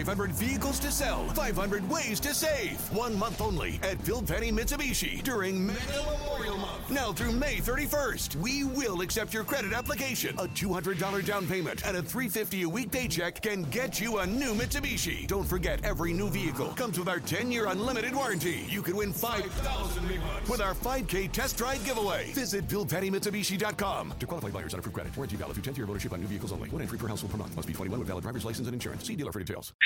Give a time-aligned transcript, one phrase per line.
[0.00, 2.80] 500 vehicles to sell, 500 ways to save.
[2.94, 5.80] One month only at Bill Penny Mitsubishi during Mega
[6.10, 6.88] Memorial Month.
[6.90, 10.34] Now through May 31st, we will accept your credit application.
[10.38, 14.54] A $200 down payment and a 350 a week paycheck can get you a new
[14.54, 15.26] Mitsubishi.
[15.26, 18.64] Don't forget, every new vehicle comes with our 10-year unlimited warranty.
[18.70, 20.10] You could win 5000
[20.48, 22.32] with our 5K test drive giveaway.
[22.32, 24.14] Visit BillPennyMitsubishi.com.
[24.18, 26.26] To qualify buyers on approved credit, warranty valid through 10th year of ownership on new
[26.26, 26.70] vehicles only.
[26.70, 27.54] One entry per household per month.
[27.54, 29.04] Must be 21 with valid driver's license and insurance.
[29.04, 29.74] See dealer for details.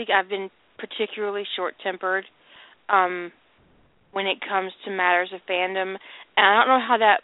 [0.00, 0.48] Week I've been
[0.78, 2.24] particularly short-tempered
[2.88, 3.30] um,
[4.12, 5.94] when it comes to matters of fandom,
[6.36, 7.20] and I don't know how that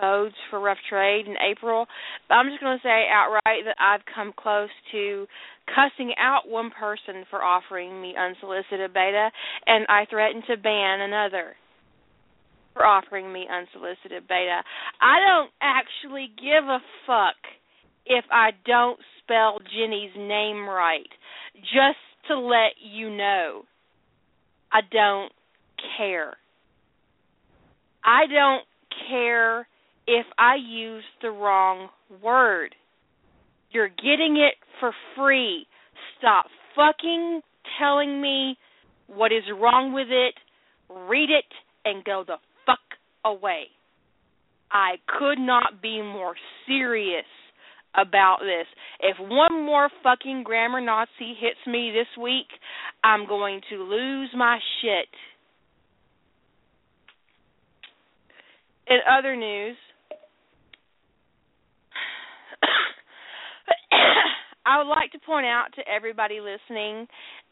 [0.00, 1.86] bodes for rough trade in April,
[2.26, 5.26] but I'm just going to say outright that I've come close to
[5.68, 9.30] cussing out one person for offering me unsolicited beta,
[9.66, 11.54] and I threatened to ban another
[12.72, 14.62] for offering me unsolicited beta.
[15.02, 17.36] I don't actually give a fuck
[18.06, 18.98] if I don't
[19.30, 21.08] spell Jenny's name right.
[21.56, 23.62] Just to let you know,
[24.72, 25.32] I don't
[25.96, 26.36] care.
[28.04, 28.64] I don't
[29.08, 29.60] care
[30.06, 31.88] if I use the wrong
[32.22, 32.74] word.
[33.70, 35.66] You're getting it for free.
[36.18, 37.40] Stop fucking
[37.78, 38.56] telling me
[39.06, 40.34] what is wrong with it.
[41.08, 41.44] Read it
[41.84, 42.78] and go the fuck
[43.24, 43.64] away.
[44.72, 46.34] I could not be more
[46.66, 47.24] serious
[47.94, 48.66] about this.
[49.00, 52.46] If one more fucking grammar Nazi hits me this week,
[53.02, 55.08] I'm going to lose my shit.
[58.86, 59.76] In other news,
[64.66, 67.06] I would like to point out to everybody listening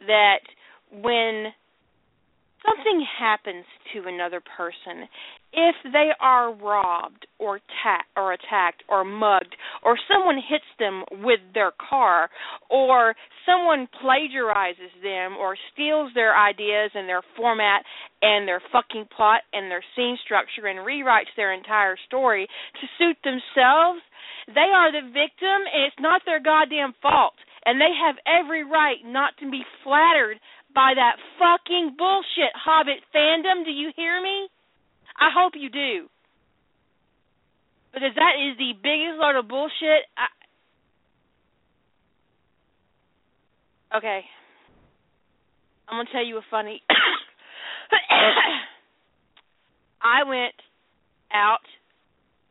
[0.06, 0.40] that
[0.90, 1.52] when
[2.68, 5.08] something happens to another person,
[5.52, 11.40] if they are robbed or ta- or attacked or mugged or someone hits them with
[11.54, 12.28] their car
[12.70, 13.14] or
[13.46, 17.82] someone plagiarizes them or steals their ideas and their format
[18.20, 22.46] and their fucking plot and their scene structure and rewrites their entire story
[22.80, 24.00] to suit themselves,
[24.48, 27.34] they are the victim and it's not their goddamn fault.
[27.64, 30.38] And they have every right not to be flattered
[30.78, 33.64] by that fucking bullshit Hobbit fandom.
[33.64, 34.46] Do you hear me?
[35.18, 36.06] I hope you do.
[37.92, 40.06] Because that is the biggest load of bullshit.
[40.16, 40.28] I...
[43.96, 44.20] Okay.
[45.88, 46.80] I'm going to tell you a funny.
[50.00, 50.54] I went
[51.32, 51.66] out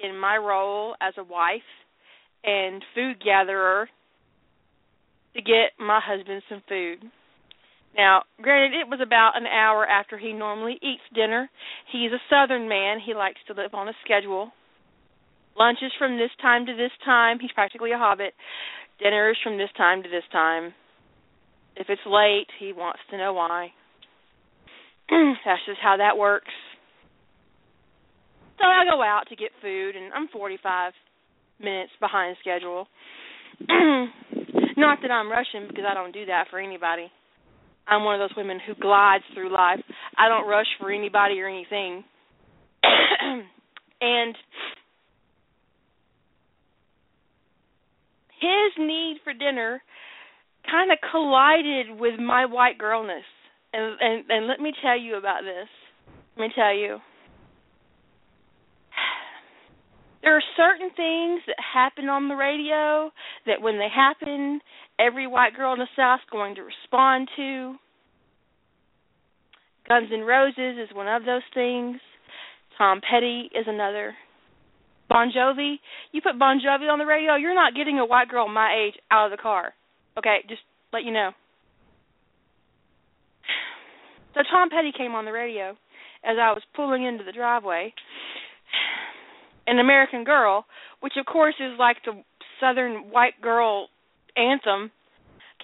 [0.01, 1.61] in my role as a wife
[2.43, 3.87] and food gatherer
[5.33, 7.09] to get my husband some food.
[7.95, 11.49] Now, granted, it was about an hour after he normally eats dinner.
[11.91, 12.99] He's a southern man.
[13.03, 14.51] He likes to live on a schedule.
[15.57, 17.39] Lunch is from this time to this time.
[17.39, 18.33] He's practically a hobbit.
[18.99, 20.73] Dinner is from this time to this time.
[21.75, 23.69] If it's late, he wants to know why.
[25.09, 26.53] That's just how that works.
[28.59, 30.93] So I go out to get food, and I'm 45
[31.59, 32.87] minutes behind schedule.
[34.77, 37.11] Not that I'm rushing, because I don't do that for anybody.
[37.87, 39.79] I'm one of those women who glides through life.
[40.17, 42.03] I don't rush for anybody or anything.
[44.01, 44.35] and
[48.39, 49.81] his need for dinner
[50.69, 53.23] kind of collided with my white girlness.
[53.73, 55.67] And, and and let me tell you about this.
[56.37, 56.97] Let me tell you.
[60.23, 63.11] There are certain things that happen on the radio
[63.45, 64.59] that when they happen,
[64.99, 67.75] every white girl in the South going to respond to.
[69.87, 71.97] Guns N' Roses is one of those things.
[72.77, 74.13] Tom Petty is another.
[75.09, 75.75] Bon Jovi,
[76.11, 78.99] you put Bon Jovi on the radio, you're not getting a white girl my age
[79.09, 79.73] out of the car.
[80.17, 80.61] Okay, just
[80.91, 81.31] let you know.
[84.33, 85.71] So Tom Petty came on the radio
[86.23, 87.93] as I was pulling into the driveway.
[89.65, 90.65] An American Girl,
[90.99, 92.23] which of course is like the
[92.59, 93.87] southern white girl
[94.37, 94.91] anthem,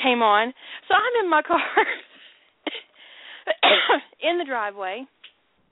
[0.01, 0.53] came on.
[0.87, 1.59] So I'm in my car
[4.21, 5.05] in the driveway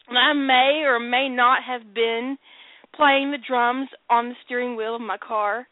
[0.07, 2.37] And I may or may not have been
[2.95, 5.67] playing the drums on the steering wheel of my car,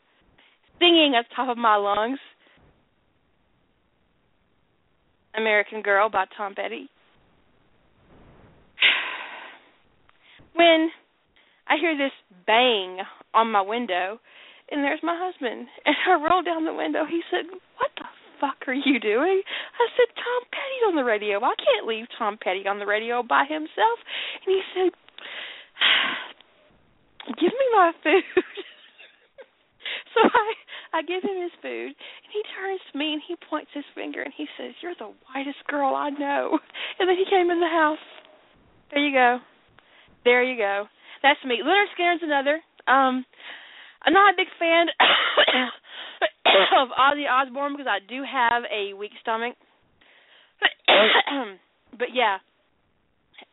[0.80, 2.20] singing at the top of my lungs.
[5.36, 6.90] American Girl by Tom Petty.
[10.56, 10.90] When
[11.68, 12.12] I hear this
[12.46, 13.00] bang
[13.34, 14.20] on my window,
[14.72, 17.06] and there's my husband, and I roll down the window.
[17.06, 17.46] He said,
[17.78, 18.06] "What the
[18.40, 21.40] fuck are you doing?" I said, "Tom Petty's on the radio.
[21.44, 23.98] I can't leave Tom Petty on the radio by himself."
[24.46, 24.92] And he said,
[27.40, 28.24] "Give me my food."
[30.14, 30.54] so I
[30.92, 34.22] I give him his food, and he turns to me and he points his finger
[34.22, 36.60] and he says, "You're the whitest girl I know."
[37.00, 38.04] And then he came in the house.
[38.92, 39.40] There you go.
[40.26, 40.88] There you go.
[41.24, 41.62] That's me.
[41.64, 42.60] Lynyrd Skynyrd's another.
[42.88, 43.26] Um,
[44.04, 44.88] I'm not a big fan
[46.80, 49.56] of Ozzy Osbourne because I do have a weak stomach.
[51.98, 52.38] but yeah,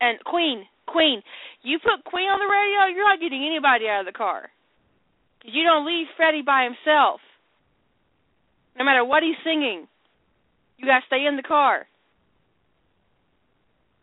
[0.00, 1.22] and Queen, Queen,
[1.62, 4.50] you put Queen on the radio, you're not getting anybody out of the car.
[5.44, 7.20] You don't leave Freddie by himself.
[8.78, 9.86] No matter what he's singing,
[10.76, 11.86] you gotta stay in the car.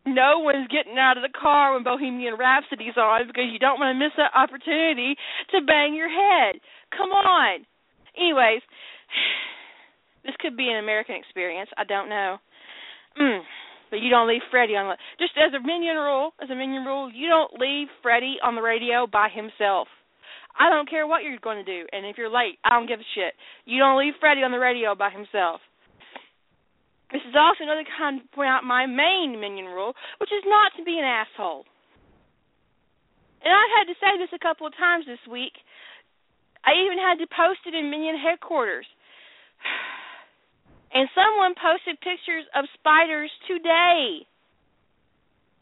[0.05, 3.95] No one's getting out of the car when Bohemian Rhapsody's on because you don't want
[3.95, 5.15] to miss that opportunity
[5.51, 6.59] to bang your head.
[6.91, 7.65] Come on.
[8.17, 8.61] Anyways,
[10.25, 11.69] this could be an American experience.
[11.77, 12.37] I don't know.
[13.19, 13.41] Mm.
[13.89, 17.11] But you don't leave Freddie on just as a minion rule, as a minion rule,
[17.13, 19.87] you don't leave Freddie on the radio by himself.
[20.57, 22.99] I don't care what you're going to do, and if you're late, I don't give
[22.99, 23.33] a shit.
[23.65, 25.61] You don't leave Freddie on the radio by himself.
[27.13, 30.73] This is also another kind of point out my main minion rule, which is not
[30.77, 31.63] to be an asshole.
[33.45, 35.53] And I've had to say this a couple of times this week.
[36.65, 38.87] I even had to post it in Minion headquarters.
[40.93, 44.29] And someone posted pictures of spiders today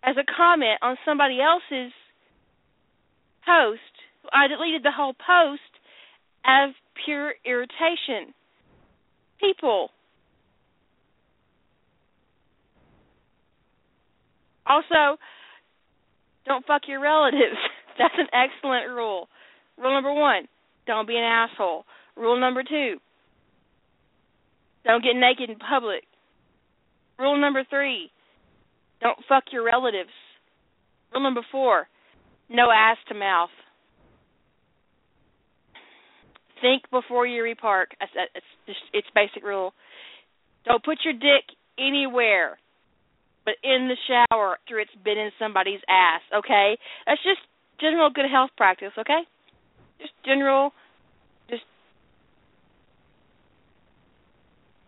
[0.04, 1.96] as a comment on somebody else's
[3.48, 3.96] post.
[4.34, 5.72] I deleted the whole post
[6.44, 6.76] as
[7.06, 8.36] pure irritation.
[9.40, 9.92] People.
[14.72, 15.20] Also,
[16.46, 17.60] don't fuck your relatives.
[18.00, 19.28] That's an excellent rule.
[19.78, 20.48] Rule number one,
[20.88, 21.84] don't be an asshole.
[22.16, 22.96] Rule number two,
[24.86, 26.04] don't get naked in public.
[27.20, 28.10] Rule number three,
[29.02, 30.10] don't fuck your relatives.
[31.14, 31.88] Rule number four,
[32.50, 33.50] no ass to mouth.
[36.62, 37.86] Think before you repark.
[38.00, 39.74] It's it's basic rule.
[40.66, 41.44] Don't put your dick
[41.80, 42.60] anywhere,
[43.46, 46.22] but in the shower after it's been in somebody's ass.
[46.36, 47.40] Okay, that's just
[47.80, 48.92] general good health practice.
[48.98, 49.22] Okay,
[50.00, 50.72] just general
[51.50, 51.64] just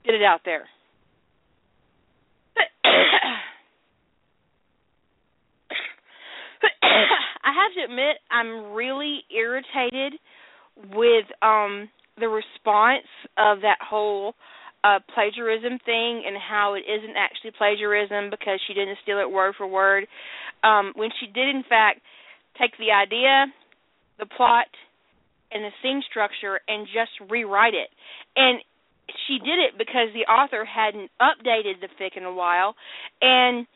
[0.05, 0.67] get it out there.
[7.43, 10.19] I have to admit I'm really irritated
[10.93, 11.89] with um
[12.19, 13.07] the response
[13.37, 14.35] of that whole
[14.83, 19.55] uh plagiarism thing and how it isn't actually plagiarism because she didn't steal it word
[19.57, 20.07] for word.
[20.63, 22.01] Um when she did in fact
[22.59, 23.47] take the idea,
[24.19, 24.67] the plot
[25.51, 27.89] and the scene structure and just rewrite it.
[28.35, 28.59] And
[29.27, 32.75] she did it because the author hadn't updated the fic in a while
[33.21, 33.67] and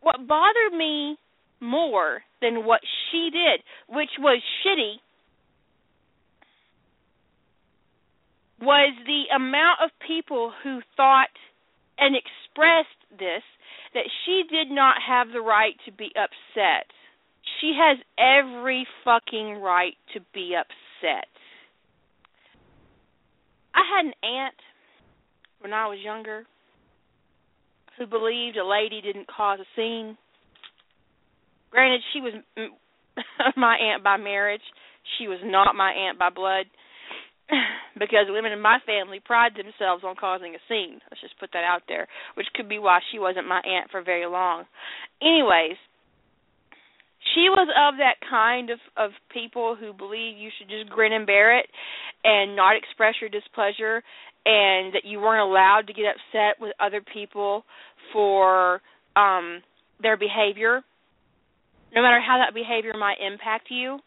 [0.00, 1.16] what bothered me
[1.60, 2.80] more than what
[3.10, 4.96] she did which was shitty
[8.60, 11.28] was the amount of people who thought
[11.98, 13.42] and expressed this
[13.94, 16.86] that she did not have the right to be upset
[17.60, 21.26] she has every fucking right to be upset
[23.74, 24.54] I had an aunt
[25.60, 26.44] when I was younger
[27.96, 30.16] who believed a lady didn't cause a scene.
[31.70, 32.32] Granted, she was
[33.56, 34.62] my aunt by marriage.
[35.18, 36.66] She was not my aunt by blood
[37.98, 41.00] because women in my family pride themselves on causing a scene.
[41.10, 44.02] Let's just put that out there, which could be why she wasn't my aunt for
[44.02, 44.64] very long.
[45.22, 45.76] Anyways,
[47.34, 51.26] she was of that kind of of people who believe you should just grin and
[51.26, 51.66] bear it
[52.24, 54.02] and not express your displeasure
[54.46, 57.64] and that you weren't allowed to get upset with other people
[58.12, 58.80] for
[59.16, 59.60] um
[60.00, 60.80] their behavior
[61.94, 63.98] no matter how that behavior might impact you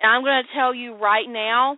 [0.00, 1.76] and i'm going to tell you right now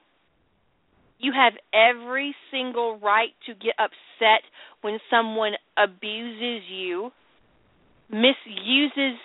[1.19, 4.43] you have every single right to get upset
[4.83, 7.11] when someone abuses you
[8.11, 9.19] misuses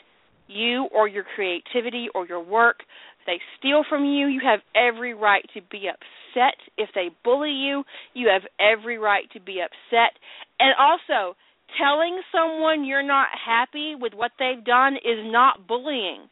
[0.48, 2.77] you or your creativity or your work.
[3.25, 6.55] They steal from you, you have every right to be upset.
[6.77, 10.17] If they bully you, you have every right to be upset.
[10.60, 11.36] And also,
[11.77, 16.27] telling someone you're not happy with what they've done is not bullying.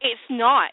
[0.00, 0.70] It's not.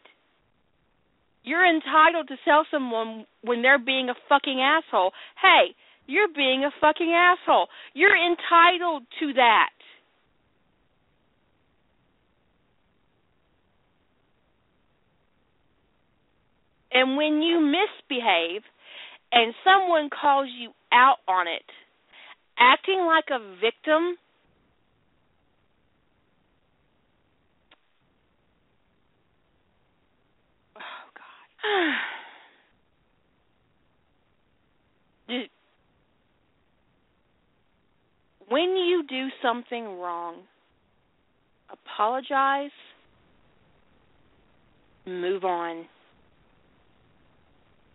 [1.47, 5.11] You're entitled to tell someone when they're being a fucking asshole,
[5.41, 5.73] hey,
[6.05, 7.67] you're being a fucking asshole.
[7.93, 9.69] You're entitled to that.
[16.91, 18.63] And when you misbehave
[19.31, 21.63] and someone calls you out on it,
[22.59, 24.17] acting like a victim
[30.75, 31.46] oh god
[38.49, 40.43] when you do something wrong
[41.71, 42.71] apologize
[45.05, 45.85] move on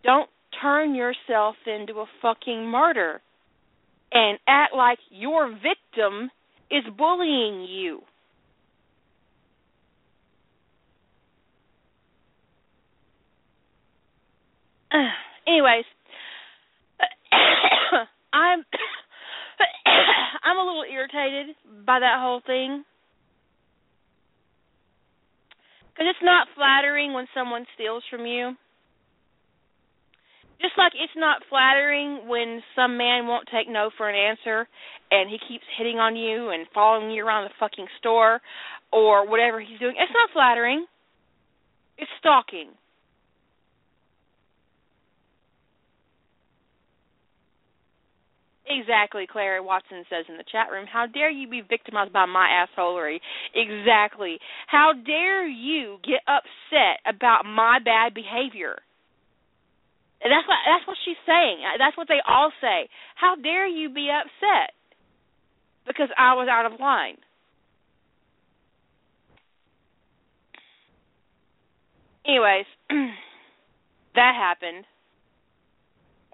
[0.04, 0.28] don't
[0.60, 3.22] turn yourself into a fucking martyr
[4.12, 6.30] and act like your victim
[6.70, 8.00] is bullying you.
[15.46, 15.84] Anyways,
[18.32, 18.64] I'm
[20.44, 21.56] I'm a little irritated
[21.86, 22.84] by that whole thing.
[25.96, 28.56] Cuz it's not flattering when someone steals from you.
[30.60, 34.68] Just like it's not flattering when some man won't take no for an answer
[35.10, 38.40] and he keeps hitting on you and following you around the fucking store
[38.92, 39.96] or whatever he's doing.
[39.98, 40.86] It's not flattering.
[41.98, 42.70] It's stalking.
[48.80, 50.86] Exactly, Clary Watson says in the chat room.
[50.90, 53.18] How dare you be victimized by my assholery?
[53.54, 54.38] Exactly.
[54.66, 58.76] How dare you get upset about my bad behavior?
[60.22, 61.58] And that's what that's what she's saying.
[61.78, 62.88] That's what they all say.
[63.16, 64.70] How dare you be upset
[65.86, 67.16] because I was out of line?
[72.26, 72.66] Anyways,
[74.14, 74.84] that happened.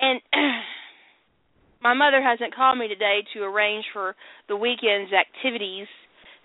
[0.00, 0.20] And
[1.82, 4.14] my mother hasn't called me today to arrange for
[4.48, 5.86] the weekend's activities.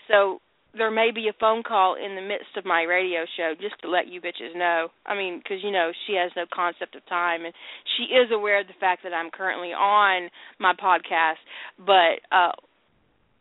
[0.08, 0.40] So
[0.76, 3.90] there may be a phone call in the midst of my radio show just to
[3.90, 4.88] let you bitches know.
[5.06, 7.54] I mean, because you know she has no concept of time, and
[7.98, 11.42] she is aware of the fact that I'm currently on my podcast.
[11.78, 12.54] But uh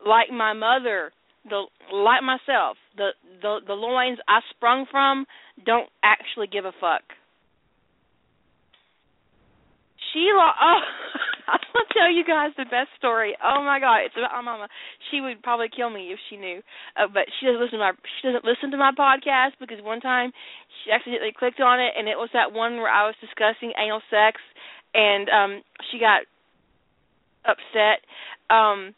[0.06, 1.12] like my mother,
[1.48, 5.26] the like myself, the the the loins I sprung from
[5.64, 7.02] don't actually give a fuck.
[10.12, 10.80] Sheila, oh.
[11.48, 13.36] I'm gonna tell you guys the best story.
[13.42, 14.68] Oh my god, it's about my mama.
[15.10, 16.62] She would probably kill me if she knew,
[16.96, 20.00] uh, but she doesn't listen to my she doesn't listen to my podcast because one
[20.00, 20.32] time
[20.82, 24.00] she accidentally clicked on it and it was that one where I was discussing anal
[24.08, 24.40] sex
[24.94, 25.52] and um
[25.90, 26.22] she got
[27.44, 28.06] upset.
[28.48, 28.94] Um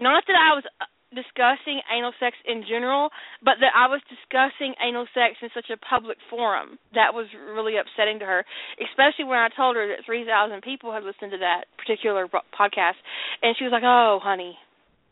[0.00, 0.64] not that I was
[1.14, 3.10] discussing anal sex in general,
[3.44, 6.78] but that I was discussing anal sex in such a public forum.
[6.94, 8.44] That was really upsetting to her,
[8.80, 10.26] especially when I told her that 3,000
[10.62, 13.00] people had listened to that particular podcast.
[13.42, 14.56] And she was like, oh, honey,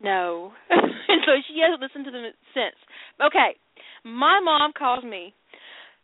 [0.02, 0.52] no.
[0.70, 2.76] and so she hasn't listened to them since.
[3.20, 3.56] Okay,
[4.04, 5.34] my mom calls me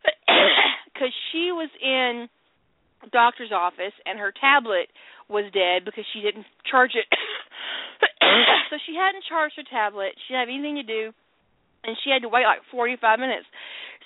[0.93, 2.29] because she was in
[3.13, 4.89] doctor's office and her tablet
[5.29, 7.07] was dead because she didn't charge it
[8.71, 10.13] so she hadn't charged her tablet.
[10.27, 11.13] She didn't have anything to do,
[11.85, 13.47] and she had to wait like 45 minutes.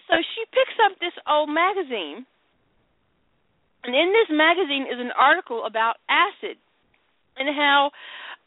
[0.08, 2.26] So she picks up this old magazine,
[3.84, 6.58] and in this magazine is an article about acid
[7.38, 7.90] and how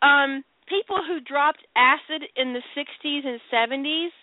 [0.01, 4.13] um people who dropped acid in the 60s and 70s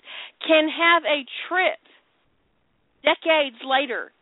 [0.47, 1.79] can have a trip
[3.05, 4.13] decades later.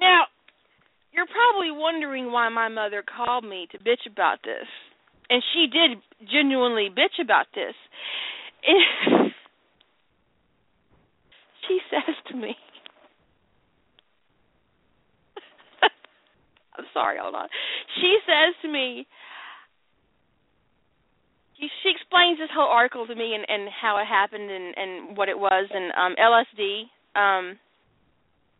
[0.00, 0.24] Now,
[1.12, 4.66] you're probably wondering why my mother called me to bitch about this.
[5.28, 5.98] And she did
[6.30, 7.74] genuinely bitch about this.
[11.68, 12.56] she says to me,
[16.78, 17.48] I'm sorry, hold on.
[18.00, 19.06] She says to me,
[21.60, 25.16] she, she explains this whole article to me and, and how it happened and, and
[25.16, 27.58] what it was and um LSD um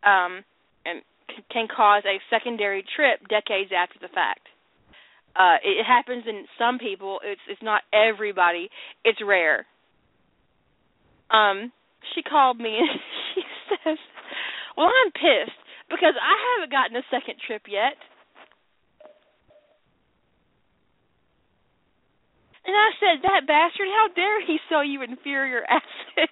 [0.04, 0.44] um
[0.84, 1.02] and
[1.50, 4.46] can cause a secondary trip decades after the fact.
[5.36, 7.20] Uh, it happens in some people.
[7.24, 8.68] It's it's not everybody.
[9.04, 9.66] It's rare.
[11.30, 11.70] Um,
[12.14, 13.00] she called me and
[13.34, 13.98] she says,
[14.76, 15.56] "Well, I'm pissed
[15.88, 17.94] because I haven't gotten a second trip yet."
[22.66, 23.88] And I said, "That bastard!
[23.88, 26.30] How dare he sell you inferior acid?"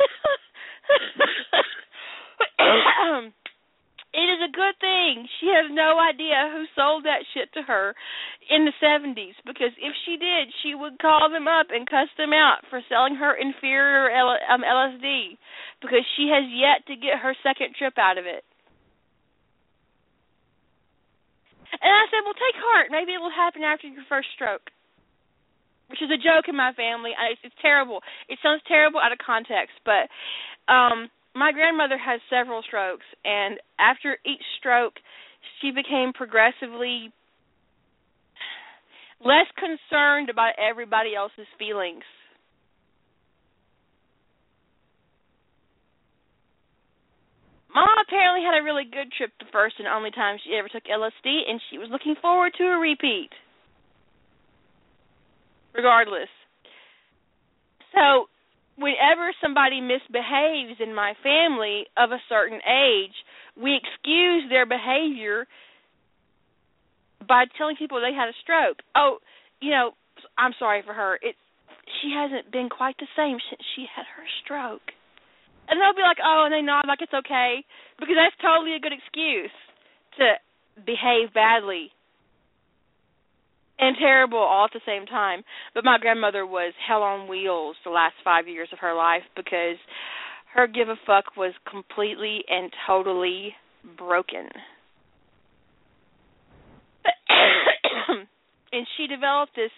[4.12, 7.94] it is a good thing she has no idea who sold that shit to her
[8.50, 12.32] in the 70s because if she did, she would call them up and cuss them
[12.32, 15.38] out for selling her inferior L- um, LSD
[15.80, 18.42] because she has yet to get her second trip out of it.
[21.80, 22.88] And I said, "Well, take heart.
[22.90, 24.70] Maybe it will happen after your first stroke."
[25.88, 27.10] Which is a joke in my family.
[27.18, 28.00] It's, it's terrible.
[28.28, 30.06] It sounds terrible out of context, but
[30.70, 34.94] um my grandmother has several strokes and after each stroke
[35.60, 37.12] she became progressively
[39.24, 42.04] less concerned about everybody else's feelings.
[47.72, 50.82] Mom apparently had a really good trip the first and only time she ever took
[50.84, 53.30] LSD, and she was looking forward to a repeat.
[55.72, 56.28] Regardless.
[57.94, 58.26] So,
[58.80, 63.14] whenever somebody misbehaves in my family of a certain age,
[63.54, 65.46] we excuse their behavior
[67.28, 68.80] by telling people they had a stroke.
[68.96, 69.18] Oh,
[69.60, 69.92] you know,
[70.38, 71.20] I'm sorry for her.
[71.20, 71.36] It
[72.00, 74.94] she hasn't been quite the same since she had her stroke.
[75.68, 77.62] And they'll be like, "Oh," and they nod like it's okay
[77.98, 79.52] because that's totally a good excuse
[80.16, 80.40] to
[80.86, 81.92] behave badly
[83.80, 85.42] and terrible all at the same time.
[85.74, 89.76] But my grandmother was hell on wheels the last five years of her life because
[90.54, 93.54] her give a fuck was completely and totally
[93.96, 94.48] broken.
[98.72, 99.70] and she developed this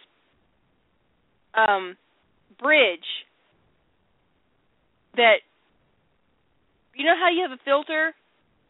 [1.54, 1.97] um
[2.61, 2.99] bridge
[5.14, 5.37] that
[6.94, 8.14] you know how you have a filter?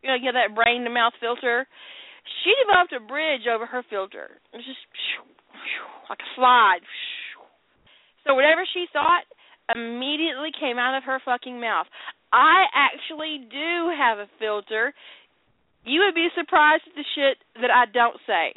[0.03, 1.67] You know, you have that brain to mouth filter
[2.43, 4.31] she developed a bridge over her filter.
[4.53, 4.85] It was just
[6.09, 6.83] like a slide.
[8.27, 9.25] So whatever she thought
[9.75, 11.87] immediately came out of her fucking mouth.
[12.33, 14.95] I actually do have a filter.
[15.85, 18.55] You would be surprised at the shit that I don't say.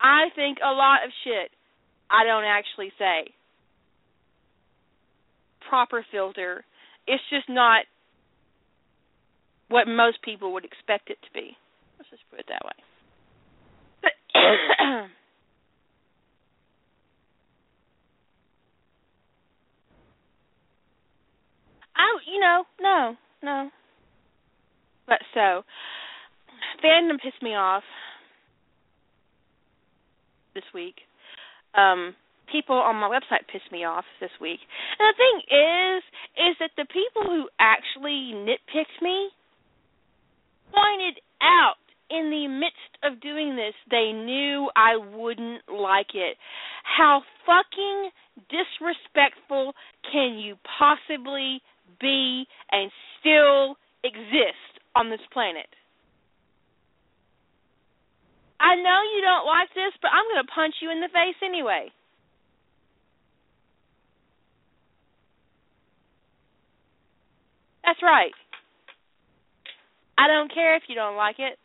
[0.00, 1.50] I think a lot of shit
[2.10, 3.32] I don't actually say.
[5.68, 6.64] Proper filter.
[7.06, 7.84] It's just not
[9.70, 11.56] what most people would expect it to be.
[11.98, 12.72] Let's just put it that way.
[21.96, 23.70] I, you know, no, no.
[25.06, 25.62] But so,
[26.84, 27.84] fandom pissed me off
[30.54, 30.96] this week.
[31.74, 32.14] Um,
[32.50, 34.60] people on my website pissed me off this week.
[34.98, 36.02] And the thing is,
[36.50, 39.30] is that the people who actually nitpicked me
[40.72, 41.80] pointed out
[42.10, 46.36] in the midst of doing this, they knew I wouldn't like it.
[46.82, 48.10] How fucking
[48.50, 49.74] disrespectful
[50.10, 51.60] can you possibly
[52.00, 55.68] be and still exist on this planet?
[58.60, 61.38] I know you don't like this, but I'm going to punch you in the face
[61.42, 61.88] anyway.
[67.84, 68.32] That's right.
[70.20, 71.58] I don't care if you don't like it.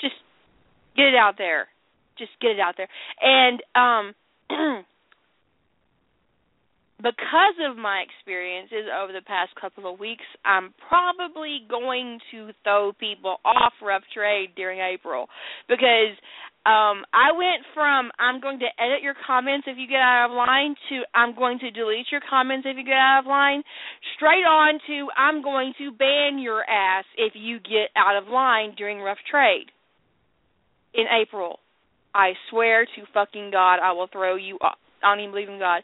[0.00, 0.14] Just
[0.96, 1.68] get it out there.
[2.18, 2.88] Just get it out there.
[3.20, 4.14] And um
[6.96, 12.92] because of my experiences over the past couple of weeks, I'm probably going to throw
[12.98, 15.28] people off rough trade during April
[15.68, 16.16] because
[16.66, 20.36] um I went from I'm going to edit your comments if you get out of
[20.36, 23.62] line to I'm going to delete your comments if you get out of line
[24.16, 28.74] straight on to I'm going to ban your ass if you get out of line
[28.76, 29.66] during rough trade
[30.94, 31.58] in April.
[32.14, 34.78] I swear to fucking God I will throw you off.
[35.02, 35.82] I don't even believe in God.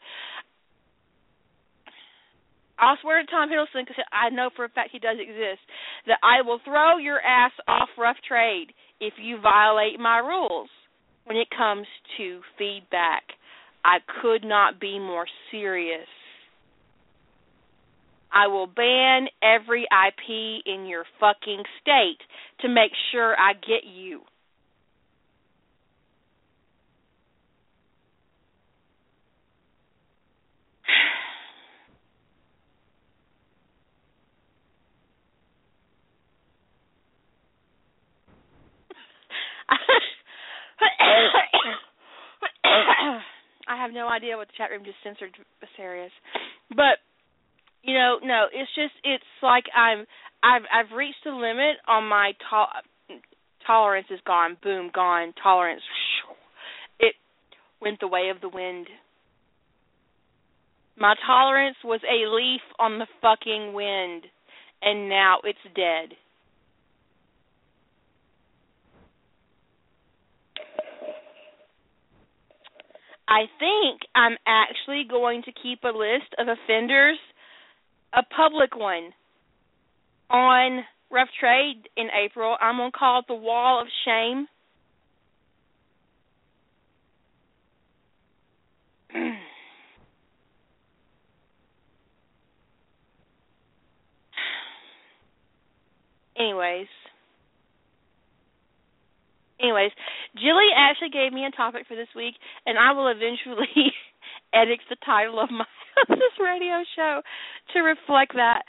[2.79, 5.61] I'll swear to Tom Hiddleston because I know for a fact he does exist
[6.07, 10.69] that I will throw your ass off rough trade if you violate my rules
[11.25, 11.87] when it comes
[12.17, 13.23] to feedback.
[13.85, 16.09] I could not be more serious.
[18.33, 22.19] I will ban every IP in your fucking state
[22.61, 24.21] to make sure I get you.
[43.69, 45.31] I have no idea what the chat room just censored
[45.77, 46.13] serious.
[46.71, 46.99] But
[47.83, 50.07] you know, no, it's just it's like I'm
[50.43, 53.17] I've I've reached the limit on my to-
[53.67, 54.57] tolerance is gone.
[54.63, 55.33] Boom, gone.
[55.43, 55.83] Tolerance.
[56.99, 57.15] It
[57.81, 58.87] went the way of the wind.
[60.99, 64.25] My tolerance was a leaf on the fucking wind,
[64.83, 66.17] and now it's dead.
[73.31, 77.17] I think I'm actually going to keep a list of offenders,
[78.13, 79.13] a public one,
[80.29, 82.57] on Rough Trade in April.
[82.61, 84.49] I'm going to call it the Wall of Shame.
[96.37, 96.89] Anyways.
[99.61, 99.93] Anyways,
[100.37, 103.93] Jilly actually gave me a topic for this week, and I will eventually
[104.55, 105.65] edit the title of my
[106.09, 107.21] this radio show
[107.75, 108.63] to reflect that,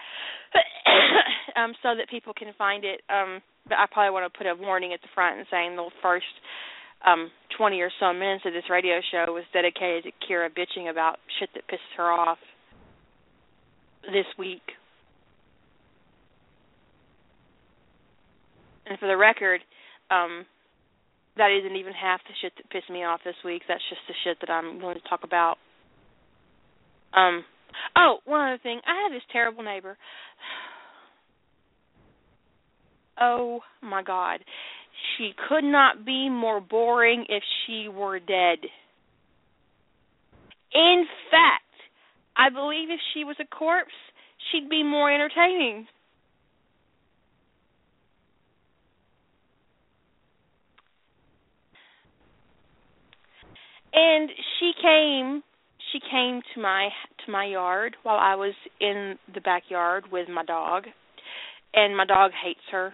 [1.55, 3.01] um, so that people can find it.
[3.09, 5.89] Um, but I probably want to put a warning at the front and saying the
[6.01, 6.25] first
[7.05, 11.17] um 20 or so minutes of this radio show was dedicated to Kira bitching about
[11.39, 12.37] shit that pisses her off
[14.03, 14.61] this week.
[18.85, 19.61] And for the record,
[20.11, 20.45] um
[21.37, 23.63] that isn't even half the shit that pissed me off this week.
[23.67, 25.57] That's just the shit that I'm going to talk about.
[27.13, 27.43] Um
[27.95, 28.79] oh, one other thing.
[28.85, 29.97] I have this terrible neighbor.
[33.19, 34.39] Oh my god.
[35.17, 38.59] She could not be more boring if she were dead.
[40.73, 41.63] In fact,
[42.37, 43.91] I believe if she was a corpse,
[44.51, 45.87] she'd be more entertaining.
[53.93, 55.43] And she came
[55.91, 56.89] she came to my
[57.25, 60.85] to my yard while I was in the backyard with my dog
[61.73, 62.93] and my dog hates her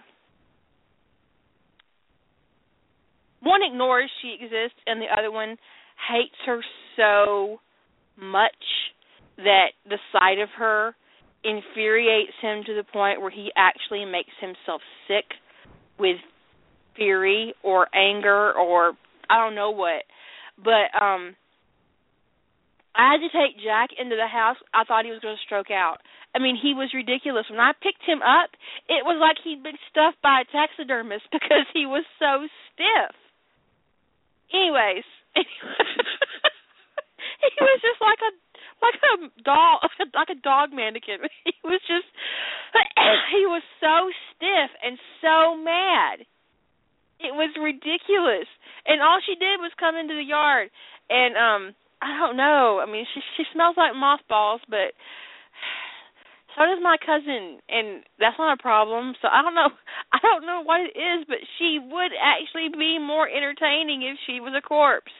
[3.42, 5.56] one ignores she exists and the other one
[6.10, 6.60] hates her
[6.96, 7.60] so
[8.16, 8.50] much
[9.36, 10.94] that the sight of her
[11.44, 15.24] infuriates him to the point where he actually makes himself sick
[15.98, 16.16] with
[16.96, 18.92] fury or anger or
[19.30, 20.02] I don't know what.
[20.62, 21.34] But um
[22.98, 24.58] I had to take Jack into the house.
[24.74, 26.02] I thought he was going to stroke out.
[26.34, 27.46] I mean, he was ridiculous.
[27.48, 28.50] When I picked him up,
[28.90, 32.42] it was like he'd been stuffed by a taxidermist because he was so
[32.74, 33.14] stiff.
[34.50, 35.46] Anyways, he
[37.62, 38.34] was just like a
[38.80, 39.84] like a dog
[40.18, 41.20] like a dog mannequin.
[41.44, 42.08] He was just
[43.30, 46.26] he was so stiff and so mad.
[47.20, 48.46] It was ridiculous.
[48.86, 50.70] And all she did was come into the yard
[51.10, 52.78] and um I don't know.
[52.78, 54.94] I mean, she she smells like mothballs, but
[56.54, 59.14] so does my cousin, and that's not a problem.
[59.20, 59.70] So I don't know.
[60.12, 64.40] I don't know what it is, but she would actually be more entertaining if she
[64.40, 65.12] was a corpse.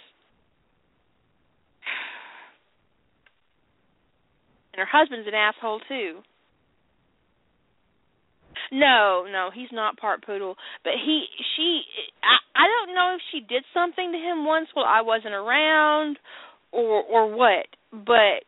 [4.75, 6.23] And her husband's an asshole too.
[8.71, 10.57] No, no, he's not part poodle.
[10.85, 11.25] But he,
[11.57, 11.83] she,
[12.23, 16.19] I, I don't know if she did something to him once while I wasn't around,
[16.73, 17.67] or or what.
[17.93, 18.45] But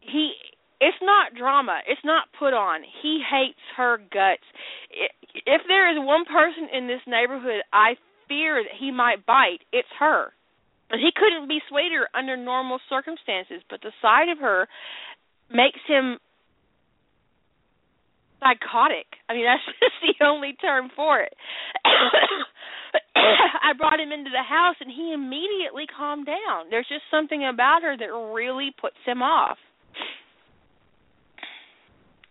[0.00, 0.32] he
[0.80, 1.80] it's not drama.
[1.86, 2.82] It's not put on.
[3.02, 4.46] He hates her guts.
[5.46, 7.94] If there is one person in this neighborhood I
[8.28, 10.32] fear that he might bite, it's her.
[10.90, 14.66] He couldn't be sweeter under normal circumstances, but the sight of her
[15.50, 16.18] makes him
[18.40, 19.06] psychotic.
[19.28, 21.32] I mean, that's just the only term for it.
[23.14, 26.70] I brought him into the house and he immediately calmed down.
[26.70, 29.58] There's just something about her that really puts him off.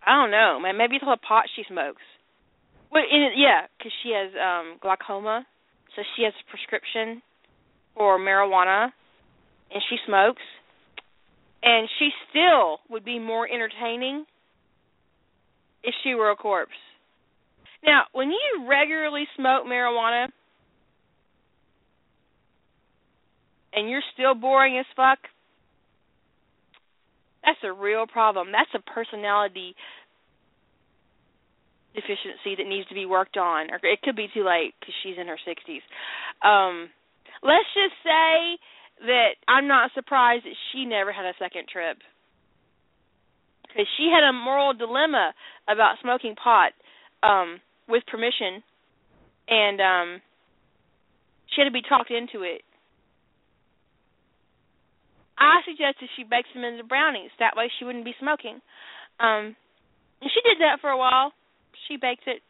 [0.06, 0.78] I don't know, man.
[0.78, 2.02] Maybe it's all the pot she smokes.
[2.92, 5.46] Well, in, yeah, because she has um glaucoma,
[5.96, 7.22] so she has a prescription
[7.96, 8.90] for marijuana,
[9.72, 10.42] and she smokes,
[11.62, 14.26] and she still would be more entertaining
[15.84, 16.72] if she were a corpse.
[17.84, 20.28] Now, when you regularly smoke marijuana
[23.74, 25.20] and you're still boring as fuck,
[27.44, 28.50] that's a real problem.
[28.52, 29.76] That's a personality
[31.96, 35.16] deficiency that needs to be worked on, or it could be too late because she's
[35.20, 35.82] in her 60s.
[36.46, 36.90] Um,
[37.42, 38.60] let's just say
[39.08, 41.98] that I'm not surprised that she never had a second trip
[43.70, 45.34] because she had a moral dilemma
[45.70, 46.74] about smoking pot
[47.24, 48.64] um, with permission,
[49.48, 50.22] and um,
[51.54, 52.62] she had to be talked into it.
[55.38, 57.32] I suggested she bakes them into brownies.
[57.40, 58.60] That way she wouldn't be smoking.
[59.20, 59.56] Um,
[60.22, 61.32] and she did that for a while.
[61.88, 62.42] She baked it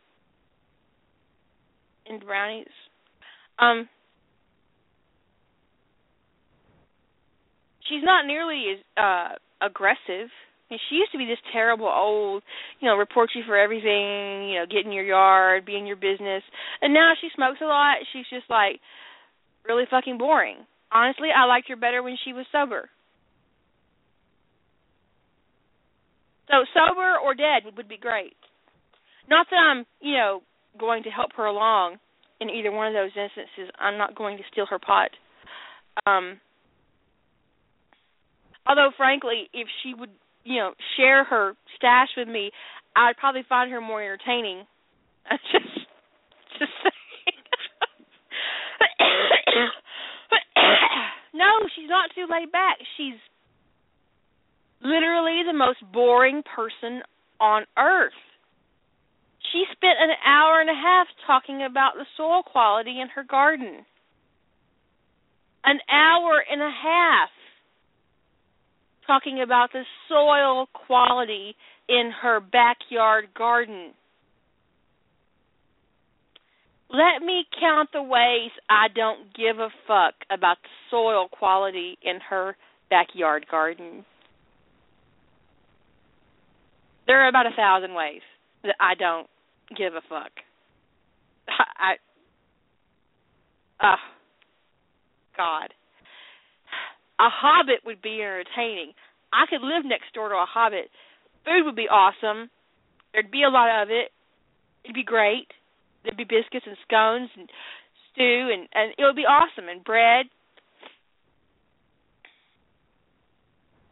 [2.08, 2.68] into brownies.
[3.60, 3.88] Um,
[7.88, 10.30] she's not nearly as uh aggressive.
[10.70, 12.44] Mean, she used to be this terrible old,
[12.80, 15.96] you know, report you for everything, you know, get in your yard, be in your
[15.96, 16.44] business.
[16.82, 17.98] And now she smokes a lot.
[18.14, 18.80] She's just like
[19.66, 20.58] really fucking boring.
[20.92, 22.90] Honestly, I liked her better when she was sober.
[26.50, 28.34] So sober or dead would be great.
[29.30, 30.42] Not that I'm, you know,
[30.80, 31.98] going to help her along
[32.42, 33.72] in either one of those instances.
[33.80, 35.10] I'm not going to steal her pot.
[36.06, 36.40] Um
[38.66, 40.10] although frankly, if she would,
[40.50, 42.50] you know, share her stash with me,
[42.96, 44.66] I'd probably find her more entertaining.
[45.52, 45.70] just
[46.58, 46.96] just saying.
[51.36, 52.78] no, she's not too laid back.
[52.98, 53.14] She's
[54.82, 57.04] literally the most boring person
[57.40, 58.12] on earth.
[59.54, 63.86] She spent an hour and a half talking about the soil quality in her garden.
[65.64, 67.30] An hour and a half
[69.10, 71.56] talking about the soil quality
[71.88, 73.92] in her backyard garden.
[76.92, 82.20] Let me count the ways I don't give a fuck about the soil quality in
[82.30, 82.56] her
[82.92, 84.06] backyard garden.
[87.08, 88.22] There are about a thousand ways
[88.64, 89.28] that I don't
[89.76, 90.32] give a fuck.
[91.50, 91.94] I,
[93.82, 93.98] ah, uh,
[95.36, 95.74] God.
[97.20, 98.94] A hobbit would be entertaining.
[99.34, 100.90] I could live next door to a hobbit.
[101.46, 102.50] Food would be awesome.
[103.14, 104.12] There'd be a lot of it.
[104.84, 105.48] It'd be great.
[106.04, 107.50] There'd be biscuits and scones and
[108.12, 110.26] stew and and it would be awesome and bread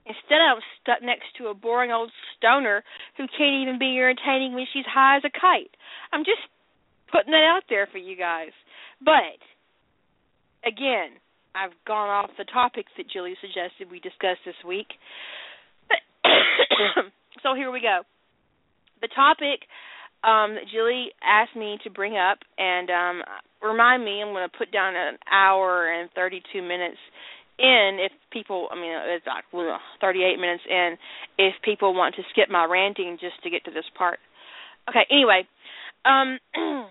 [0.08, 2.84] Instead, I'm stuck next to a boring old stoner
[3.18, 5.76] who can't even be entertaining when she's high as a kite.
[6.14, 6.48] I'm just
[7.12, 8.56] putting that out there for you guys.
[9.04, 9.36] But
[10.64, 11.20] again,
[11.56, 14.88] I've gone off the topics that Julie suggested we discuss this week.
[17.44, 18.02] so here we go.
[19.02, 19.62] The topic
[20.24, 23.22] um, that Julie asked me to bring up, and um,
[23.62, 26.98] remind me, I'm going to put down an hour and 32 minutes
[27.60, 29.44] in if people I mean it's like
[30.00, 30.96] 38 minutes in
[31.40, 34.20] if people want to skip my ranting just to get to this part.
[34.88, 35.48] Okay, anyway,
[36.06, 36.38] um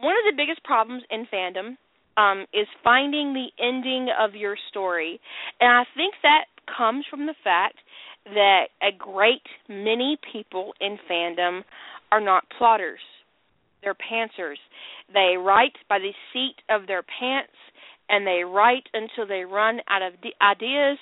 [0.00, 1.76] one of the biggest problems in fandom
[2.16, 5.20] um is finding the ending of your story.
[5.60, 6.44] And I think that
[6.76, 7.76] comes from the fact
[8.24, 11.62] that a great many people in fandom
[12.10, 13.00] are not plotters.
[13.82, 14.58] They're pantsers.
[15.12, 17.52] They write by the seat of their pants
[18.08, 20.98] and they write until they run out of ideas,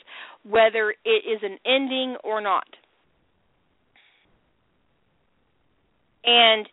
[0.48, 2.66] whether it is an ending or not.
[6.24, 6.68] And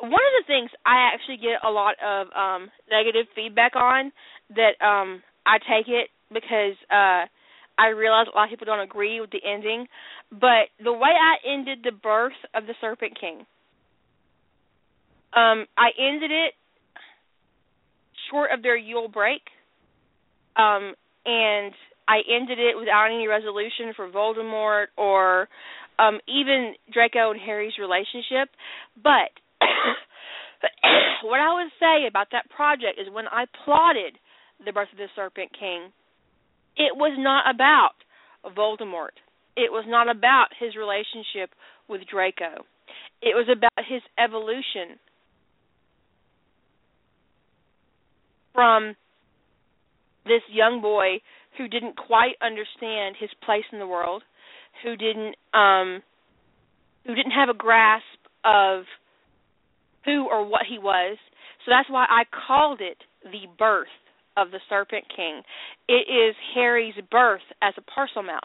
[0.00, 4.12] one of the things I actually get a lot of um negative feedback on
[4.54, 7.26] that um I take it because uh
[7.78, 9.86] I realize a lot of people don't agree with the ending,
[10.32, 13.46] but the way I ended the birth of the Serpent King,
[15.32, 16.54] um, I ended it
[18.30, 19.42] short of their Yule break,
[20.56, 21.72] um, and
[22.08, 25.48] I ended it without any resolution for Voldemort or
[26.00, 28.48] um, even Draco and Harry's relationship.
[29.02, 29.30] But
[31.24, 34.18] what I would say about that project is when I plotted
[34.64, 35.92] the birth of the Serpent King,
[36.76, 37.94] it was not about
[38.56, 39.16] Voldemort.
[39.56, 41.50] It was not about his relationship
[41.88, 42.64] with Draco.
[43.20, 44.98] It was about his evolution
[48.52, 48.94] from
[50.24, 51.20] this young boy
[51.56, 54.22] who didn't quite understand his place in the world,
[54.84, 56.02] who didn't um
[57.06, 58.04] who didn't have a grasp
[58.44, 58.84] of
[60.08, 61.18] who or what he was.
[61.64, 63.92] So that's why I called it the birth
[64.36, 65.42] of the Serpent King.
[65.88, 68.40] It is Harry's birth as a Parselmouth.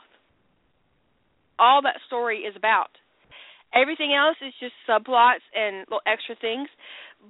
[1.59, 2.89] All that story is about.
[3.73, 6.67] Everything else is just subplots and little extra things,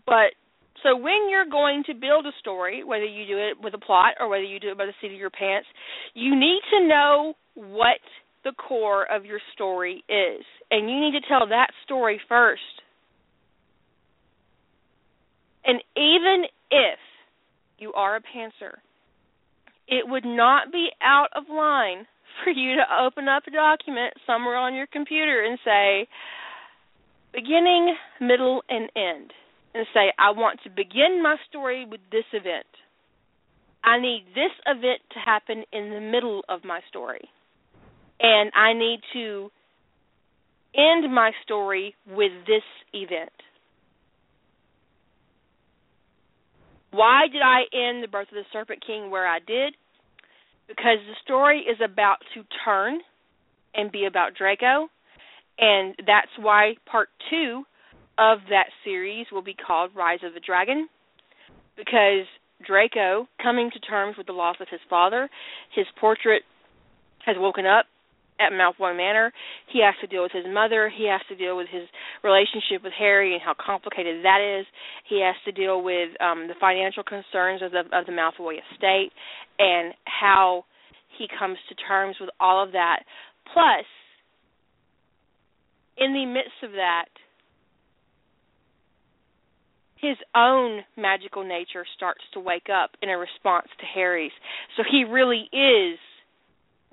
[0.06, 0.34] but
[0.82, 4.16] so when you're going to build a story, whether you do it with a plot
[4.20, 5.68] or whether you do it by the seat of your pants,
[6.14, 8.02] you need to know what
[8.44, 10.44] the core of your story is.
[10.72, 12.62] And you need to tell that story first.
[15.66, 17.00] And even if
[17.78, 18.78] you are a pantser,
[19.88, 22.06] it would not be out of line
[22.44, 26.08] for you to open up a document somewhere on your computer and say
[27.34, 29.32] beginning, middle, and end
[29.74, 32.68] and say, I want to begin my story with this event.
[33.84, 37.28] I need this event to happen in the middle of my story.
[38.20, 39.50] And I need to
[40.76, 43.34] end my story with this event.
[46.94, 49.74] Why did I end The Birth of the Serpent King where I did?
[50.68, 53.00] because the story is about to turn
[53.76, 54.88] and be about Draco,
[55.58, 57.64] and that's why part two
[58.18, 60.88] of that series will be called Rise of the Dragon,
[61.76, 62.26] because
[62.66, 65.30] Draco, coming to terms with the loss of his father,
[65.76, 66.44] his portrait
[67.26, 67.86] has woken up
[68.44, 69.32] at Malfoy Manor.
[69.72, 70.92] He has to deal with his mother.
[70.96, 71.88] He has to deal with his
[72.24, 74.66] relationship with Harry and how complicated that is.
[75.08, 79.12] He has to deal with um the financial concerns of the of the Malfoy estate
[79.60, 80.66] and how
[81.18, 83.04] he comes to terms with all of that.
[83.54, 83.86] Plus,
[85.98, 87.06] in the midst of that,
[90.04, 94.34] his own magical nature starts to wake up in a response to Harry's.
[94.76, 95.98] So he really is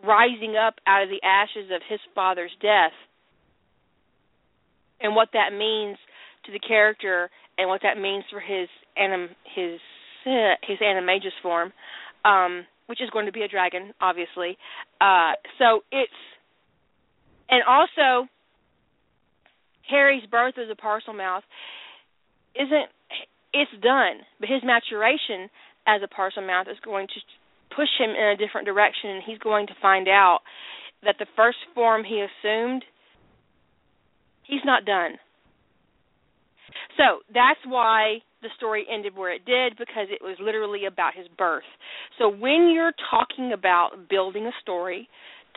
[0.04, 2.92] rising up out of the ashes of his father's death.
[5.00, 5.96] And what that means
[6.46, 9.78] to the character and what that means for his anim his
[10.24, 11.72] his animagus form
[12.24, 14.56] um which is going to be a dragon obviously.
[15.00, 16.12] Uh so it's
[17.48, 18.28] and also
[19.88, 21.42] Harry's birth as a Parselmouth
[22.54, 22.88] isn't
[23.52, 25.50] it's done, but his maturation
[25.86, 27.20] as a Parselmouth is going to
[27.74, 30.40] push him in a different direction, and he's going to find out
[31.02, 32.85] that the first form he assumed,
[34.42, 35.18] he's not done.
[36.96, 41.26] So that's why the story ended where it did because it was literally about his
[41.38, 41.64] birth.
[42.18, 45.09] So when you're talking about building a story,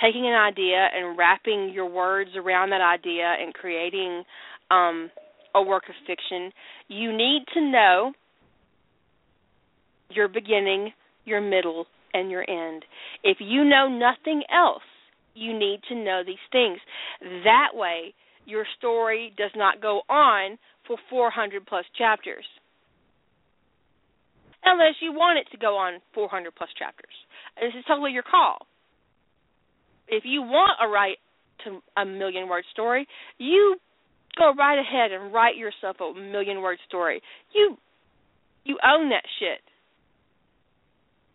[0.02, 4.23] taking an idea and wrapping your words around that idea and creating
[4.71, 5.10] um
[5.56, 6.52] a work of fiction,
[6.88, 8.12] you need to know
[10.10, 10.91] your beginning,
[11.26, 12.84] your middle, and your end.
[13.23, 14.84] If you know nothing else,
[15.36, 16.80] you need to know these things.
[17.43, 18.13] That way,
[18.45, 22.45] your story does not go on for 400 plus chapters.
[24.65, 27.13] Unless you want it to go on 400 plus chapters.
[27.60, 28.67] This is totally your call.
[30.08, 31.17] If you want to write
[31.65, 33.76] to a million word story, you
[34.38, 37.21] go right ahead and write yourself a million word story.
[37.54, 37.78] You
[38.65, 39.60] you own that shit.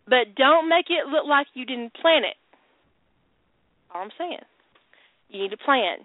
[0.08, 2.36] But don't make it look like you didn't plan it.
[3.94, 4.38] All I'm saying.
[5.28, 5.98] You need a plan.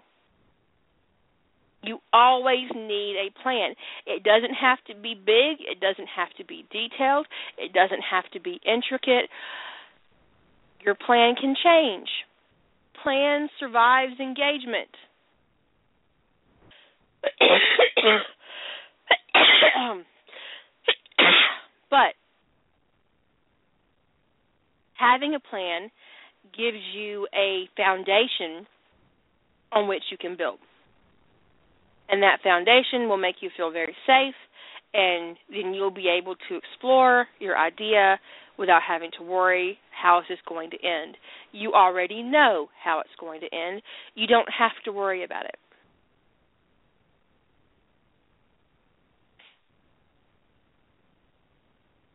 [1.82, 3.74] You always need a plan.
[4.06, 7.26] It doesn't have to be big, it doesn't have to be detailed,
[7.58, 9.30] it doesn't have to be intricate.
[10.84, 12.08] Your plan can change.
[13.02, 14.90] Plan survives engagement.
[21.90, 22.14] but
[25.04, 25.90] having a plan
[26.56, 28.66] gives you a foundation
[29.72, 30.58] on which you can build.
[32.08, 34.34] And that foundation will make you feel very safe,
[34.92, 38.18] and then you'll be able to explore your idea
[38.58, 41.16] without having to worry how is this going to end.
[41.52, 43.82] You already know how it's going to end.
[44.14, 45.56] You don't have to worry about it.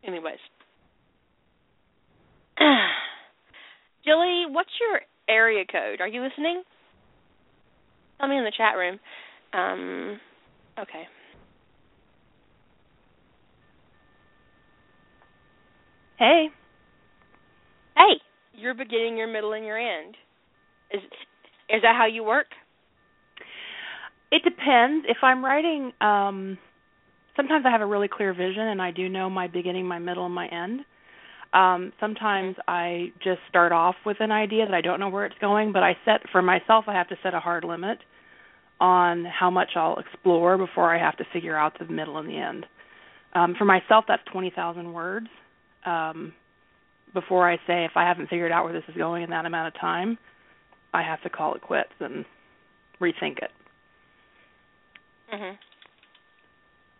[0.05, 0.37] Anyways.
[4.05, 6.01] Jilly, what's your area code?
[6.01, 6.63] Are you listening?
[8.19, 8.99] Tell me in the chat room.
[9.53, 10.19] Um,
[10.79, 11.03] okay.
[16.17, 16.47] Hey.
[17.95, 18.19] Hey.
[18.53, 20.15] you're beginning, your middle, and your end.
[20.91, 21.01] Is
[21.69, 22.47] is that how you work?
[24.31, 25.05] It depends.
[25.07, 26.57] If I'm writing um
[27.35, 30.25] sometimes I have a really clear vision and I do know my beginning, my middle,
[30.25, 30.81] and my end.
[31.53, 35.37] Um, sometimes I just start off with an idea that I don't know where it's
[35.41, 37.97] going, but I set for myself I have to set a hard limit
[38.79, 42.37] on how much I'll explore before I have to figure out the middle and the
[42.37, 42.65] end.
[43.33, 45.27] Um, for myself, that's twenty thousand words.
[45.85, 46.33] Um,
[47.13, 49.73] before I say if I haven't figured out where this is going in that amount
[49.73, 50.17] of time,
[50.93, 52.25] I have to call it quits and
[53.01, 53.51] rethink it.
[55.33, 55.57] Mhm.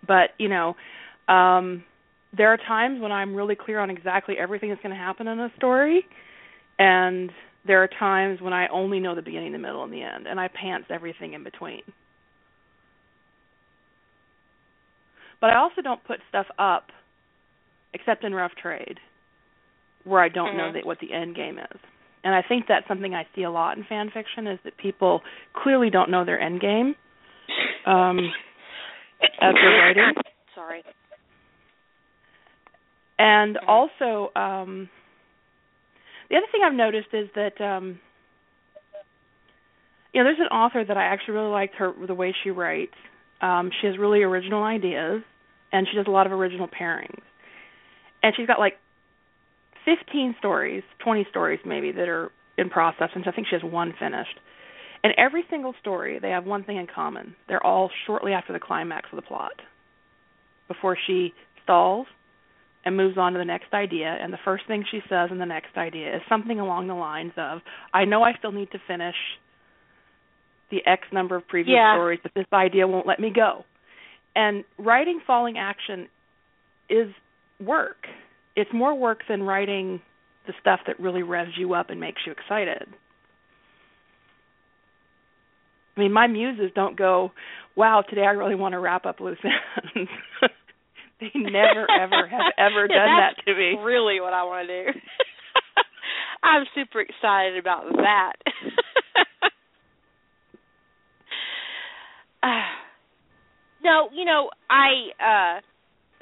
[0.07, 0.75] But you know,
[1.27, 1.83] um,
[2.36, 5.40] there are times when I'm really clear on exactly everything that's going to happen in
[5.40, 6.06] a story,
[6.77, 7.32] and
[7.65, 10.40] there are times when I only know the beginning, the middle, and the end, and
[10.40, 11.82] I pants everything in between.
[15.42, 16.88] But I also don't put stuff up,
[17.94, 19.00] except in rough trade,
[20.04, 20.58] where I don't mm-hmm.
[20.58, 21.80] know that, what the end game is.
[22.23, 25.21] And I think that's something I see a lot in fan fiction is that people
[25.54, 26.96] clearly don't know their end game
[27.86, 28.19] um,
[29.42, 30.13] as they're writing.
[30.54, 30.84] Sorry.
[33.20, 34.90] And also, um,
[36.30, 38.00] the other thing I've noticed is that um,
[40.13, 42.96] you know, there's an author that I actually really liked her the way she writes.
[43.42, 45.22] Um, she has really original ideas,
[45.72, 47.22] and she does a lot of original pairings.
[48.24, 48.74] And she's got like
[49.86, 53.94] 15 stories, 20 stories maybe that are in process, and I think she has one
[54.00, 54.40] finished.
[55.04, 57.36] And every single story, they have one thing in common.
[57.48, 59.54] They're all shortly after the climax of the plot.
[60.67, 62.08] Before she stalls
[62.86, 65.46] and moves on to the next idea, and the first thing she says in the
[65.46, 67.60] next idea is something along the lines of,
[67.94, 69.15] I know I still need to finish
[70.71, 71.96] the X number of previous Yeah.
[71.96, 73.65] stories, but this idea won't let me go.
[74.36, 76.08] And writing falling action
[76.90, 77.13] is
[77.60, 78.08] work.
[78.56, 80.02] It's more work than writing
[80.46, 82.88] the stuff that really revs you up and makes you excited.
[85.98, 87.34] I mean, my muses don't go,
[87.75, 89.38] "Wow, today I really want to wrap up loose
[89.96, 90.10] ends."
[91.34, 93.76] they never, ever have ever Yeah, done that to me.
[93.76, 95.00] That's really, what I want to do.
[96.44, 98.34] I'm super excited about that.
[102.44, 102.48] uh,
[103.84, 105.62] no, you know, I uh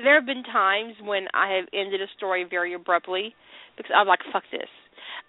[0.03, 3.35] there have been times when I have ended a story very abruptly
[3.77, 4.69] because I'm like, fuck this.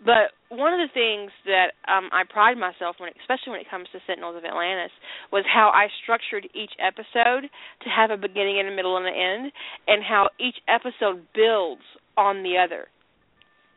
[0.05, 3.89] But one of the things that um I pride myself when especially when it comes
[3.93, 4.93] to Sentinels of Atlantis
[5.33, 9.15] was how I structured each episode to have a beginning and a middle and an
[9.15, 9.53] end
[9.87, 11.83] and how each episode builds
[12.17, 12.87] on the other.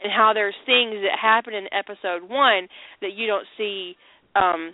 [0.03, 2.67] And how there's things that happen in episode 1
[3.01, 3.95] that you don't see
[4.35, 4.73] um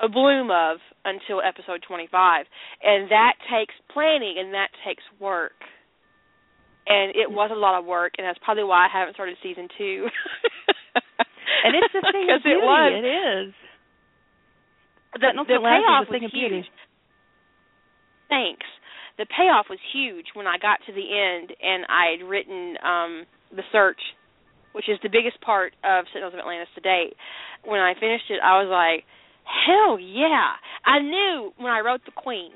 [0.00, 2.46] a bloom of until episode 25
[2.82, 5.52] and that takes planning and that takes work
[6.86, 9.68] and it was a lot of work and that's probably why I haven't started season
[9.78, 10.06] 2
[11.64, 12.66] And it's the thing of because it beauty.
[12.66, 12.92] was.
[12.92, 13.54] It is.
[15.14, 16.66] the, the is payoff was huge.
[18.28, 18.66] Thanks.
[19.16, 23.12] The payoff was huge when I got to the end and I had written um
[23.54, 24.00] the search
[24.72, 27.14] which is the biggest part of Sentinels of Atlantis to date.
[27.64, 29.04] When I finished it I was like
[29.46, 30.58] hell yeah.
[30.84, 32.52] I knew when I wrote the queen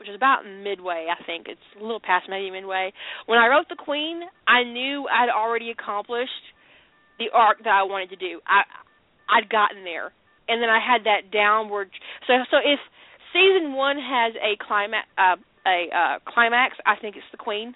[0.00, 1.46] which is about midway, I think.
[1.46, 2.90] It's a little past maybe midway.
[3.26, 6.32] When I wrote the Queen, I knew I'd already accomplished
[7.18, 8.40] the arc that I wanted to do.
[8.48, 8.64] I
[9.28, 10.10] I'd gotten there,
[10.48, 11.90] and then I had that downward.
[12.26, 12.80] So so if
[13.32, 15.36] season one has a climax, uh,
[15.68, 17.74] a uh, climax, I think it's the Queen,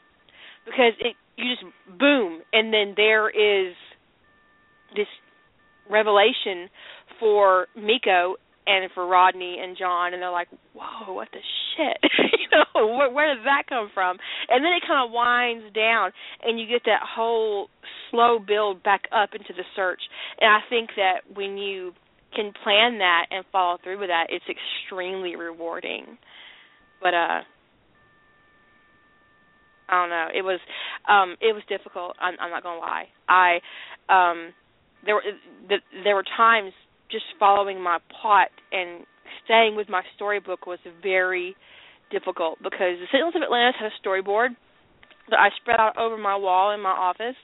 [0.65, 1.65] because it you just
[2.01, 3.75] boom, and then there is
[4.97, 5.07] this
[5.91, 6.71] revelation
[7.21, 8.37] for Miko
[8.67, 11.41] and for Rodney and John, and they're like, "Whoa, what the
[11.77, 12.11] shit?"
[12.41, 14.19] you know, where, where did that come from?
[14.49, 16.13] And then it kind of winds down,
[16.43, 17.69] and you get that whole
[18.11, 20.01] slow build back up into the search.
[20.41, 21.93] And I think that when you
[22.35, 26.19] can plan that and follow through with that, it's extremely rewarding.
[27.01, 27.41] But uh
[29.87, 30.29] I don't know.
[30.35, 30.61] It was
[31.09, 32.17] um it was difficult.
[32.21, 33.07] I'm I'm not going to lie.
[33.29, 33.61] I
[34.09, 34.53] um
[35.05, 35.23] there were
[35.69, 36.73] the, there were times
[37.15, 39.07] just following my plot and
[39.45, 41.55] staying with my storybook was very
[42.11, 44.49] difficult because the Sentinels of Atlantis had a storyboard
[45.31, 47.37] that I spread out over my wall in my office.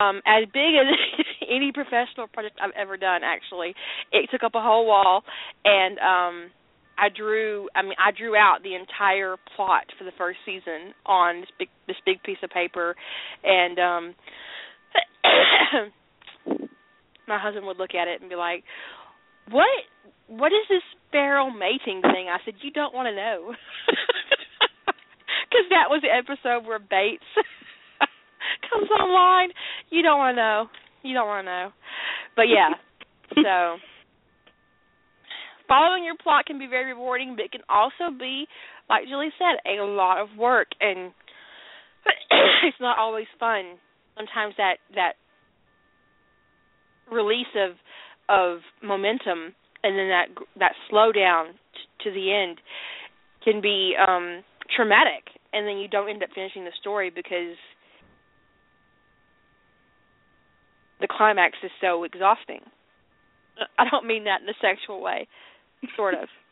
[0.00, 0.90] Um, as big as
[1.48, 3.74] any professional project I've ever done actually.
[4.12, 5.22] It took up a whole wall
[5.64, 6.50] and um
[6.98, 11.40] I drew I mean I drew out the entire plot for the first season on
[11.40, 12.96] this big this big piece of paper
[13.44, 14.14] and um
[17.28, 18.64] my husband would look at it and be like,
[19.50, 19.68] "What?
[20.26, 23.54] What is this feral mating thing?" I said, "You don't want to know,"
[25.48, 27.22] because that was the episode where Bates
[28.70, 29.50] comes online.
[29.90, 30.66] You don't want to know.
[31.02, 31.72] You don't want to know.
[32.34, 32.74] But yeah,
[33.34, 33.78] so
[35.68, 38.46] following your plot can be very rewarding, but it can also be,
[38.88, 41.12] like Julie said, a lot of work, and
[42.64, 43.76] it's not always fun.
[44.16, 45.12] Sometimes that that
[47.12, 47.72] release of
[48.28, 50.26] of momentum and then that
[50.58, 52.60] that slowdown t- to the end
[53.44, 54.42] can be um
[54.74, 57.56] traumatic and then you don't end up finishing the story because
[61.00, 62.60] the climax is so exhausting.
[63.78, 65.26] I don't mean that in a sexual way,
[65.96, 66.28] sort of.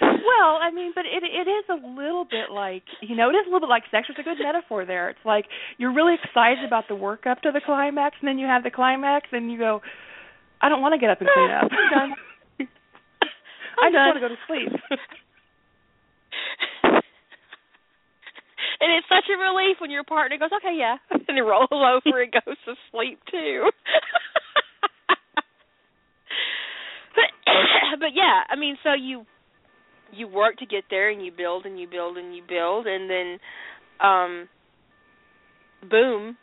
[0.00, 3.46] well, I mean, but it it is a little bit like you know, it is
[3.46, 4.06] a little bit like sex.
[4.08, 5.10] It's a good metaphor there.
[5.10, 5.46] It's like
[5.78, 8.70] you're really excited about the work up to the climax, and then you have the
[8.70, 9.80] climax, and you go,
[10.60, 11.70] I don't want to get up and clean up.
[11.70, 12.12] I'm done.
[13.78, 14.72] I I'm just want to go to sleep.
[18.80, 22.22] and it's such a relief when your partner goes, "Okay, yeah," and he rolls over
[22.22, 23.70] and goes to sleep too.
[27.14, 27.30] but
[28.00, 29.26] but yeah, I mean, so you
[30.12, 33.08] you work to get there, and you build and you build and you build, and
[33.10, 33.38] then
[34.00, 34.48] um
[35.88, 36.36] boom.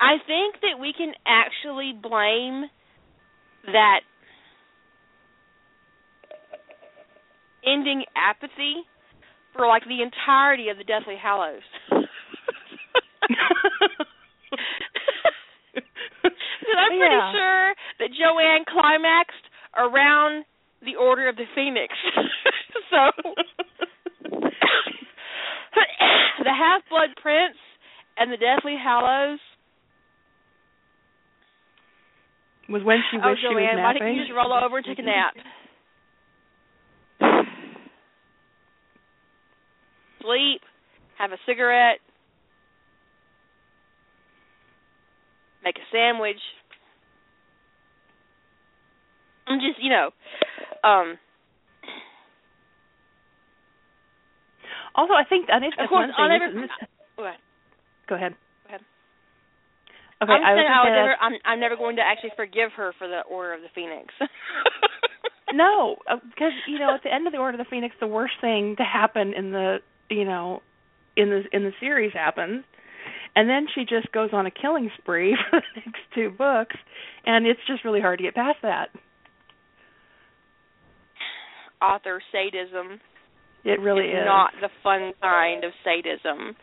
[0.00, 2.64] I think that we can actually blame
[3.66, 4.00] that
[7.66, 8.84] ending apathy
[9.54, 11.62] for like the entirety of the Deathly Hallows.
[16.76, 17.32] I'm pretty Yeah.
[17.32, 19.46] sure that Joanne climaxed
[19.76, 20.44] around
[20.82, 21.94] the Order of the Phoenix.
[22.90, 23.10] so
[26.42, 27.56] the Half Blood Prince
[28.16, 29.40] and the Deathly Hallows.
[32.68, 34.02] was when she oh, wished she was Joanne, why napping.
[34.02, 35.34] didn't you just roll over and take a nap?
[40.22, 40.60] Sleep,
[41.18, 42.00] have a cigarette,
[45.62, 46.40] make a sandwich.
[49.46, 50.10] I'm just, you know,
[50.82, 51.18] um,
[54.94, 56.38] Also, I think I think Of that's course, one I'll thing.
[56.40, 57.38] never- this- go ahead.
[58.08, 58.34] Go ahead.
[60.22, 63.06] Okay, I'm I was I never, I'm, I'm never going to actually forgive her for
[63.06, 64.14] the Order of the Phoenix.
[65.54, 68.06] No, uh, because you know, at the end of the Order of the Phoenix, the
[68.08, 69.78] worst thing to happen in the
[70.10, 70.60] you know
[71.16, 72.64] in the in the series happens,
[73.36, 76.74] and then she just goes on a killing spree for the next two books,
[77.26, 78.88] and it's just really hard to get past that.
[81.82, 83.00] Author sadism
[83.64, 86.56] It really is not the fun kind of sadism.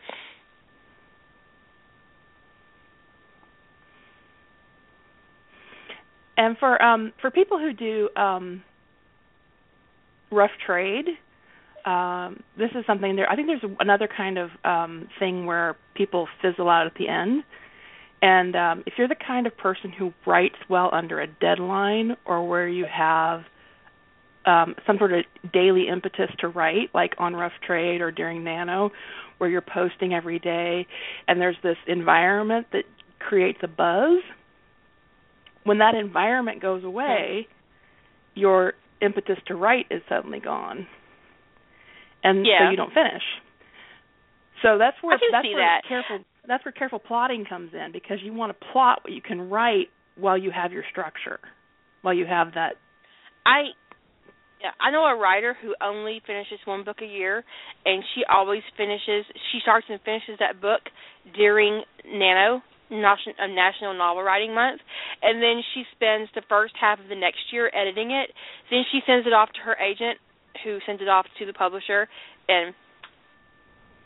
[6.36, 8.62] And for um for people who do um
[10.32, 11.06] rough trade,
[11.84, 16.26] um this is something there I think there's another kind of um thing where people
[16.42, 17.44] fizzle out at the end.
[18.20, 22.46] And um if you're the kind of person who writes well under a deadline or
[22.48, 23.42] where you have
[24.46, 28.90] um some sort of daily impetus to write like on rough trade or during nano
[29.38, 30.86] where you're posting every day
[31.26, 32.84] and there's this environment that
[33.18, 34.20] creates a buzz
[35.64, 37.48] when that environment goes away,
[38.34, 40.86] your impetus to write is suddenly gone,
[42.22, 42.66] and Yeah.
[42.66, 43.22] so you don't finish.
[44.62, 45.84] So that's where that's where that.
[45.84, 49.48] careful that's where careful plotting comes in because you want to plot what you can
[49.48, 51.40] write while you have your structure,
[52.02, 52.76] while you have that.
[53.46, 53.72] I
[54.80, 57.44] I know a writer who only finishes one book a year,
[57.84, 59.24] and she always finishes.
[59.52, 60.80] She starts and finishes that book
[61.36, 64.80] during Nano National, Novel Writing Month,
[65.22, 68.30] and then she spends the first half of the next year editing it.
[68.70, 70.18] Then she sends it off to her agent,
[70.62, 72.08] who sends it off to the publisher,
[72.48, 72.74] and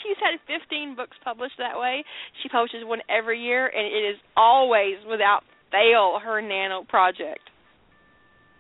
[0.03, 2.03] she's had 15 books published that way.
[2.43, 7.49] She publishes one every year, and it is always without fail her Nano project.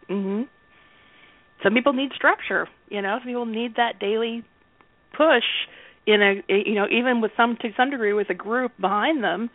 [0.09, 0.47] Mhm.
[1.65, 3.17] Some people need structure, you know.
[3.19, 4.43] Some people need that daily
[5.17, 5.43] push
[6.05, 9.49] in a you know even with some to some degree with a group behind them.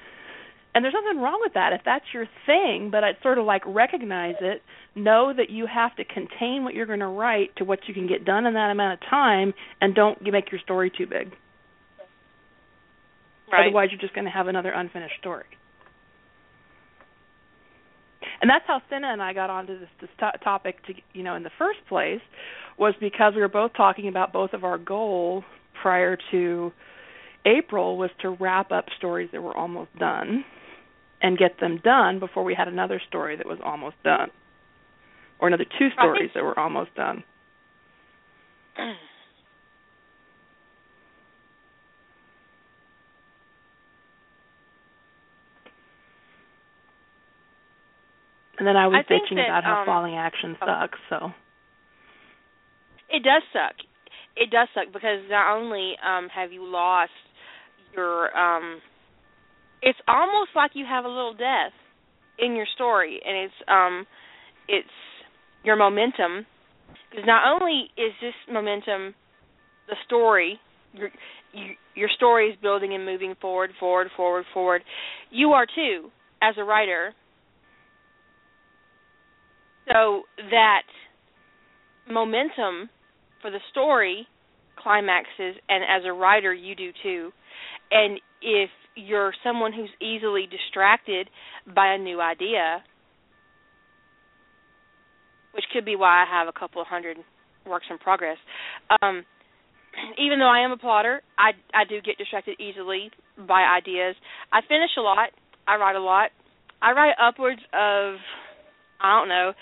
[0.74, 3.62] And there's nothing wrong with that if that's your thing, but I'd sort of like
[3.64, 4.62] recognize it,
[4.94, 8.06] know that you have to contain what you're going to write to what you can
[8.06, 11.32] get done in that amount of time and don't make your story too big.
[13.50, 13.66] Right.
[13.66, 15.46] Otherwise, you're just going to have another unfinished story.
[18.40, 21.34] And that's how Cinna and I got onto this, this to- topic, to, you know,
[21.34, 22.20] in the first place,
[22.78, 25.44] was because we were both talking about both of our goals
[25.82, 26.72] prior to
[27.44, 30.44] April was to wrap up stories that were almost done
[31.22, 34.30] and get them done before we had another story that was almost done,
[35.38, 36.34] or another two stories Right.
[36.34, 37.22] that were almost done.
[48.60, 50.66] And then I was I bitching that, about how um, falling action oh.
[50.66, 50.98] sucks.
[51.08, 51.32] So
[53.08, 53.74] It does suck.
[54.36, 57.10] It does suck because not only um have you lost
[57.96, 58.80] your um
[59.82, 61.72] it's almost like you have a little death
[62.38, 64.06] in your story and it's um
[64.68, 64.88] it's
[65.64, 66.44] your momentum
[67.10, 69.14] because not only is this momentum
[69.88, 70.60] the story
[70.92, 71.08] your
[71.54, 74.82] you, your story is building and moving forward forward forward forward
[75.30, 76.10] you are too
[76.42, 77.14] as a writer
[79.92, 80.82] so that
[82.10, 82.88] momentum
[83.42, 84.26] for the story
[84.78, 87.30] climaxes and as a writer you do too.
[87.90, 91.28] And if you're someone who's easily distracted
[91.74, 92.82] by a new idea
[95.52, 97.16] which could be why I have a couple of hundred
[97.66, 98.38] works in progress
[99.02, 99.24] um
[100.18, 103.10] even though I am a plotter I I do get distracted easily
[103.46, 104.16] by ideas.
[104.52, 105.30] I finish a lot.
[105.66, 106.30] I write a lot.
[106.82, 108.16] I write upwards of
[109.02, 109.52] I don't know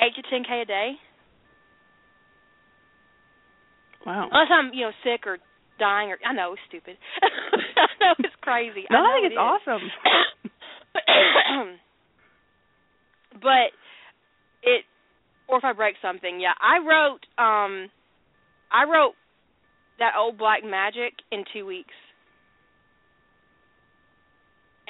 [0.00, 0.92] 8 to 10k a day
[4.06, 4.28] wow.
[4.30, 5.38] Unless I'm, you know, sick or
[5.78, 6.96] dying or I know it's stupid.
[7.22, 8.84] I know it's crazy.
[8.90, 9.38] No, I, know think it's is.
[9.38, 9.90] awesome.
[13.40, 13.70] but
[14.62, 14.84] it
[15.48, 16.54] or if I break something, yeah.
[16.60, 17.90] I wrote um
[18.70, 19.14] I wrote
[19.98, 21.94] that old black magic in two weeks.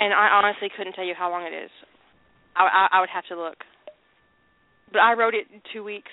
[0.03, 1.71] and I honestly couldn't tell you how long it is.
[2.57, 3.57] I, I, I would have to look.
[4.93, 6.11] But I wrote it in two weeks.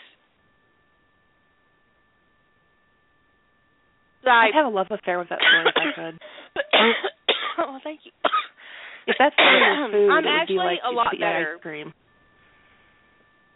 [4.26, 6.20] I'd have a love affair with that story if I could.
[7.60, 8.12] oh, thank you.
[9.08, 11.56] If that's story was food, I'm it would be like a lot better.
[11.58, 11.94] ice cream.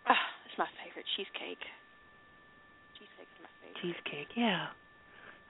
[0.09, 1.61] Oh, it's my favorite cheesecake.
[2.97, 3.77] Cheesecake is my favorite.
[3.81, 4.73] Cheesecake, yeah.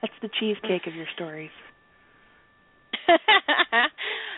[0.02, 1.54] That's the cheesecake of your stories.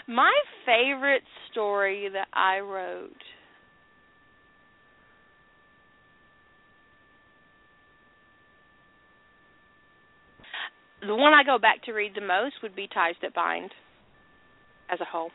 [0.06, 0.32] my
[0.64, 3.12] favorite story that I wrote.
[11.00, 13.70] The one I go back to read the most would be Ties That Bind
[14.90, 15.30] as a whole.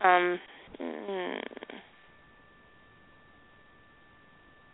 [0.00, 0.38] Um
[0.80, 1.40] mm,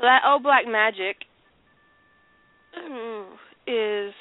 [0.00, 1.16] that old black magic
[3.66, 4.12] is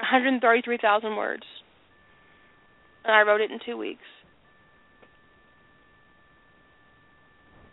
[0.00, 1.42] 133,000 words.
[3.04, 4.04] And I wrote it in 2 weeks.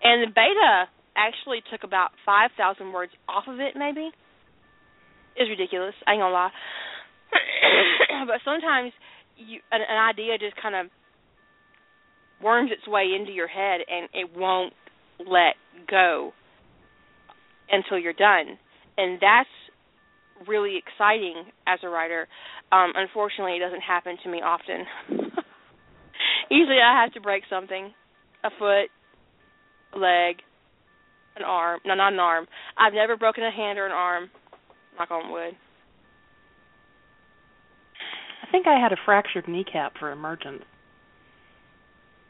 [0.04, 4.10] And the beta actually took about 5,000 words off of it maybe.
[5.36, 5.94] It's ridiculous.
[6.06, 6.52] I ain't to lie.
[8.28, 8.94] but sometimes
[9.36, 10.88] you an, an idea just kind of
[12.42, 14.74] worms its way into your head and it won't
[15.20, 15.56] let
[15.90, 16.32] go
[17.70, 18.58] until you're done.
[18.98, 19.50] And that's
[20.48, 22.28] really exciting as a writer.
[22.72, 24.86] Um, unfortunately, it doesn't happen to me often.
[26.50, 27.94] Usually, I have to break something
[28.44, 28.90] a foot,
[29.94, 30.38] a leg,
[31.36, 31.80] an arm.
[31.86, 32.48] No, not an arm.
[32.78, 34.30] I've never broken a hand or an arm.
[34.98, 35.54] Knock on wood.
[38.48, 40.64] I think I had a fractured kneecap for emergence.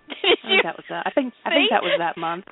[0.10, 1.04] I think that was that.
[1.06, 2.46] I think I think that was that month.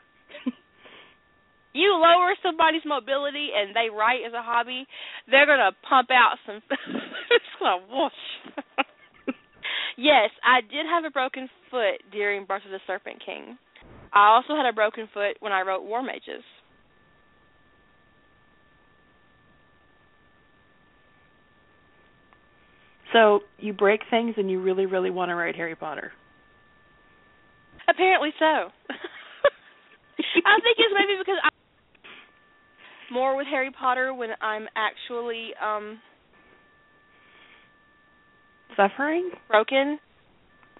[1.76, 4.88] You lower somebody's mobility and they write as a hobby,
[5.30, 6.63] they're gonna pump out some.
[6.71, 8.23] it's gonna whoosh.
[9.97, 13.57] yes, I did have a broken foot during Birth of the Serpent King.
[14.13, 16.43] I also had a broken foot when I wrote War Mages.
[23.11, 26.11] So you break things and you really, really want to write Harry Potter.
[27.88, 28.45] Apparently so.
[30.45, 31.55] I think it's maybe because I'm
[33.12, 35.99] more with Harry Potter when I'm actually um
[38.76, 39.30] Suffering?
[39.47, 39.99] broken.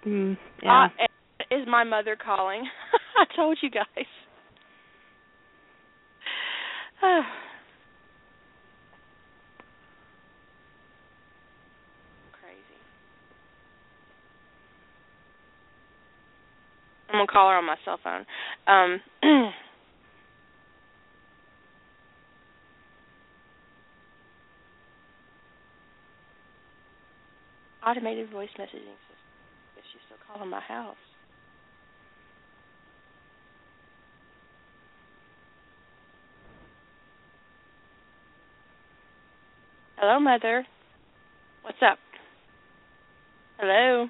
[0.06, 0.88] Mm, yeah.
[1.00, 1.04] Uh,
[1.50, 2.64] is my mother calling?
[3.18, 3.84] I told you guys.
[12.32, 12.80] Crazy.
[17.08, 18.26] I'm gonna call her on my cell phone.
[18.66, 19.00] Um
[27.86, 29.16] Automated voice messaging system.
[29.76, 30.96] Guess she's still calling my house.
[39.98, 40.66] Hello, mother.
[41.62, 41.98] What's up?
[43.58, 44.08] Hello.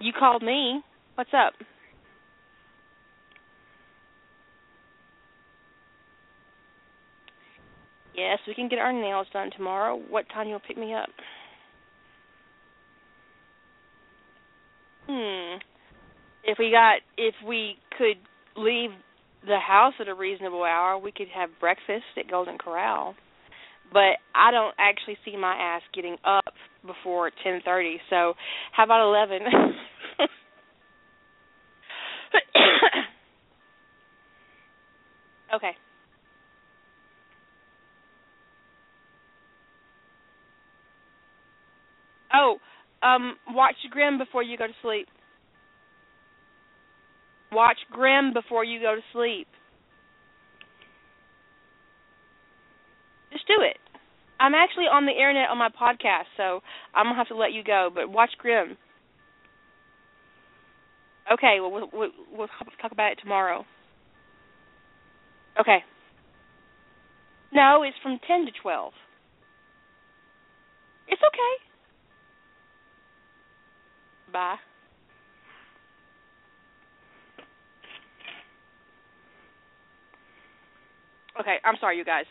[0.00, 0.80] You called me.
[1.16, 1.54] What's up?
[8.14, 10.00] Yes, we can get our nails done tomorrow.
[10.08, 11.08] What time you'll pick me up?
[15.08, 15.58] Hmm.
[16.44, 18.18] If we got if we could
[18.56, 18.90] leave
[19.46, 23.14] the house at a reasonable hour, we could have breakfast at Golden Corral.
[23.92, 26.54] But I don't actually see my ass getting up
[26.86, 27.96] before 10:30.
[28.10, 28.34] So,
[28.72, 29.42] how about 11?
[35.54, 35.76] okay.
[42.34, 42.58] Oh,
[43.04, 45.08] um, watch Grimm before you go to sleep.
[47.52, 49.46] Watch Grimm before you go to sleep.
[53.32, 53.76] Just do it.
[54.40, 56.60] I'm actually on the internet on my podcast, so
[56.94, 57.90] I'm gonna have to let you go.
[57.94, 58.76] But watch Grimm.
[61.32, 62.48] Okay, well we'll, we'll, we'll
[62.80, 63.64] talk about it tomorrow.
[65.60, 65.78] Okay.
[67.52, 68.92] No, it's from ten to twelve.
[71.08, 71.73] It's okay.
[74.34, 74.56] Bye.
[81.40, 82.24] Okay, I'm sorry, you guys.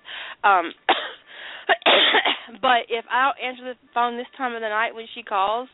[0.43, 0.73] Um,
[2.61, 5.69] but if I don't answer the phone this time of the night when she calls,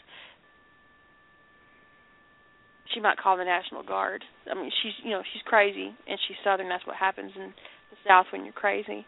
[2.93, 4.23] she might call the National Guard.
[4.49, 6.69] I mean, she's you know she's crazy and she's Southern.
[6.69, 7.53] That's what happens in
[7.89, 9.05] the South when you're crazy.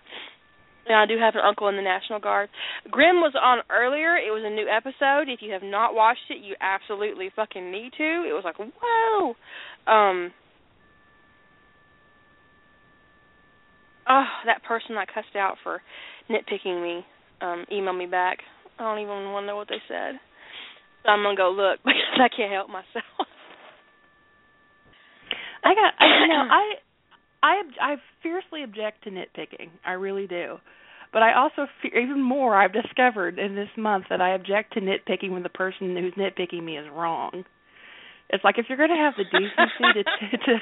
[0.87, 2.49] And I do have an uncle in the National Guard.
[2.89, 4.17] Grimm was on earlier.
[4.17, 5.29] It was a new episode.
[5.31, 8.03] If you have not watched it, you absolutely fucking need to.
[8.27, 9.35] It was like, whoa.
[9.87, 10.33] Um
[14.09, 15.81] Oh, that person I cussed out for
[16.29, 17.05] nitpicking me,
[17.39, 18.39] um, emailed me back.
[18.77, 20.19] I don't even want to know what they said.
[21.03, 23.27] So I'm gonna go look because I can't help myself.
[25.63, 26.63] I got I you know I
[27.43, 29.69] I I fiercely object to nitpicking.
[29.85, 30.57] I really do.
[31.13, 34.81] But I also fear, even more I've discovered in this month that I object to
[34.81, 37.43] nitpicking when the person who's nitpicking me is wrong.
[38.29, 40.59] It's like if you're going to have the decency to, to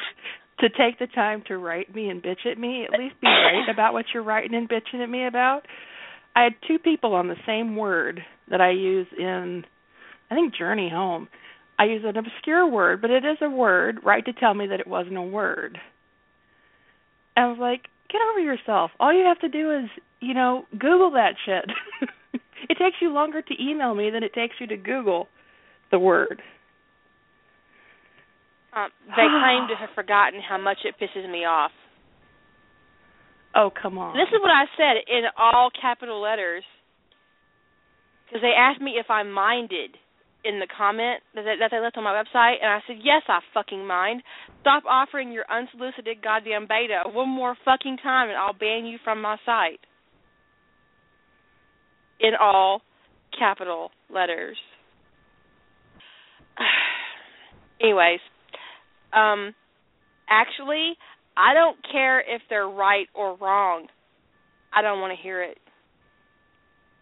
[0.60, 3.70] to take the time to write me and bitch at me, at least be right
[3.72, 5.62] about what you're writing and bitching at me about.
[6.36, 9.64] I had two people on the same word that I use in
[10.30, 11.28] I think journey home.
[11.78, 14.80] I use an obscure word, but it is a word, right to tell me that
[14.80, 15.78] it wasn't a word.
[17.40, 18.92] I was like, get over yourself.
[19.00, 21.66] All you have to do is, you know, Google that shit.
[22.70, 25.28] it takes you longer to email me than it takes you to Google
[25.92, 26.42] the word.
[28.76, 31.72] Um, they claim to have forgotten how much it pisses me off.
[33.56, 34.16] Oh, come on.
[34.16, 36.64] This is what I said in all capital letters.
[38.28, 39.98] Because they asked me if I minded
[40.44, 43.40] in the comment that that they left on my website, and I said, yes, I
[43.54, 44.24] fucking mind.
[44.62, 49.22] Stop offering your unsolicited goddamn beta one more fucking time, and I'll ban you from
[49.22, 49.80] my site.
[52.22, 52.82] In all
[53.38, 54.58] capital letters.
[57.82, 58.20] Anyways,
[59.14, 59.54] um,
[60.30, 60.94] actually,
[61.38, 63.88] I don't care if they're right or wrong.
[64.74, 65.58] I don't want to hear it.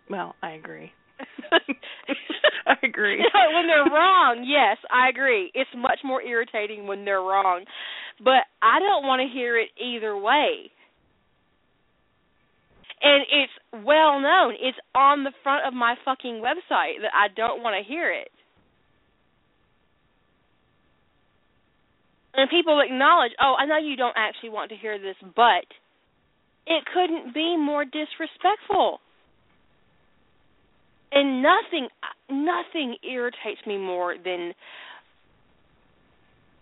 [0.10, 0.92] Well, I agree.
[2.68, 3.18] I agree.
[3.54, 5.52] when they're wrong, yes, I agree.
[5.54, 7.66] It's much more irritating when they're wrong.
[8.20, 10.72] But I don't want to hear it either way.
[13.02, 14.56] And it's well known.
[14.60, 18.30] It's on the front of my fucking website that I don't want to hear it.
[22.34, 25.66] And people acknowledge, oh, I know you don't actually want to hear this, but
[26.68, 29.00] it couldn't be more disrespectful.
[31.12, 31.88] And nothing
[32.30, 34.54] nothing irritates me more than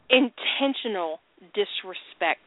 [0.10, 1.20] intentional
[1.54, 2.46] disrespect.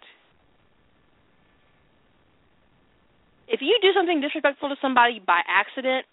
[3.49, 6.07] If you do something disrespectful to somebody by accident,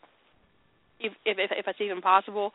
[0.99, 2.51] if if if, if it's even possible,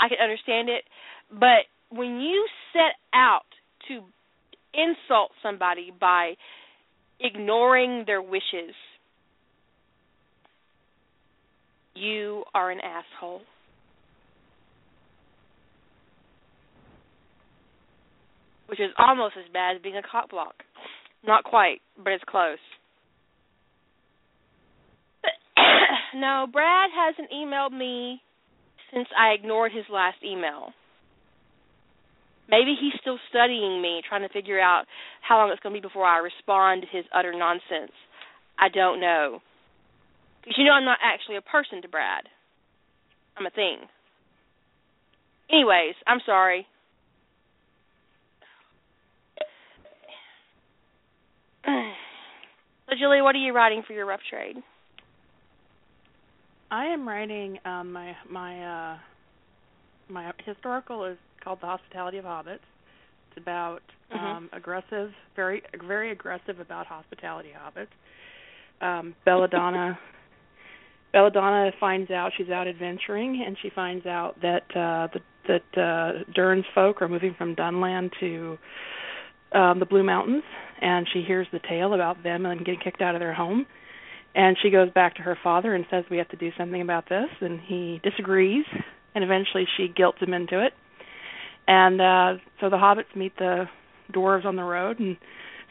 [0.00, 0.84] I can understand it.
[1.30, 3.46] But when you set out
[3.88, 4.00] to
[4.74, 6.34] insult somebody by
[7.20, 8.74] ignoring their wishes,
[11.94, 13.42] you are an asshole.
[18.66, 20.54] Which is almost as bad as being a cop block.
[21.26, 22.58] Not quite, but it's close.
[26.14, 28.20] no, Brad hasn't emailed me
[28.92, 30.72] since I ignored his last email.
[32.48, 34.84] Maybe he's still studying me, trying to figure out
[35.22, 37.92] how long it's going to be before I respond to his utter nonsense.
[38.58, 39.40] I don't know.
[40.44, 42.24] Because you know I'm not actually a person to Brad.
[43.36, 43.78] I'm a thing.
[45.50, 46.66] Anyways, I'm sorry.
[51.66, 54.56] so Julie, what are you writing for your rough trade?
[56.70, 58.98] I am writing um my my uh
[60.08, 62.58] my historical is called The Hospitality of Hobbits.
[63.30, 63.80] It's about
[64.12, 64.36] Mhm.
[64.36, 67.88] um aggressive, very very aggressive about hospitality hobbits.
[68.80, 69.98] Um Belladonna
[71.14, 76.24] Belladonna finds out she's out adventuring and she finds out that uh the, that uh
[76.34, 78.58] Durin's folk are moving from Dunland to
[79.52, 80.42] um the Blue Mountains
[80.82, 83.64] and she hears the tale about them and getting kicked out of their home.
[84.34, 87.08] And she goes back to her father and says we have to do something about
[87.08, 88.66] this and he disagrees
[89.14, 90.72] and eventually she guilts him into it.
[91.68, 93.66] And uh so the hobbits meet the
[94.12, 95.16] dwarves on the road and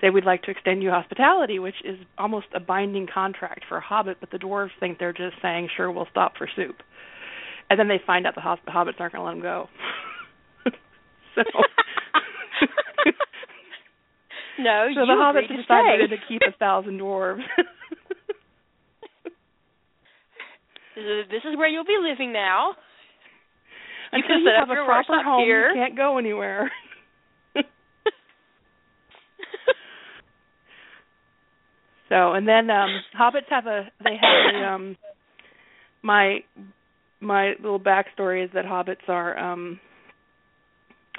[0.03, 3.81] say we'd like to extend you hospitality which is almost a binding contract for a
[3.81, 6.75] hobbit but the dwarves think they're just saying sure we'll stop for soup.
[7.69, 9.69] And then they find out the, hobbits aren't going to let them go.
[11.35, 11.41] So
[14.59, 17.41] no, so you the hobbits agreed to to keep a thousand dwarves.
[20.95, 22.75] This is, where you'll be living now.
[24.13, 25.69] You until you set have a your proper home here.
[25.69, 26.69] you can't go anywhere
[32.09, 34.97] So and then um hobbits have a they have a um
[36.01, 36.39] my
[37.19, 39.79] my little backstory is that hobbits are um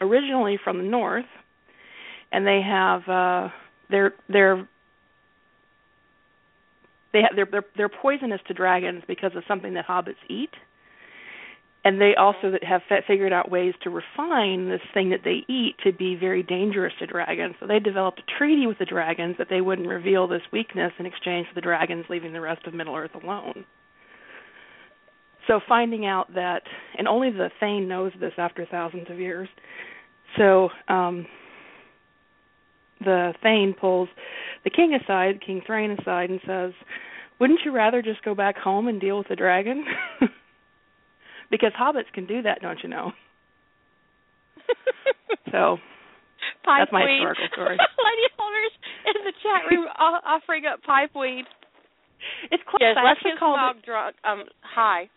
[0.01, 1.25] originally from the north
[2.33, 3.49] and they have uh
[3.91, 4.69] they're they're
[7.13, 10.51] they have, they're, they're they're poisonous to dragons because of something that hobbits eat,
[11.85, 15.93] and they also have figured out ways to refine this thing that they eat to
[15.93, 17.55] be very dangerous to dragons.
[17.61, 21.05] So they developed a treaty with the dragons that they wouldn't reveal this weakness in
[21.05, 23.67] exchange for the dragons leaving the rest of Middle Earth alone.
[25.47, 26.63] So finding out that,
[26.97, 29.49] and only the Thain knows this after thousands of years.
[30.39, 31.27] So um,
[33.01, 34.09] the Thain pulls
[34.65, 36.73] the king aside, King Thrain aside, and says,
[37.39, 39.85] "Wouldn't you rather just go back home and deal with the dragon?"
[41.51, 43.13] because hobbits can do that, don't you know?
[45.53, 45.79] so
[46.65, 47.21] pipe that's my weed.
[47.21, 47.77] historical story.
[48.09, 48.75] Lady holders
[49.07, 51.45] in the chat room offering up pipe weed.
[52.51, 52.81] It's close.
[52.81, 54.17] Yes, I let's actually get called it, drunk.
[54.25, 55.11] Um, hi.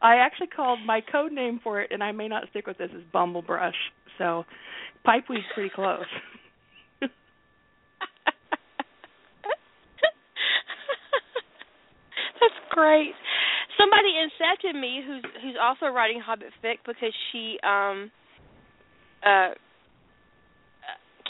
[0.00, 2.90] I actually called my code name for it, and I may not stick with this,
[2.94, 3.74] is Bumblebrush.
[4.16, 4.44] So,
[5.04, 6.04] pipeweed's pretty close.
[7.00, 7.10] That's
[12.70, 13.14] great.
[13.78, 18.10] Somebody incepted me who's who's also writing Hobbit fic because she um
[19.24, 19.54] uh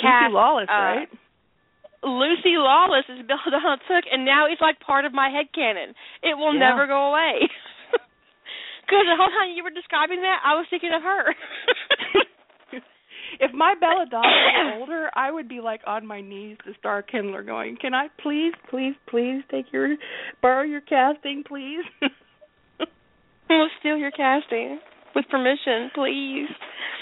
[0.00, 1.08] cast Lucy Lawless, uh, right?
[2.02, 5.94] Lucy Lawless is Belladonna Took, and now it's like part of my head canon.
[6.22, 6.60] It will Yeah.
[6.60, 7.40] never go away.
[8.88, 11.34] Because the whole time you were describing that, I was thinking of her.
[13.40, 17.02] if my Bella Belladonna were older, I would be like on my knees to Star
[17.02, 19.94] Kindler, going, "Can I please, please, please take your
[20.40, 21.84] borrow your casting, please?"
[23.58, 24.80] we'll steal your casting
[25.14, 26.48] with permission, please.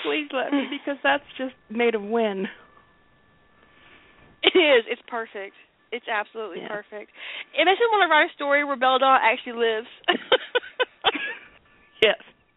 [0.04, 0.70] please let me, mm.
[0.70, 2.46] because that's just made of win.
[4.42, 4.84] It is.
[4.88, 5.54] It's perfect.
[5.92, 6.68] It's absolutely Yeah.
[6.68, 7.10] perfect.
[7.58, 9.88] It makes me want to write a story where Belladonna actually lives.
[12.02, 12.18] Yes.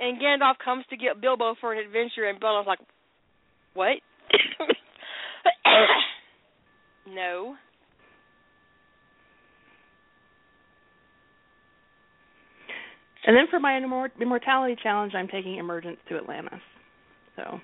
[0.00, 2.78] and Gandalf comes to get Bilbo for an adventure, and Belladonna's like,
[3.72, 3.96] "What?
[7.08, 7.56] no."
[13.26, 16.60] And then for my immor- immortality challenge, I'm taking Emergence to Atlantis.
[17.36, 17.60] So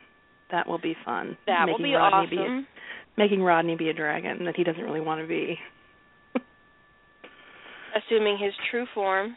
[0.50, 1.36] that will be fun.
[1.46, 2.60] That making will be Rodney awesome.
[2.60, 5.58] Be a, making Rodney be a dragon that he doesn't really want to be.
[7.96, 9.36] Assuming his true form,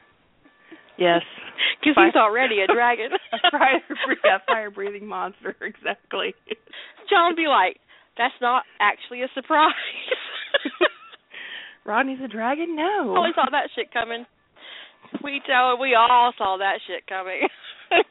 [0.98, 1.22] yes.
[1.82, 3.10] because he's already a dragon.
[3.34, 3.82] a fire,
[4.24, 6.34] yeah, fire breathing monster, exactly.
[7.10, 7.78] John be like,
[8.18, 9.74] "That's not actually a surprise."
[11.86, 12.76] Rodney's a dragon?
[12.76, 13.16] No.
[13.18, 14.26] Oh, we saw that shit coming.
[15.24, 17.48] We tell we all saw that shit coming.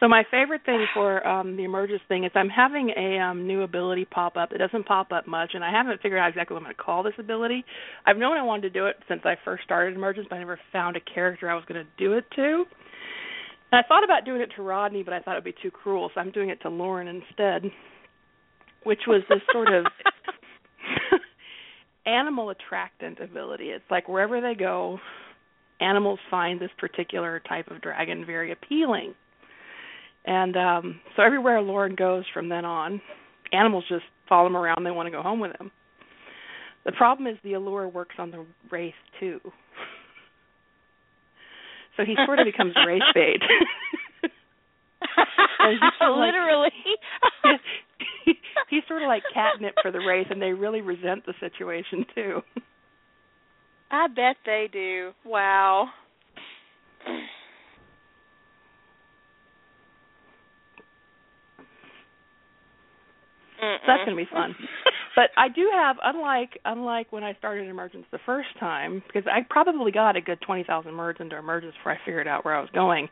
[0.00, 3.62] So my favorite thing for um the emergence thing is I'm having a um new
[3.62, 4.50] ability pop up.
[4.50, 6.82] It doesn't pop up much and I haven't figured out exactly what I'm going to
[6.82, 7.64] call this ability.
[8.06, 10.58] I've known I wanted to do it since I first started emergence, but I never
[10.72, 12.64] found a character I was going to do it to.
[13.72, 15.70] And I thought about doing it to Rodney, but I thought it would be too
[15.70, 17.70] cruel, so I'm doing it to Lorne instead.
[18.84, 19.84] Which was this sort of
[22.06, 23.66] animal attractant ability.
[23.70, 24.98] It's like wherever they go,
[25.80, 29.14] animals find this particular type of dragon very appealing.
[30.26, 33.00] And um so everywhere Lorne goes from then on,
[33.52, 35.70] animals just follow him around, they want to go home with him.
[36.84, 39.40] The problem is the allure works on the Wraith too.
[41.96, 43.42] So he sort of becomes Wraith bait.
[44.22, 44.30] He's
[46.00, 46.70] like- Literally.
[48.70, 52.40] he's sort of like catnip for the Wraith and they really resent the situation too.
[53.90, 55.12] I bet they do.
[55.24, 55.88] Wow.
[63.60, 64.54] So that's going to be fun.
[65.16, 69.40] But I do have unlike unlike when I started emergence the first time because I
[69.50, 72.70] probably got a good 20,000 words into emergence before I figured out where I was
[72.72, 73.08] going.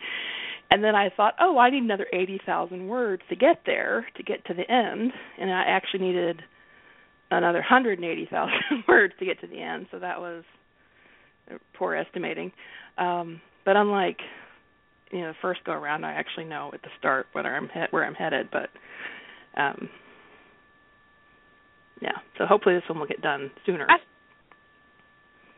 [0.71, 4.45] And then I thought, "Oh, I need another 80,000 words to get there, to get
[4.47, 6.43] to the end." And I actually needed
[7.31, 8.53] another 180,000
[8.89, 10.45] words to get to the end, so that was
[11.75, 12.53] poor estimating.
[12.99, 14.19] Um but unlike
[15.11, 17.91] you know, the first go around, I actually know at the start whether I'm he-
[17.91, 18.69] where I'm headed, but
[19.61, 19.89] um
[22.01, 22.19] yeah.
[22.37, 23.87] So hopefully this one will get done sooner.
[23.89, 23.97] I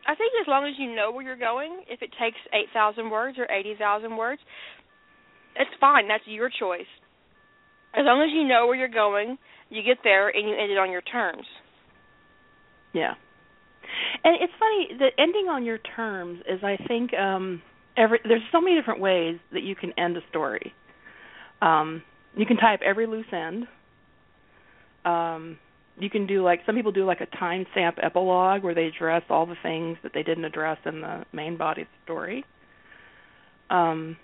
[0.07, 3.37] I think as long as you know where you're going, if it takes 8,000 words
[3.37, 4.41] or 80,000 words,
[5.55, 6.07] it's fine.
[6.07, 6.89] That's your choice.
[7.93, 9.37] As long as you know where you're going,
[9.69, 11.45] you get there and you end it on your terms.
[12.93, 13.13] yeah.
[14.23, 17.61] And it's funny the ending on your terms is I think um
[17.97, 20.73] every there's so many different ways that you can end a story.
[21.61, 22.03] Um
[22.35, 23.67] you can tie up every loose end.
[25.05, 25.57] Um
[25.99, 29.45] you can do like some people do like a timestamp epilogue where they address all
[29.45, 32.45] the things that they didn't address in the main body story.
[33.69, 34.17] Um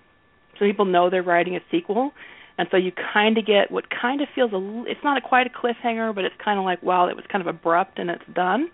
[0.58, 2.12] some people know they're writing a sequel.
[2.58, 5.46] and so you kind of get what kind of feels a it's not a quite
[5.46, 8.24] a cliffhanger but it's kind of like well it was kind of abrupt and it's
[8.34, 8.70] done.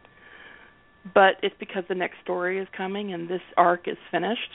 [1.13, 4.53] But it's because the next story is coming and this arc is finished.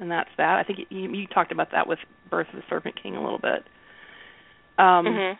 [0.00, 0.56] And that's that.
[0.58, 1.98] I think you, you talked about that with
[2.30, 3.64] birth of the serpent king a little bit.
[4.78, 5.38] Um mhm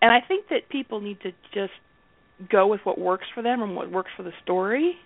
[0.00, 1.72] and i think that people need to just
[2.50, 4.96] go with what works for them and what works for the story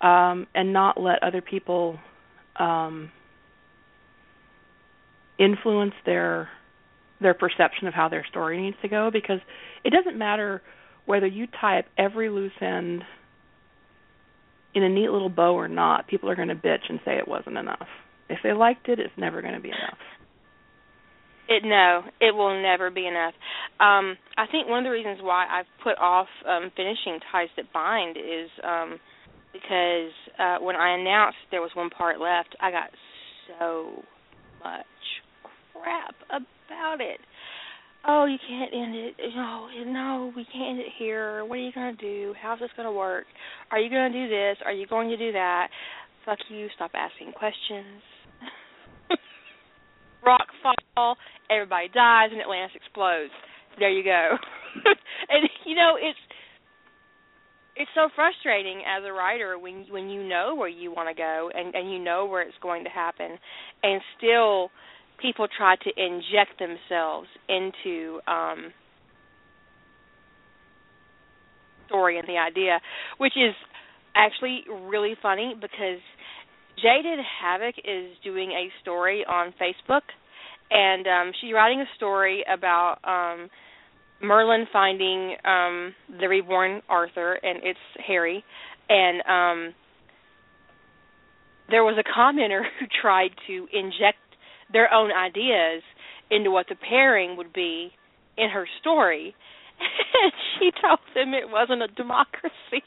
[0.00, 1.98] um and not let other people
[2.56, 3.10] um
[5.40, 6.48] influence their
[7.20, 9.40] their perception of how their story needs to go because
[9.84, 10.62] it doesn't matter
[11.04, 13.02] whether you tie up every loose end
[14.74, 17.28] in a neat little bow or not, people are going to bitch and say it
[17.28, 17.88] wasn't enough.
[18.28, 19.98] If they liked it, it's never going to be enough.
[21.48, 23.34] It no, it will never be enough.
[23.80, 27.72] Um, I think one of the reasons why I've put off um, finishing Ties That
[27.72, 29.00] Bind is um,
[29.52, 32.90] because uh, when I announced there was one part left, I got
[33.48, 34.04] so
[34.62, 34.86] much
[35.82, 37.20] crap about it.
[38.06, 39.14] Oh, you can't end it.
[39.34, 41.44] No, no, we can't end it here.
[41.44, 42.34] What are you gonna do?
[42.40, 43.26] How's this gonna work?
[43.70, 44.56] Are you gonna do this?
[44.64, 45.68] Are you going to do that?
[46.24, 46.68] Fuck you.
[46.76, 48.02] Stop asking questions.
[50.24, 51.16] Rock fall.
[51.50, 53.32] Everybody dies, and Atlantis explodes.
[53.78, 54.36] There you go.
[55.28, 56.18] and you know it's
[57.76, 61.50] it's so frustrating as a writer when when you know where you want to go
[61.54, 63.38] and and you know where it's going to happen,
[63.82, 64.70] and still
[65.20, 68.72] people try to inject themselves into um
[71.86, 72.80] story and the idea,
[73.18, 73.54] which is
[74.14, 76.00] actually really funny because
[76.76, 80.02] Jaded Havoc is doing a story on Facebook
[80.70, 83.48] and um she's writing a story about um
[84.22, 88.44] Merlin finding um the reborn Arthur and it's Harry
[88.88, 89.74] and um
[91.68, 94.18] there was a commenter who tried to inject
[94.72, 95.82] their own ideas
[96.30, 97.90] into what the pairing would be
[98.36, 99.34] in her story.
[99.80, 102.84] And she told them it wasn't a democracy.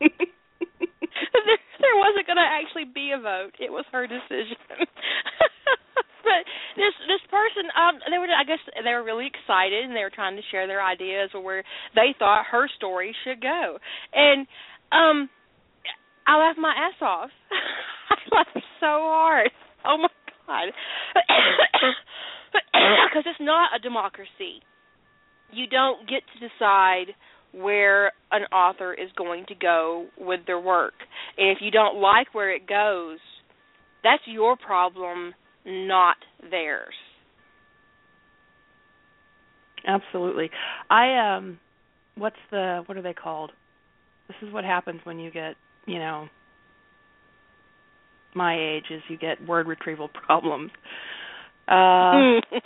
[0.00, 3.52] there, there wasn't going to actually be a vote.
[3.58, 4.56] It was her decision.
[6.24, 6.42] but
[6.76, 10.14] this this person, um, they were, I guess, they were really excited and they were
[10.14, 11.64] trying to share their ideas of where
[11.94, 13.78] they thought her story should go.
[14.14, 14.46] And
[14.92, 15.28] um,
[16.26, 17.30] I laughed my ass off.
[18.10, 19.50] I laughed so hard.
[19.84, 20.08] Oh my
[20.50, 20.72] god.
[22.52, 24.62] Because it's not a democracy.
[25.52, 27.14] You don't get to decide
[27.52, 30.94] where an author is going to go with their work.
[31.38, 33.18] And if you don't like where it goes,
[34.02, 35.32] that's your problem,
[35.64, 36.16] not
[36.50, 36.94] theirs.
[39.86, 40.50] Absolutely.
[40.88, 41.58] I um
[42.16, 43.52] what's the what are they called?
[44.28, 45.54] This is what happens when you get,
[45.86, 46.28] you know,
[48.34, 50.70] my age is you get word retrieval problems.
[51.68, 52.40] Uh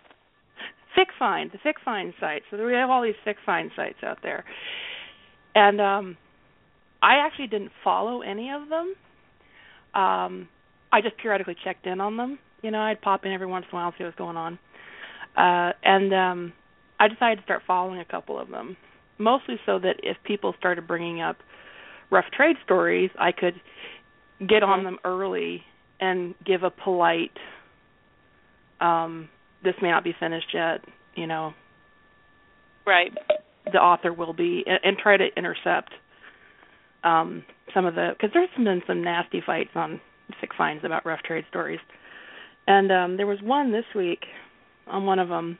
[0.96, 2.42] FicFind, the FicFind site.
[2.50, 4.44] So we have all these FicFind sites out there.
[5.54, 6.16] And um
[7.02, 8.94] I actually didn't follow any of them.
[9.94, 10.48] Um
[10.92, 12.38] I just periodically checked in on them.
[12.62, 14.58] You know, I'd pop in every once in a while and see what's going on.
[15.36, 16.52] Uh and um
[16.98, 18.76] I decided to start following a couple of them.
[19.18, 21.36] Mostly so that if people started bringing up
[22.10, 23.54] rough trade stories, I could
[24.47, 24.85] get on Mhm.
[24.85, 25.64] them early
[26.01, 27.37] and give a polite
[28.80, 29.28] um
[29.62, 31.55] this may not be finished yet, you know,
[32.87, 33.16] Right.
[33.72, 35.91] the author will be and, and try to intercept
[37.05, 40.01] um some of the because there's been some nasty fights on
[40.43, 41.80] FicFinds about rough trade stories
[42.66, 44.24] and um there was one this week
[44.87, 45.59] on one of them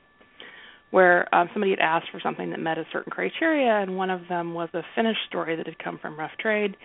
[0.91, 4.20] where um somebody had asked for something that met a certain criteria and one of
[4.29, 6.77] them was a finished story that had come from rough trade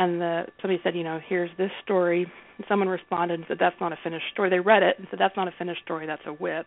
[0.00, 2.26] and the somebody said you know here's this story.
[2.68, 4.48] Someone responded and said that's not a finished story.
[4.48, 6.66] They read it and said that's not a finished story that's a WIP.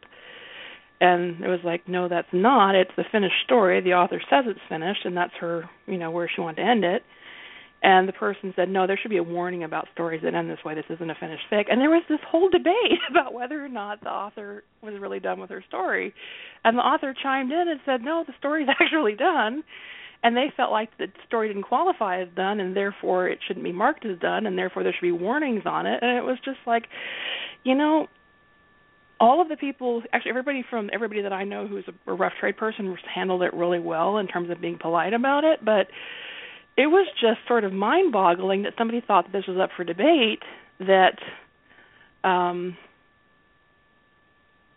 [1.02, 2.76] And it was like no that's not.
[2.76, 3.82] It's the finished story.
[3.82, 6.86] The author says it's finished and that's her you know where she wanted to end
[6.86, 7.02] it.
[7.82, 10.64] And the person said no there should be a warning about stories that end this
[10.64, 10.76] way.
[10.76, 11.66] This isn't a finished fic.
[11.72, 15.40] And there was this whole debate about whether or not the author was really done
[15.40, 16.14] with her story.
[16.64, 19.64] And the author chimed in and said no the story's actually done
[20.24, 23.72] and they felt like the story didn't qualify as done and therefore it shouldn't be
[23.72, 26.00] marked as done and therefore there should be warnings on it.
[26.02, 26.86] And it was just like
[27.64, 28.08] you know
[29.20, 32.34] all of the people actually everybody from everybody that I know who's a, a rough
[32.40, 35.88] trade person handled it really well in terms of being polite about it but
[36.76, 39.84] it was just sort of mind boggling that somebody thought that this was up for
[39.84, 40.40] debate
[40.80, 41.20] that
[42.24, 42.78] um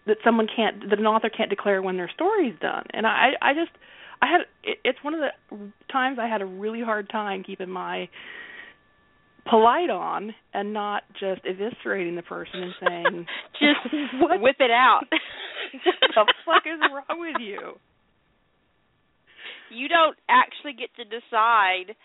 [0.07, 2.85] that someone can't that an author can't declare when their story's done.
[2.91, 3.71] And i i just
[4.23, 5.57] i had it, it's one of the
[5.91, 8.09] times i had a really hard time keeping my
[9.49, 13.27] polite on and not just eviscerating the person and saying
[13.61, 15.03] Just what whip it out.
[15.11, 15.91] what
[16.27, 17.75] the fuck is wrong with you?
[19.71, 21.97] You don't actually get to decide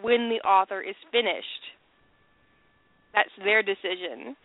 [0.00, 1.64] when the author is finished.
[3.14, 4.36] That's their decision.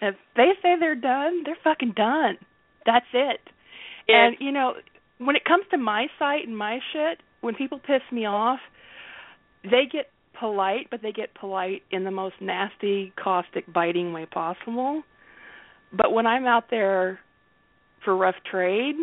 [0.00, 2.38] if they say they're done, they're fucking done.
[2.86, 3.40] That's it.
[4.08, 4.74] And you know,
[5.20, 8.58] when it comes to my site and my shit, when people piss me off,
[9.62, 10.06] they get
[10.38, 15.02] polite, but they get polite in the most nasty, caustic, biting way possible.
[15.92, 17.20] But when I'm out there
[18.02, 18.94] for rough trade,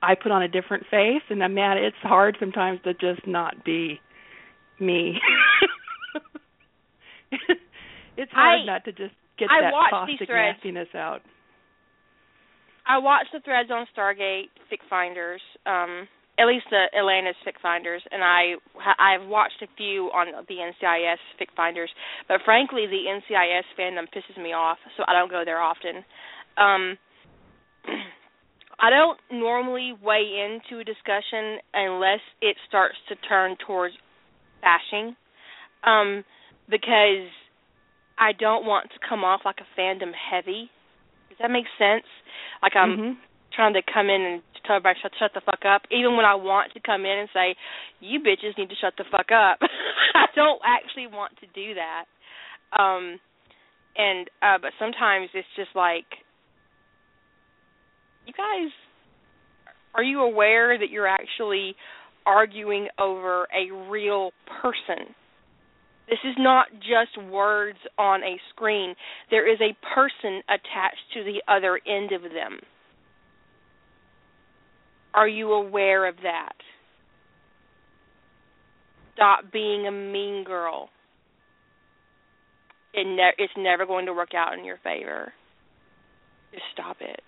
[0.00, 1.76] I put on a different face, and I'm mad.
[1.76, 4.00] It's hard sometimes to just not be
[4.80, 5.18] me.
[8.16, 11.20] it's hard I, not to just get I that caustic nastiness out.
[12.88, 16.08] I watched the threads on Stargate Fic Finders, um,
[16.38, 18.54] at least the Atlantis Fic Finders, and I
[18.98, 21.90] I've watched a few on the NCIS Fic Finders.
[22.28, 26.04] But frankly, the NCIS fandom pisses me off, so I don't go there often.
[26.56, 26.96] Um,
[28.80, 33.94] I don't normally weigh into a discussion unless it starts to turn towards
[34.62, 35.14] bashing,
[35.84, 36.24] um,
[36.70, 37.28] because
[38.18, 40.70] I don't want to come off like a fandom heavy.
[41.40, 42.06] That make sense?
[42.62, 43.12] Like I'm mm-hmm.
[43.54, 46.34] trying to come in and tell everybody shut shut the fuck up, even when I
[46.34, 47.54] want to come in and say,
[48.00, 49.58] "You bitches need to shut the fuck up."
[50.14, 52.04] I don't actually want to do that.
[52.74, 53.20] Um,
[53.96, 56.06] and uh, but sometimes it's just like
[58.26, 58.70] you guys
[59.94, 61.74] are you aware that you're actually
[62.26, 64.30] arguing over a real
[64.62, 65.14] person?
[66.08, 68.94] This is not just words on a screen.
[69.30, 72.60] There is a person attached to the other end of them.
[75.12, 76.54] Are you aware of that?
[79.14, 80.88] Stop being a mean girl.
[82.94, 85.32] It ne- it's never going to work out in your favor.
[86.52, 87.20] Just stop it.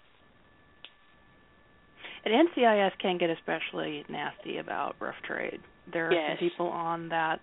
[2.25, 5.61] And NCIS can get especially nasty about rough trade.
[5.93, 6.39] There are yes.
[6.39, 7.41] some people on that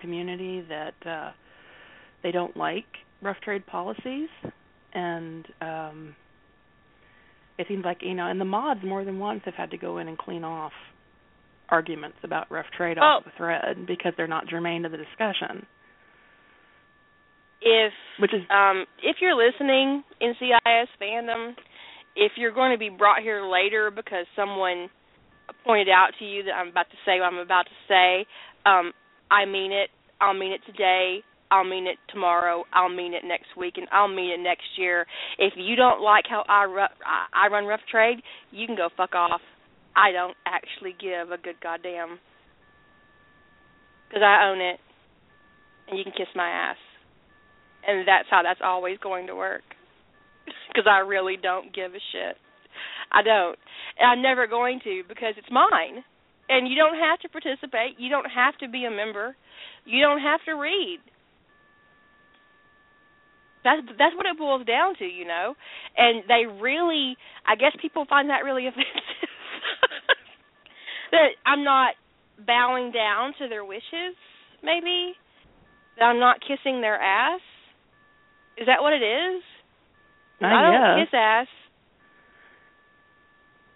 [0.00, 1.30] community that uh
[2.22, 2.86] they don't like
[3.22, 4.28] rough trade policies
[4.94, 6.14] and um
[7.58, 9.98] it seems like you know and the mods more than once have had to go
[9.98, 10.72] in and clean off
[11.68, 13.02] arguments about rough trade oh.
[13.02, 15.66] off the thread because they're not germane to the discussion
[17.62, 21.52] if which is um if you're listening NCIS fandom
[22.16, 24.88] if you're going to be brought here later because someone
[25.64, 28.26] pointed out to you that I'm about to say what I'm about to say,
[28.66, 28.92] um,
[29.30, 29.90] I mean it.
[30.20, 31.20] I'll mean it today.
[31.50, 32.64] I'll mean it tomorrow.
[32.72, 35.06] I'll mean it next week, and I'll mean it next year.
[35.38, 36.96] If you don't like how I ru-
[37.32, 38.18] I run rough trade,
[38.52, 39.40] you can go fuck off.
[39.96, 42.18] I don't actually give a good goddamn
[44.08, 44.78] because I own it,
[45.88, 46.76] and you can kiss my ass,
[47.86, 49.62] and that's how that's always going to work
[50.68, 52.36] because I really don't give a shit.
[53.12, 53.58] I don't.
[53.98, 56.04] And I'm never going to because it's mine.
[56.50, 57.94] And you don't have to participate.
[57.98, 59.36] You don't have to be a member.
[59.86, 60.98] You don't have to read.
[63.62, 65.54] That's that's what it boils down to, you know.
[65.96, 69.06] And they really I guess people find that really offensive.
[71.12, 71.94] that I'm not
[72.46, 74.16] bowing down to their wishes,
[74.62, 75.14] maybe.
[75.98, 77.40] That I'm not kissing their ass.
[78.56, 79.42] Is that what it is?
[80.42, 81.06] I, I don't guess.
[81.06, 81.46] kiss ass.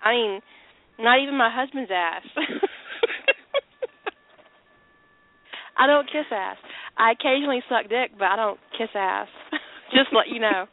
[0.03, 0.41] I mean,
[0.99, 2.23] not even my husband's ass.
[5.77, 6.57] I don't kiss ass.
[6.97, 9.29] I occasionally suck dick, but I don't kiss ass.
[9.91, 10.67] Just let you know.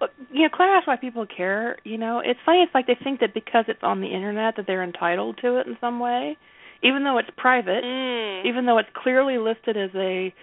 [0.00, 1.76] Well, you know, Claire asked why people care.
[1.84, 2.60] You know, it's funny.
[2.60, 5.66] It's like they think that because it's on the internet that they're entitled to it
[5.66, 6.36] in some way,
[6.82, 8.46] even though it's private, Mm.
[8.46, 10.34] even though it's clearly listed as a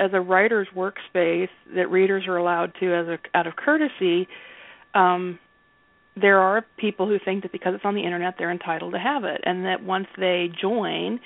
[0.00, 4.26] as a writer's workspace that readers are allowed to as a out of courtesy.
[4.94, 5.38] Um,
[6.20, 9.24] there are people who think that because it's on the internet they're entitled to have
[9.24, 11.20] it and that once they join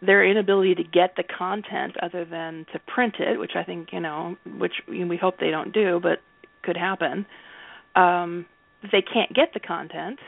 [0.00, 4.00] their inability to get the content other than to print it which i think you
[4.00, 6.18] know which we hope they don't do but
[6.62, 7.26] could happen
[7.96, 8.44] um
[8.82, 10.18] they can't get the content.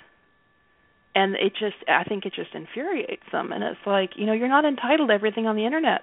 [1.15, 3.53] And it just i think it just infuriates them.
[3.53, 6.03] And it's like you know you're not entitled to everything on the internet.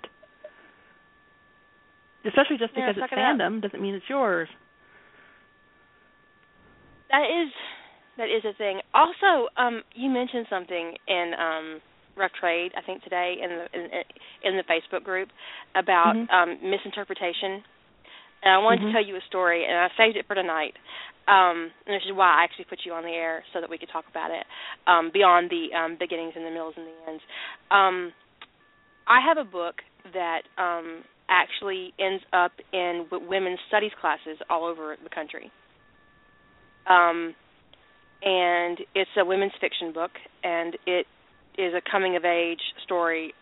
[2.25, 3.17] Especially just because suck it's up.
[3.17, 4.49] fandom doesn't mean it's yours.
[7.09, 7.53] That is
[8.17, 8.81] that is a thing.
[8.93, 11.81] Also, um, you mentioned something in um
[12.17, 13.83] Rough Trade, I think today in the in,
[14.43, 15.29] in the Facebook group
[15.75, 16.29] about Mhm.
[16.33, 17.63] um misinterpretation.
[18.43, 18.87] And I wanted Mhm.
[18.87, 20.73] to tell you a story and I saved it for tonight.
[21.27, 23.77] Um and this is why I actually put you on the air so that we
[23.77, 24.45] could talk about it.
[24.87, 27.23] Um beyond the um beginnings and the middles and the ends.
[27.71, 28.13] Um
[29.07, 29.75] I have a book
[30.13, 35.51] that um actually ends up in w- women's studies classes all over the country.
[36.87, 37.35] Um
[38.23, 40.11] and it's a women's fiction book,
[40.43, 41.05] and it
[41.57, 43.33] is a coming of age story,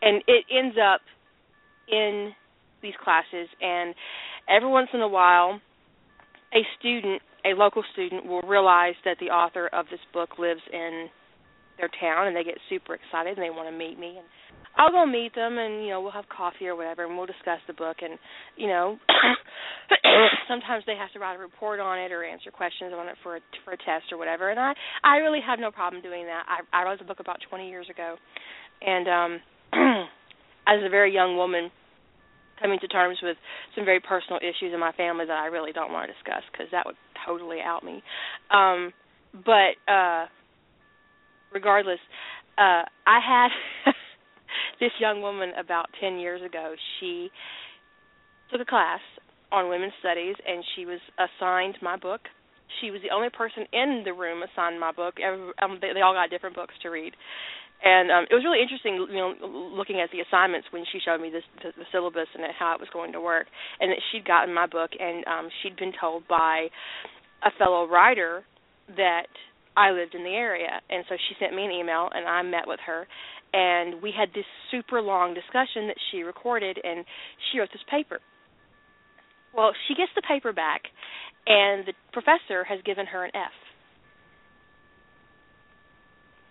[0.00, 1.00] and it ends up
[1.88, 2.32] in
[2.82, 3.94] these classes, and
[4.48, 5.60] every once in a while,
[6.52, 11.08] a student, a local student, will realize that the author of this book lives in
[11.78, 14.26] their town, and they get super excited and they want to meet me and
[14.76, 17.60] I'll go meet them and you know we'll have coffee or whatever and we'll discuss
[17.66, 18.18] the book and
[18.56, 18.98] you know
[20.48, 23.36] sometimes they have to write a report on it or answer questions on it for
[23.36, 24.72] a for a test or whatever and I
[25.04, 26.44] I really have no problem doing that.
[26.48, 28.16] I I wrote the book about 20 years ago
[28.80, 29.40] and um
[30.66, 31.70] as a very young woman
[32.60, 33.36] coming to terms with
[33.74, 36.68] some very personal issues in my family that I really don't want to discuss cuz
[36.72, 36.96] that would
[37.26, 38.02] totally out me.
[38.50, 38.92] Um
[39.44, 40.26] but uh
[41.52, 42.00] regardless
[42.56, 43.92] uh I had
[44.80, 47.30] this young woman about 10 years ago, she
[48.50, 49.00] took a class
[49.50, 52.20] on women's studies and she was assigned my book.
[52.80, 55.14] She was the only person in the room assigned my book.
[55.20, 57.12] Um, they, they all got different books to read.
[57.84, 59.34] And um it was really interesting, you know,
[59.74, 62.80] looking at the assignments when she showed me this the, the syllabus and how it
[62.80, 63.46] was going to work,
[63.80, 66.68] and that she'd gotten my book, and um she'd been told by
[67.42, 68.44] a fellow writer
[68.96, 69.26] that
[69.76, 72.68] I lived in the area, and so she sent me an email, and I met
[72.68, 73.08] with her,
[73.52, 77.04] and we had this super long discussion that she recorded and
[77.50, 78.20] she wrote this paper.
[79.54, 80.82] Well she gets the paper back
[81.46, 83.52] and the professor has given her an f.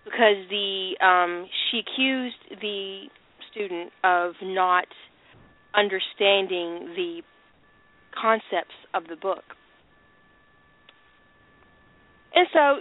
[0.04, 3.04] Because the um she accused the
[3.50, 4.86] student of not
[5.74, 7.22] understanding the
[8.20, 9.44] concepts of the book.
[12.34, 12.76] And so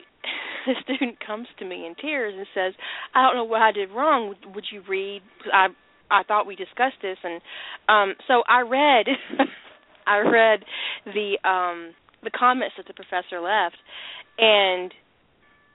[0.66, 2.74] the student comes to me in tears and says,
[3.16, 4.30] "I don't know what I did wrong.
[4.30, 5.22] Would would you read?
[5.54, 5.68] I
[6.10, 7.42] I thought we discussed this." And
[7.90, 9.08] um so I read
[10.08, 10.64] I read
[11.06, 11.94] the um
[12.24, 13.78] the comments that the professor left
[14.38, 14.94] and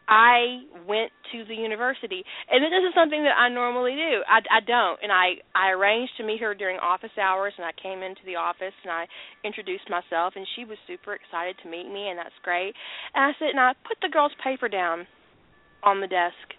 [0.08, 4.22] I went to the university, and this is something that I normally do.
[4.22, 7.74] I, I don't, and I I arranged to meet her during office hours, and I
[7.74, 9.06] came into the office and I
[9.42, 12.74] introduced myself, and she was super excited to meet me, and that's great.
[13.14, 15.06] And I said, and I put the girl's paper down
[15.82, 16.54] on the desk,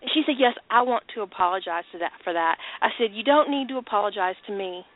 [0.00, 2.56] and she said, yes, I want to apologize to that for that.
[2.80, 4.86] I said, you don't need to apologize to me.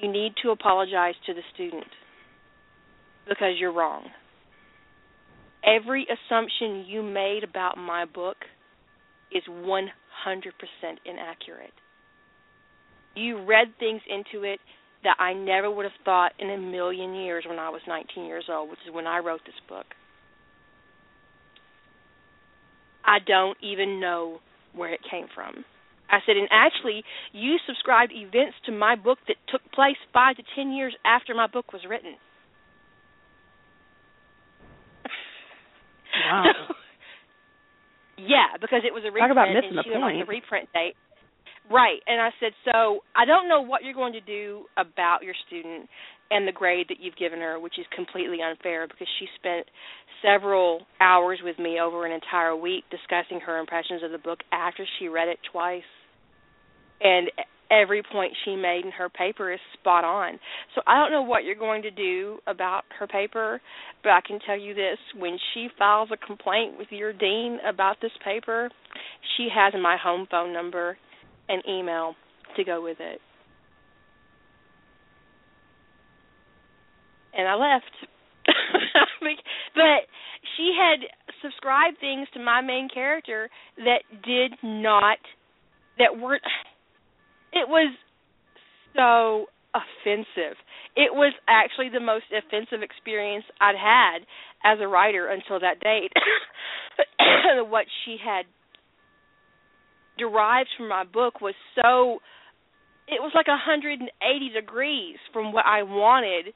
[0.00, 1.86] You need to apologize to the student
[3.28, 4.10] because you're wrong
[5.64, 8.36] every assumption you made about my book
[9.32, 9.88] is 100%
[11.04, 11.72] inaccurate.
[13.14, 14.60] You read things into it
[15.04, 18.44] that I never would have thought in a million years when I was 19 years
[18.50, 19.86] old, which is when I wrote this book.
[23.04, 24.40] I don't even know
[24.74, 25.64] where it came from.
[26.10, 30.42] I said, and actually, you subscribed events to my book that took place five to
[30.56, 32.14] ten years after my book was written.
[36.28, 36.44] Wow.
[38.18, 40.20] yeah, because it was a reprint Talk about missing and the she point.
[40.20, 40.94] the reprint date.
[41.70, 42.00] Right.
[42.06, 45.88] And I said, So I don't know what you're going to do about your student
[46.30, 49.66] and the grade that you've given her, which is completely unfair because she spent
[50.22, 54.84] several hours with me over an entire week discussing her impressions of the book after
[54.98, 55.88] she read it twice.
[57.00, 57.30] And
[57.70, 60.38] every point she made in her paper is spot on.
[60.74, 63.60] So I don't know what you're going to do about her paper,
[64.02, 67.96] but I can tell you this when she files a complaint with your dean about
[68.00, 68.70] this paper,
[69.36, 70.96] she has my home phone number
[71.48, 72.14] and email
[72.56, 73.20] to go with it.
[77.36, 77.92] And I left.
[79.74, 80.08] but
[80.56, 81.00] she had
[81.42, 85.18] subscribed things to my main character that did not
[85.98, 86.42] that weren't
[87.52, 87.94] it was
[88.94, 90.56] so offensive.
[90.96, 94.26] It was actually the most offensive experience I'd had
[94.64, 96.12] as a writer until that date.
[97.68, 98.44] what she had
[100.18, 102.18] derived from my book was so
[103.06, 104.10] it was like a 180
[104.52, 106.52] degrees from what I wanted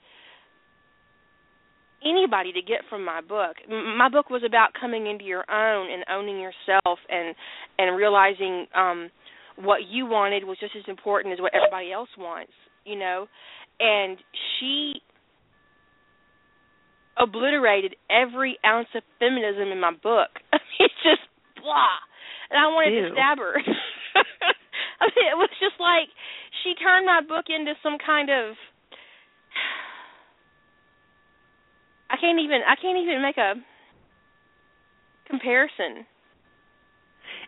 [2.04, 3.56] anybody to get from my book.
[3.68, 7.34] My book was about coming into your own and owning yourself and
[7.78, 9.10] and realizing um
[9.56, 12.52] what you wanted was just as important as what everybody else wants,
[12.84, 13.28] you know.
[13.80, 14.18] And
[14.58, 14.94] she
[17.18, 20.30] obliterated every ounce of feminism in my book.
[20.52, 21.22] I mean, it's just
[21.60, 21.98] blah.
[22.50, 23.08] And I wanted Ew.
[23.08, 23.56] to stab her.
[25.00, 26.08] I mean, it was just like
[26.62, 28.54] she turned my book into some kind of
[32.10, 33.54] I can't even I can't even make a
[35.28, 36.06] comparison.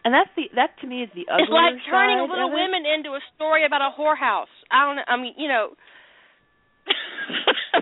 [0.05, 2.61] And that's the that to me is the uglier It's like turning Little of it.
[2.61, 4.53] Women into a story about a whorehouse.
[4.71, 5.09] I don't know.
[5.09, 5.73] I mean, you know.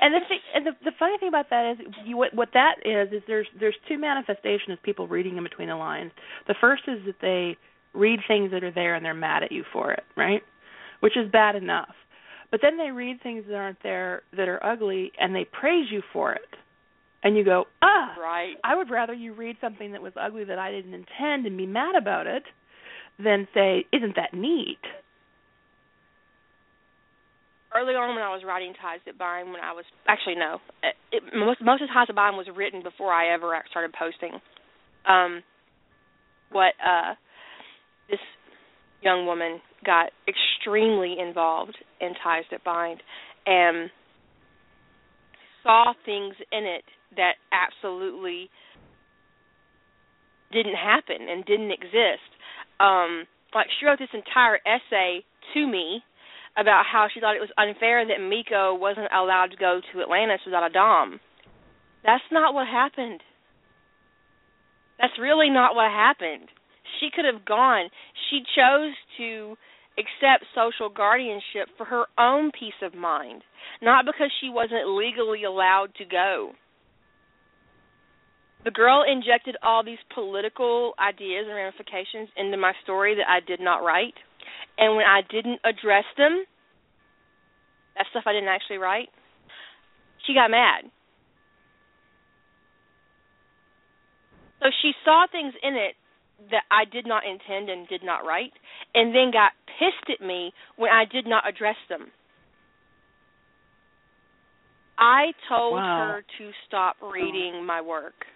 [0.00, 2.78] and the, thing, and the the funny thing about that is you what what that
[2.86, 6.12] is is there's there's two manifestations of people reading in between the lines.
[6.46, 7.58] The first is that they
[7.92, 10.42] read things that are there and they're mad at you for it, right?
[11.00, 11.94] Which is bad enough.
[12.50, 16.02] But then they read things that aren't there that are ugly and they praise you
[16.12, 16.48] for it.
[17.22, 18.54] And you go, "Ah, right.
[18.64, 21.66] I would rather you read something that was ugly that I didn't intend and be
[21.66, 22.42] mad about it
[23.18, 24.80] than say, "Isn't that neat?"
[27.74, 30.58] early on when I was writing ties that bind, when I was actually no,
[31.10, 34.40] it, most most of ties that bind was written before I ever started posting.
[35.06, 35.42] Um,
[36.50, 37.14] what uh,
[38.10, 38.20] this
[39.02, 43.02] young woman got extremely involved in ties that bind
[43.46, 43.90] and
[45.62, 46.84] saw things in it
[47.16, 48.50] that absolutely
[50.52, 52.28] didn't happen and didn't exist.
[52.80, 55.24] Um, like she wrote this entire essay
[55.54, 56.02] to me
[56.56, 60.40] about how she thought it was unfair that Miko wasn't allowed to go to Atlantis
[60.44, 61.20] without a Dom.
[62.04, 63.20] That's not what happened.
[65.00, 66.48] That's really not what happened.
[67.00, 67.88] She could have gone.
[68.28, 69.56] She chose to
[69.98, 73.42] accept social guardianship for her own peace of mind,
[73.80, 76.52] not because she wasn't legally allowed to go.
[78.64, 83.60] The girl injected all these political ideas and ramifications into my story that I did
[83.60, 84.14] not write
[84.78, 86.44] and when I didn't address them,
[87.96, 89.08] that stuff I didn't actually write,
[90.26, 90.84] she got mad.
[94.60, 95.94] So she saw things in it
[96.50, 98.52] that I did not intend and did not write,
[98.94, 102.10] and then got pissed at me when I did not address them.
[104.98, 106.12] I told wow.
[106.12, 108.26] her to stop reading my work.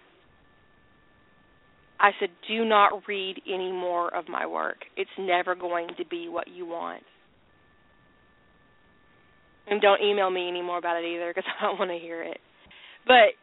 [1.99, 4.77] I said, do not read any more of my work.
[4.95, 7.03] It's never going to be what you want.
[9.69, 12.39] And don't email me anymore about it either because I don't want to hear it.
[13.05, 13.33] But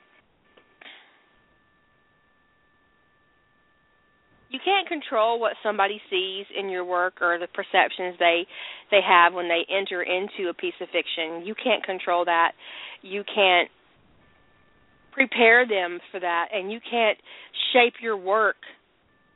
[4.55, 8.47] you can't control what somebody sees in your work or the perceptions they
[8.93, 11.45] they have when they enter into a piece of fiction.
[11.45, 12.53] You can't control that.
[13.03, 13.69] You can't
[15.11, 17.19] prepare them for that and you can't
[17.73, 18.57] shape your work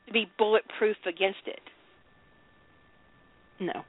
[0.07, 1.59] to be bulletproof against it.
[3.59, 3.83] No.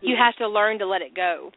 [0.00, 1.50] You have to learn to let it go.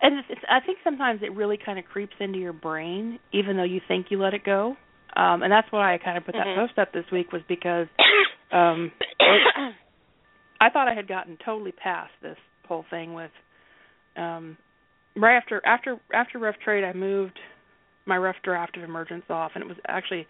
[0.00, 3.56] And it's, it's, I think sometimes it really kind of creeps into your brain, even
[3.56, 4.76] though you think you let it go.
[5.16, 6.66] Um, and that's why I kind of put that mm-hmm.
[6.66, 7.86] post up this week was because
[8.52, 8.92] um,
[10.60, 12.36] I thought I had gotten totally past this
[12.68, 13.30] whole thing with
[14.16, 14.56] um,
[15.16, 17.38] right after after after rough trade I moved
[18.04, 20.26] my rough draft of emergence off and it was actually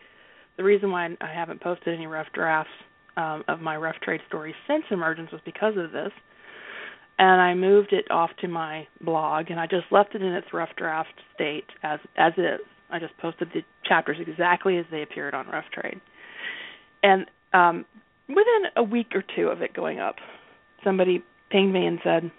[0.57, 2.71] the reason why I haven't posted any rough drafts
[3.17, 6.13] um, of my rough trade stories since emergence was because of this
[7.19, 10.49] and I moved it off to my blog and I just left it in its
[10.53, 12.61] rough draft state as as is.
[12.91, 16.01] I just posted the chapters exactly as they appeared on Rough Trade.
[17.03, 17.85] And um
[18.29, 20.17] within a week or two of it going up,
[20.85, 22.31] somebody pinged me and said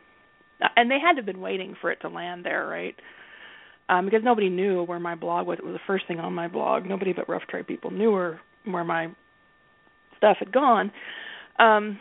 [0.75, 2.95] and they had to have been waiting for it to land there, right?
[3.89, 5.59] Um, because nobody knew where my blog was.
[5.59, 6.85] It was the first thing on my blog.
[6.85, 9.07] Nobody but Rough Trade people knew where where my
[10.17, 10.91] stuff had gone.
[11.57, 11.99] Um,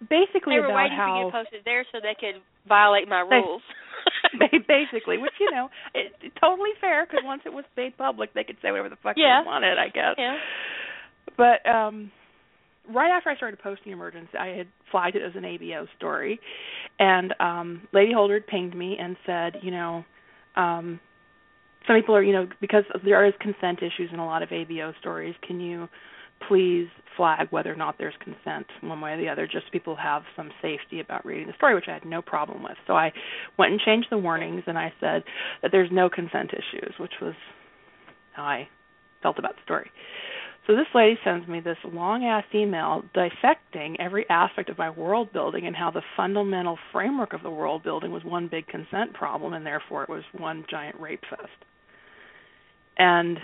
[0.00, 3.20] basically they were about waiting how to post it there so they could violate my
[3.20, 3.62] rules.
[4.68, 8.44] basically, which you know, it, it, totally fair because once it was made public, they
[8.44, 9.42] could say whatever the fuck Yeah.
[9.42, 10.14] they wanted, I guess.
[10.18, 10.36] yeah.
[11.36, 12.10] But um
[12.92, 16.38] right after I started posting Emergence, I had flagged it as an ABO story,
[16.98, 20.04] and um Lady Holder pinged me and said, you know,
[20.56, 21.00] um
[21.86, 24.94] some people are, you know, because there is consent issues in a lot of ABO
[25.00, 25.34] stories.
[25.46, 25.88] Can you
[26.48, 29.96] please flag whether or not there's consent one way or the other, just so people
[29.96, 32.76] have some safety about reading the story, which I had no problem with.
[32.86, 33.12] So I
[33.58, 35.22] went and changed the warnings and I said
[35.62, 37.34] that there's no consent issues, which was
[38.32, 38.68] how I
[39.22, 39.90] felt about the story.
[40.66, 45.30] So this lady sends me this long ass email dissecting every aspect of my world
[45.32, 49.52] building and how the fundamental framework of the world building was one big consent problem
[49.52, 51.52] and therefore it was one giant rape fest.
[52.96, 53.38] And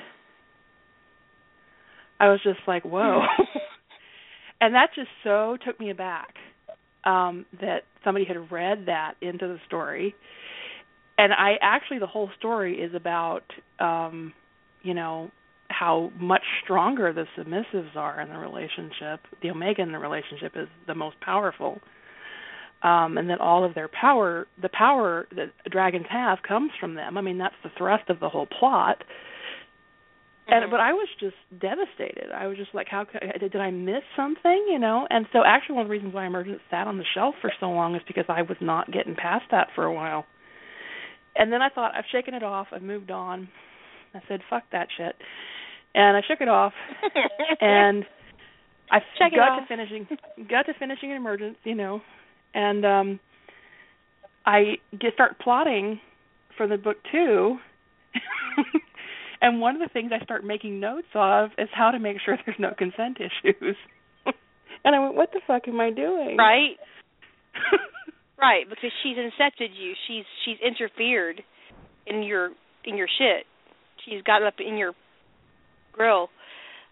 [2.21, 3.23] I was just like, whoa.
[4.61, 6.35] and that just so took me aback
[7.05, 10.15] um that somebody had read that into the story.
[11.17, 13.45] And I actually the whole story is about
[13.81, 14.35] um
[14.83, 15.31] you know
[15.71, 19.21] how much stronger the submissives are in the relationship.
[19.43, 21.81] The omega in the relationship is the most powerful.
[22.83, 27.19] Um, and that all of their power, the power that dragons have, comes from them.
[27.19, 29.05] I mean, that's the thrust of the whole plot.
[30.49, 30.71] And Mhm.
[30.71, 32.33] but I was just devastated.
[32.33, 35.07] I was just like, how could, did I miss something, you know?
[35.11, 37.71] And so actually, one of the reasons why Emergence sat on the shelf for so
[37.71, 40.27] long is because I was not getting past that for a while.
[41.37, 42.69] And then I thought, I've shaken it off.
[42.73, 43.49] I've moved on.
[44.15, 45.15] I said, fuck that shit,
[45.95, 46.73] and I shook it off.
[47.61, 48.05] and
[48.91, 50.07] I Check got to finishing
[50.49, 52.01] got to finishing Emergence, you know,
[52.55, 53.21] and um
[54.45, 56.01] I get start plotting
[56.57, 57.59] for the book two.
[59.41, 62.37] and one of the things I start making notes of is how to make sure
[62.47, 63.77] there's no consent issues.
[64.85, 66.77] and I went, "What the fuck am I doing?" right?
[68.41, 69.93] Right, because she's incepted you.
[70.09, 71.43] She's she's interfered
[72.07, 72.51] in your
[72.87, 73.45] in your shit.
[74.05, 74.95] She's gotten up in your
[75.93, 76.31] grill.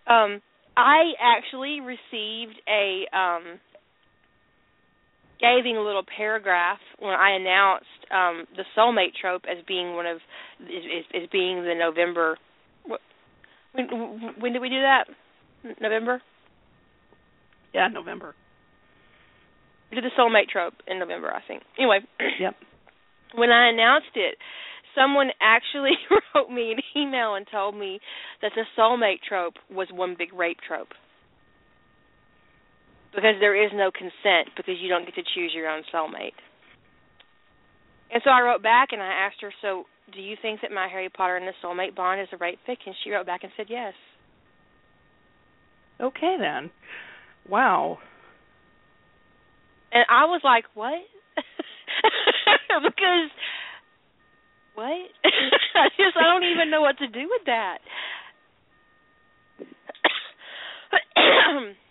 [0.06, 0.42] Um
[0.76, 3.60] I actually received a um
[5.43, 10.16] a little paragraph when I announced um the soulmate trope as being one of
[10.60, 12.36] is is, is being the November
[12.85, 13.01] what,
[13.73, 13.86] when
[14.39, 15.05] when did we do that?
[15.81, 16.23] November?
[17.74, 18.35] yeah, November.
[19.90, 21.62] We did the soulmate trope in November, I think.
[21.78, 22.01] Anyway,
[22.40, 22.55] Yep.
[23.35, 24.36] when I announced it,
[24.94, 25.93] someone actually
[26.35, 28.01] wrote me an email and told me
[28.43, 30.89] that the soulmate trope was one big rape trope.
[33.14, 36.36] Because there is no consent because you don't get to choose your own soulmate.
[38.10, 40.89] And so I wrote back and I asked her, "So, do you think that my
[40.89, 43.52] Harry Potter and the soulmate bond is a right fic?" And she wrote back and
[43.56, 43.94] said, "Yes."
[46.01, 46.70] Okay then.
[47.48, 47.98] Wow.
[49.93, 51.01] And I was like, "What?"
[52.82, 53.30] because
[54.74, 54.86] what?
[55.74, 57.78] I just I don't even know what to do with that.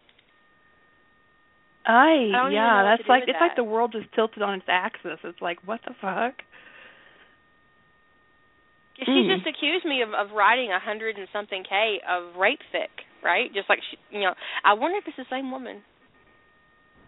[1.87, 5.19] I, yeah, that's like it's like the world just tilted on its axis.
[5.23, 6.35] It's like what the fuck?
[8.97, 9.29] She Hmm.
[9.29, 12.91] just accused me of of writing a hundred and something k of rape fic,
[13.23, 13.53] right?
[13.53, 14.33] Just like she, you know,
[14.65, 15.83] I wonder if it's the same woman.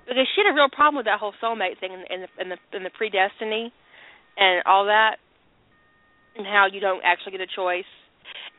[0.07, 2.51] Because she had a real problem with that whole soulmate thing and, and the and
[2.51, 3.71] the and the predestiny
[4.37, 5.17] and all that,
[6.37, 7.89] and how you don't actually get a choice.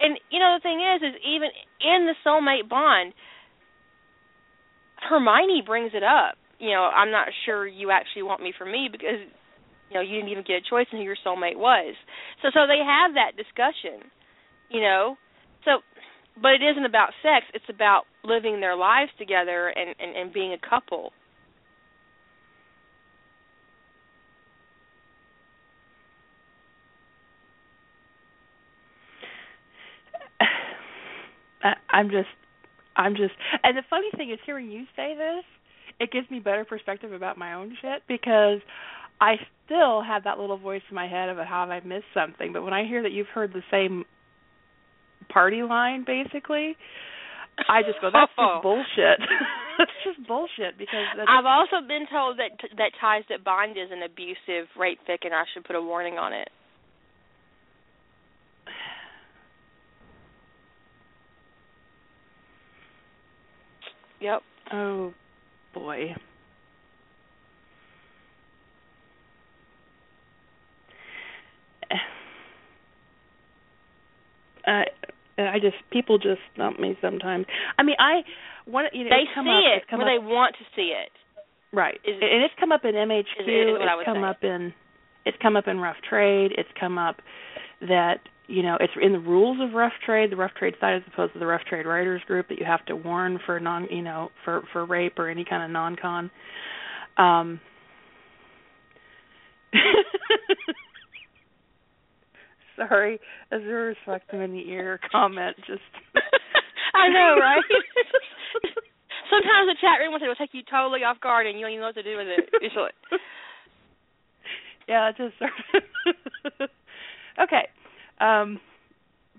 [0.01, 1.48] And you know the thing is, is even
[1.80, 3.14] in the soulmate bond,
[5.09, 6.36] Hermione brings it up.
[6.59, 9.20] You know, I'm not sure you actually want me for me because
[9.89, 11.94] you know you didn't even get a choice in who your soulmate was.
[12.43, 14.10] So so they have that discussion.
[14.68, 15.16] You know,
[15.64, 15.81] so
[16.40, 17.47] but it isn't about sex.
[17.55, 21.12] It's about living their lives together and and, and being a couple.
[31.90, 32.28] I'm just,
[33.01, 33.32] I'm just,
[33.64, 35.44] and the funny thing is, hearing you say this,
[35.98, 38.60] it gives me better perspective about my own shit because
[39.20, 42.52] I still have that little voice in my head about how have I missed something.
[42.52, 44.05] But when I hear that you've heard the same
[45.32, 46.77] party line, basically,
[47.68, 48.60] I just go, that's just oh.
[48.62, 49.20] bullshit.
[49.78, 53.89] that's just bullshit because that's, I've also been told that that ties that bind is
[53.93, 56.48] an abusive rape fic, and I should put a warning on it.
[64.20, 64.42] Yep.
[64.72, 65.14] oh
[65.74, 66.14] boy.
[74.66, 74.82] Uh,
[75.38, 77.47] I just people just stump me sometimes.
[77.78, 78.20] I mean, I
[78.66, 81.10] one you know They come see up, it where up, they want to see it.
[81.72, 83.22] right, is- and it's come up in MHQ.
[83.40, 84.22] is- is it's come say.
[84.24, 84.74] up in
[85.24, 86.52] it's come up in Rough Trade.
[86.59, 87.22] It's come up
[87.80, 88.20] that
[88.51, 91.32] you know it's in the rules of Rough Trade, the Rough Trade side as opposed
[91.35, 94.31] to the Rough Trade Writers Group that you have to warn for non you know
[94.44, 96.31] for for rape or any kind of non-con.
[97.16, 97.60] Um,
[102.77, 103.20] Sorry,
[103.52, 105.56] Azura's fucked him in the ear comment.
[105.66, 105.82] Just
[106.94, 107.62] I know, right?
[109.31, 111.81] Sometimes the chat room will will take you totally off guard, and you don't even
[111.81, 112.51] know what to do with it.
[112.60, 112.90] Usually.
[114.89, 115.35] yeah, it just
[117.40, 117.68] okay.
[118.20, 118.60] Um,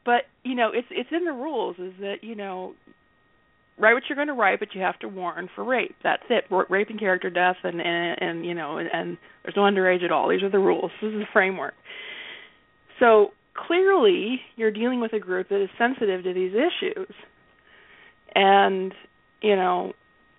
[0.06, 1.78] but you know, it's it's in the rules.
[1.78, 2.74] Is that you know,
[3.78, 5.96] write what you're going to write, but you have to warn for rape.
[6.04, 6.46] That's it.
[6.70, 10.12] Rape and character death, and and and you know, and, and there's no underage at
[10.12, 10.30] all.
[10.30, 10.92] These are the rules.
[11.02, 11.74] This is the framework.
[13.00, 17.14] So clearly, you're dealing with a group that is sensitive to these issues,
[18.34, 18.94] and
[19.42, 19.94] you know,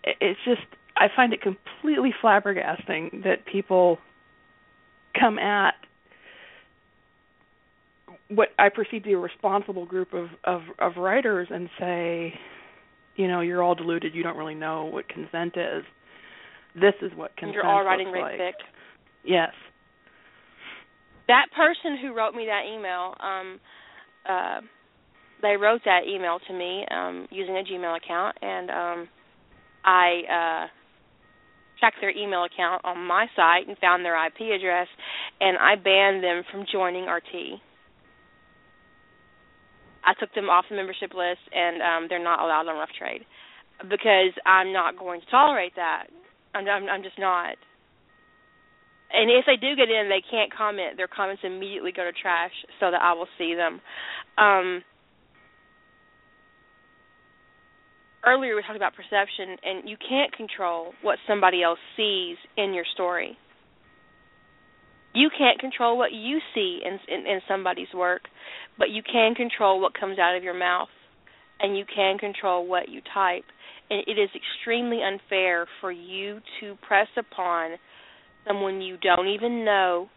[0.05, 0.63] it's just
[0.97, 3.99] I find it completely flabbergasting that people
[5.19, 5.75] come at
[8.35, 12.35] what I perceive to be a responsible group of, of of writers and say,
[13.17, 14.15] you know, you're all deluded.
[14.15, 15.85] You don't really know what consent is.
[16.75, 18.55] This is what consent You're all writing rape like.
[19.25, 19.53] Yes.
[21.29, 23.61] That person who wrote me that email, um,
[24.29, 24.61] uh,
[25.43, 29.09] they wrote that email to me um using a Gmail account and um
[29.85, 30.67] I uh
[31.81, 34.87] checked their email account on my site and found their IP address
[35.41, 37.61] and I banned them from joining RT.
[40.05, 43.23] I took them off the membership list and um they're not allowed on Rough Trade
[43.83, 46.07] because I'm not going to tolerate that.
[46.55, 47.57] I'm I'm, I'm just not.
[49.13, 50.97] And if they do get in, they can't comment.
[50.97, 53.81] Their comments immediately go to trash so that I will see them.
[54.39, 54.83] Um
[58.25, 62.85] earlier we talked about perception and you can't control what somebody else sees in your
[62.95, 63.37] story
[65.15, 68.23] you can't control what you see in, in in somebody's work
[68.79, 70.89] but you can control what comes out of your mouth
[71.61, 73.45] and you can control what you type.
[73.91, 77.73] And it is extremely unfair for you to press upon
[78.47, 80.09] someone you don't even know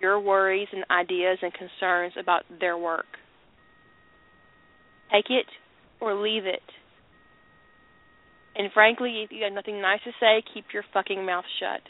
[0.00, 3.06] your worries and ideas and concerns about their work.
[5.12, 5.46] Take it
[6.00, 6.62] or leave it.
[8.56, 11.80] And frankly, if you have nothing nice to say, keep your fucking mouth shut.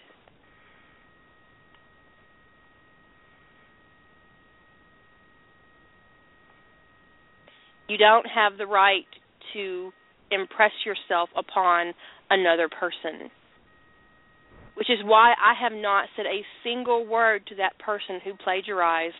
[7.88, 9.06] You don't have the right
[9.54, 9.92] to
[10.30, 11.94] impress yourself upon
[12.30, 13.30] another person.
[14.74, 19.14] Which is why I have not said a single word to that person who plagiarized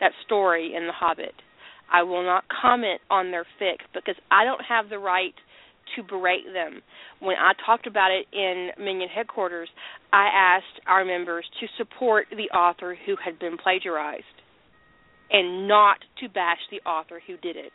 [0.00, 1.34] that story in The Hobbit.
[1.92, 5.34] I will not comment on their fic because I don't have the right
[5.96, 6.80] to berate them.
[7.20, 9.68] When I talked about it in Minion headquarters,
[10.12, 14.24] I asked our members to support the author who had been plagiarized
[15.30, 17.72] and not to bash the author who did it.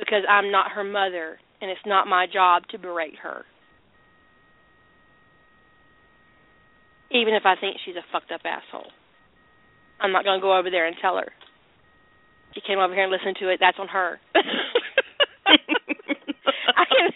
[0.00, 3.44] Because I'm not her mother and it's not my job to berate her.
[7.12, 8.90] Even if I think she's a fucked up asshole.
[10.00, 11.30] I'm not going to go over there and tell her
[12.54, 13.58] she came over here and listened to it.
[13.60, 14.18] That's on her.
[14.34, 14.40] I
[16.86, 17.10] can.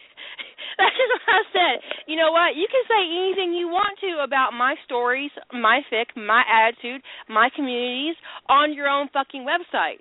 [0.79, 1.81] That's just what I said.
[2.07, 2.57] You know what?
[2.57, 7.49] You can say anything you want to about my stories, my fic, my attitude, my
[7.55, 8.17] communities
[8.49, 10.01] on your own fucking website.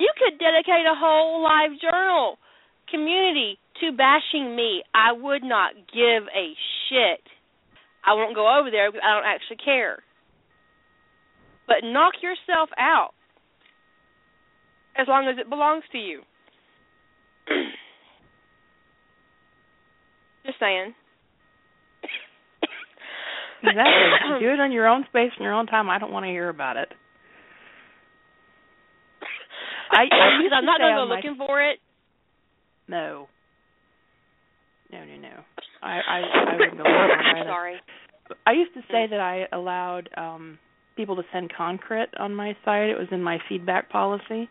[0.00, 2.38] You could dedicate a whole live journal
[2.90, 4.82] community to bashing me.
[4.94, 6.56] I would not give a
[6.88, 7.22] shit.
[8.04, 10.02] I won't go over there because I don't actually care
[11.70, 13.12] but knock yourself out
[14.98, 16.22] as long as it belongs to you.
[20.44, 20.92] Just saying.
[23.62, 24.40] Exactly.
[24.40, 25.88] Do it on your own space and your own time.
[25.88, 26.88] I don't want to hear about it.
[29.90, 31.46] I, I I'm not going to go looking my...
[31.46, 31.78] for it.
[32.88, 33.28] No.
[34.92, 35.44] No, no, no.
[35.82, 37.46] I I, I wouldn't go looking for that.
[37.46, 37.76] Sorry.
[38.46, 40.58] I used to say that I allowed um
[40.96, 42.90] people to send concrit on my site.
[42.90, 44.48] It was in my feedback policy.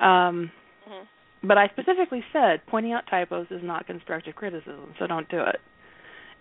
[0.00, 0.50] Um,
[0.88, 1.46] mm-hmm.
[1.46, 5.56] But I specifically said pointing out typos is not constructive criticism, so don't do it.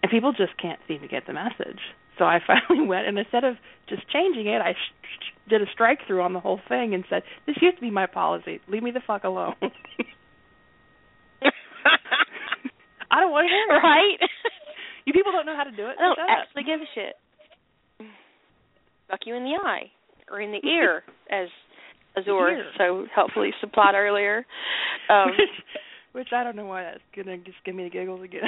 [0.01, 1.79] And people just can't seem to get the message.
[2.19, 3.55] So I finally went and instead of
[3.87, 7.03] just changing it, I sh- sh- did a strike through on the whole thing and
[7.09, 8.61] said, "This used to be my policy.
[8.67, 9.55] Leave me the fuck alone."
[13.09, 13.81] I don't want to hear it.
[13.81, 14.19] Right?
[15.05, 15.95] you people don't know how to do it.
[15.97, 17.15] I don't Shut actually give a shit
[19.09, 19.91] fuck you in the eye
[20.31, 21.47] or in the ear, as
[22.15, 24.45] Azure so helpfully supplied earlier.
[25.09, 25.49] Um, which,
[26.11, 28.43] which I don't know why that's gonna just give me the giggles again.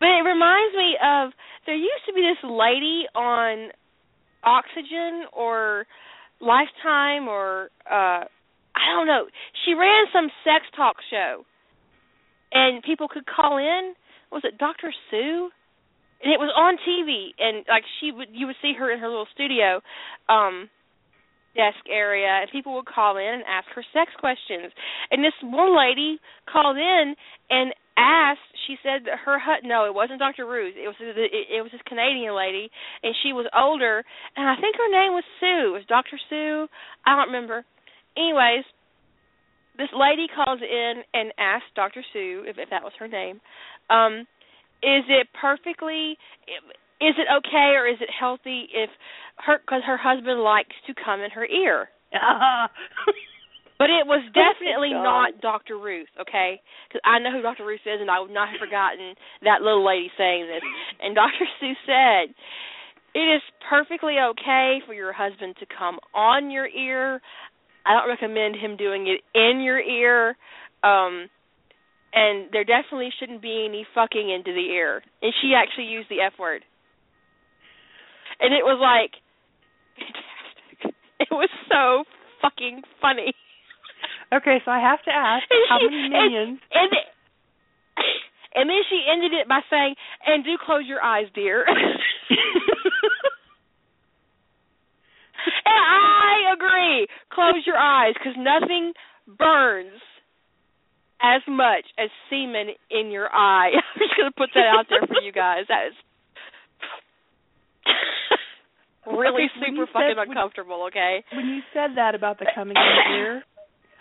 [0.00, 1.32] But it reminds me of
[1.66, 3.70] there used to be this lady on
[4.44, 5.86] Oxygen or
[6.40, 8.24] Lifetime or uh
[8.76, 9.26] I don't know.
[9.64, 11.44] She ran some sex talk show,
[12.52, 13.94] and people could call in.
[14.32, 14.92] Was it Dr.
[15.10, 15.50] Sue?
[16.24, 19.08] and it was on TV and like she would you would see her in her
[19.08, 19.80] little studio
[20.28, 20.68] um
[21.54, 24.72] desk area and people would call in and ask her sex questions
[25.10, 26.18] and this one lady
[26.50, 27.14] called in
[27.50, 30.46] and asked she said that her hut no it wasn't Dr.
[30.46, 32.70] Ruth it was it, was this Canadian lady
[33.02, 34.02] and she was older
[34.36, 36.18] and I think her name was Sue it was Dr.
[36.28, 36.66] Sue
[37.06, 37.64] I don't remember
[38.16, 38.64] anyways
[39.76, 42.02] this lady calls in and asks Dr.
[42.12, 43.40] Sue if, if that was her name
[43.90, 44.26] um
[44.82, 46.18] is it perfectly
[47.00, 48.90] is it okay or is it healthy if
[49.38, 51.88] her because her husband likes to come in her ear
[53.78, 55.78] but it was definitely not Dr.
[55.78, 56.60] Ruth, okay?
[56.88, 57.66] Because I know who Dr.
[57.66, 60.62] Ruth is, and I would not have forgotten that little lady saying this.
[61.02, 61.46] And Dr.
[61.58, 62.34] Sue said,
[63.14, 67.20] "It is perfectly okay for your husband to come on your ear.
[67.86, 70.36] I don't recommend him doing it in your ear.
[70.82, 71.28] Um,
[72.14, 75.02] and there definitely shouldn't be any fucking into the ear.
[75.20, 76.62] And she actually used the F word.
[78.40, 79.12] and it was like
[79.98, 80.94] fantastic.
[81.20, 82.04] It was so
[82.42, 83.32] fucking funny.
[84.34, 86.58] Okay, so I have to ask, And how she- many minions?
[86.72, 87.06] And, and,
[88.54, 89.94] and then she ended it by saying,
[90.26, 91.76] "And do close your eyes, dear." and
[95.66, 97.06] I agree.
[97.32, 98.92] Close your eyes because nothing
[99.38, 100.00] burns
[101.22, 103.70] as much as semen in your eye.
[103.94, 105.64] I'm just gonna put that out there for you guys.
[105.68, 105.94] That is
[109.06, 110.84] really Okay, super fucking said- uncomfortable.
[110.88, 111.24] Okay.
[111.34, 113.42] when you said that about the coming in the ear,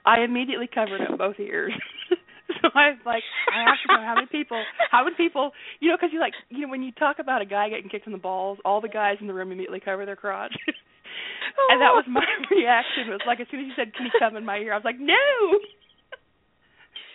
[0.06, 1.74] I immediately covered up both ears.
[2.62, 4.62] so I was like, I have to know how many people,
[4.92, 7.46] how many people, you know, because you like, you know, when you talk about a
[7.46, 10.18] guy getting kicked in the balls, all the guys in the room immediately cover their
[10.18, 10.54] crotch.
[11.70, 13.10] and that was my reaction.
[13.10, 14.86] Was like as soon as you said, "Can you come in my ear?" I was
[14.86, 15.16] like, "No."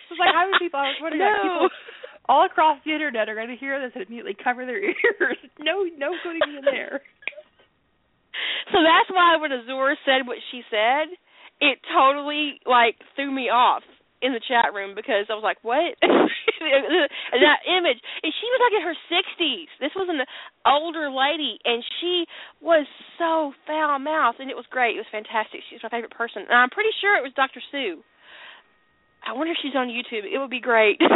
[0.09, 0.79] It was like how many people?
[0.81, 1.69] I was wondering, like, people
[2.29, 5.37] all across the internet are going to hear this and immediately cover their ears.
[5.57, 7.01] No, no putting in there.
[8.71, 11.09] So that's why when Azura said what she said,
[11.61, 13.83] it totally like threw me off
[14.21, 18.59] in the chat room because I was like, "What?" and that image, and she was
[18.63, 19.69] like in her sixties.
[19.79, 20.23] This was an
[20.67, 22.25] older lady, and she
[22.59, 22.87] was
[23.17, 24.95] so foul mouthed, and it was great.
[24.95, 25.61] It was fantastic.
[25.67, 27.61] She was my favorite person, and I'm pretty sure it was Dr.
[27.71, 28.03] Sue.
[29.25, 30.23] I wonder if she's on YouTube.
[30.23, 30.99] It would be great.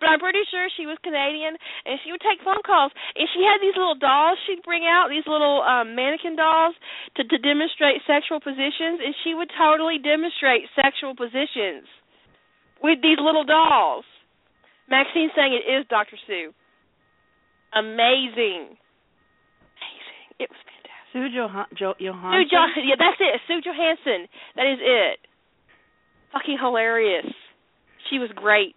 [0.00, 1.56] but I'm pretty sure she was Canadian,
[1.86, 2.92] and she would take phone calls.
[3.16, 6.74] And she had these little dolls she'd bring out, these little um mannequin dolls
[7.16, 11.86] to to demonstrate sexual positions, and she would totally demonstrate sexual positions
[12.82, 14.04] with these little dolls.
[14.88, 16.16] Maxine's saying it is Dr.
[16.26, 16.52] Sue.
[17.72, 18.76] Amazing.
[18.76, 20.28] Amazing.
[20.38, 21.12] It was fantastic.
[21.12, 22.48] Sue Johan- jo- Sue Johanson.
[22.50, 23.40] jo- yeah, that's it.
[23.48, 24.28] Sue Johanson.
[24.56, 25.18] That is it.
[26.32, 27.26] Fucking hilarious.
[28.10, 28.74] She was great.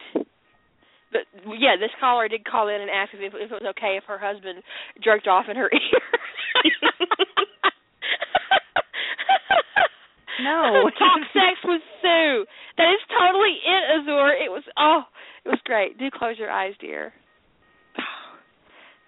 [1.11, 1.21] But
[1.57, 4.19] yeah, this caller did call in and ask if, if it was okay if her
[4.19, 4.61] husband
[5.03, 6.01] jerked off in her ear.
[10.43, 10.89] No.
[10.97, 12.45] Talk sex with Sue.
[12.77, 14.31] That is totally it, Azur.
[14.37, 15.01] It was oh,
[15.45, 15.97] it was great.
[15.97, 17.13] Do close your eyes, dear.
[17.97, 18.03] It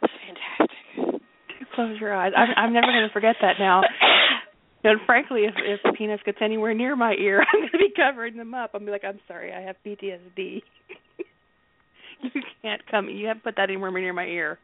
[0.02, 1.22] was fantastic.
[1.60, 2.34] Do close your eyes.
[2.36, 3.82] I'm, I'm never going to forget that now.
[4.84, 7.94] And frankly, if if the penis gets anywhere near my ear, I'm going to be
[7.96, 8.72] covering them up.
[8.74, 10.62] I'm be like, I'm sorry, I have PTSD.
[12.34, 13.10] you can't come.
[13.10, 14.58] You haven't put that anywhere near my ear.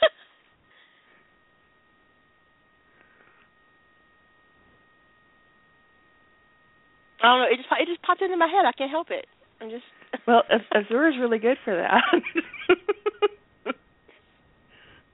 [7.22, 7.46] I don't know.
[7.50, 8.64] It just it just popped into my head.
[8.66, 9.26] I can't help it.
[9.60, 9.84] I'm just
[10.26, 12.02] Well, Az- Azure is really good for that.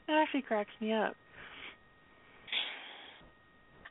[0.06, 1.14] that actually cracks me up.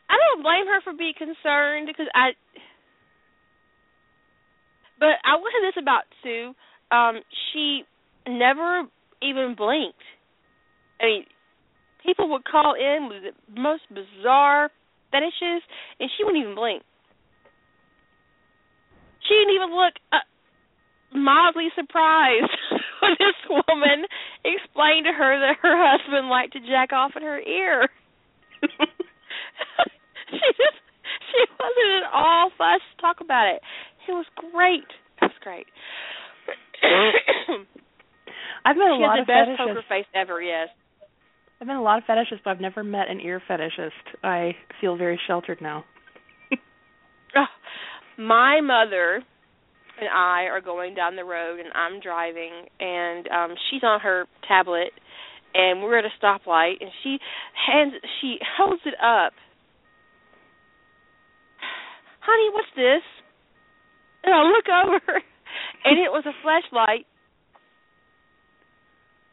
[0.09, 2.31] I don't blame her for being concerned because I.
[4.99, 6.53] But I will say this about Sue:
[6.91, 7.83] um, she
[8.27, 8.83] never
[9.21, 9.97] even blinked.
[10.99, 11.25] I mean,
[12.05, 14.69] people would call in with the most bizarre
[15.11, 15.61] fetishes,
[15.99, 16.83] and she wouldn't even blink.
[19.27, 20.25] She didn't even look uh,
[21.13, 22.51] mildly surprised
[23.01, 24.05] when this woman
[24.43, 27.87] explained to her that her husband liked to jack off in her ear.
[30.29, 30.77] she just
[31.31, 33.61] she wasn't at all fussed to talk about it.
[34.07, 34.89] It was great.
[35.21, 35.67] It was great.
[38.65, 39.57] I've met a she lot has of the best fetishists.
[39.57, 40.41] poker face ever.
[40.41, 40.69] Yes.
[41.59, 43.91] I've met a lot of fetishists, but I've never met an ear fetishist.
[44.23, 45.85] I feel very sheltered now.
[47.35, 47.45] Oh,
[48.17, 49.21] my mother
[49.99, 54.25] and I are going down the road, and I'm driving, and um she's on her
[54.47, 54.91] tablet,
[55.53, 57.17] and we're at a stoplight, and she
[57.67, 59.33] hands she holds it up.
[62.21, 63.03] Honey, what's this?
[64.23, 65.21] And I look over,
[65.85, 67.05] and it was a flashlight.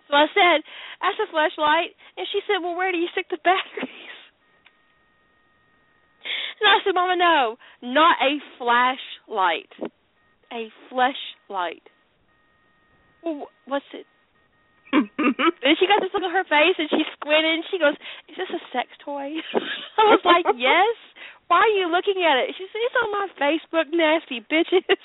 [0.08, 0.64] So I said,
[1.02, 4.18] "That's a flashlight," and she said, "Well, where do you stick the batteries?"
[6.60, 9.70] And I said, Mama, no, not a flashlight.
[10.50, 11.86] A fleshlight.
[13.22, 14.06] Well, what's it?
[15.58, 17.92] And she got this look on her face and she squinted and she goes,
[18.30, 19.36] Is this a sex toy?
[20.00, 20.96] I was like, Yes.
[21.46, 22.56] Why are you looking at it?
[22.56, 24.96] She said, It's on my Facebook, nasty bitches.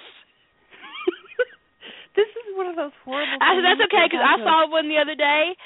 [2.16, 3.42] This is one of those horrible.
[3.42, 5.58] I said, That's okay because I saw one the other day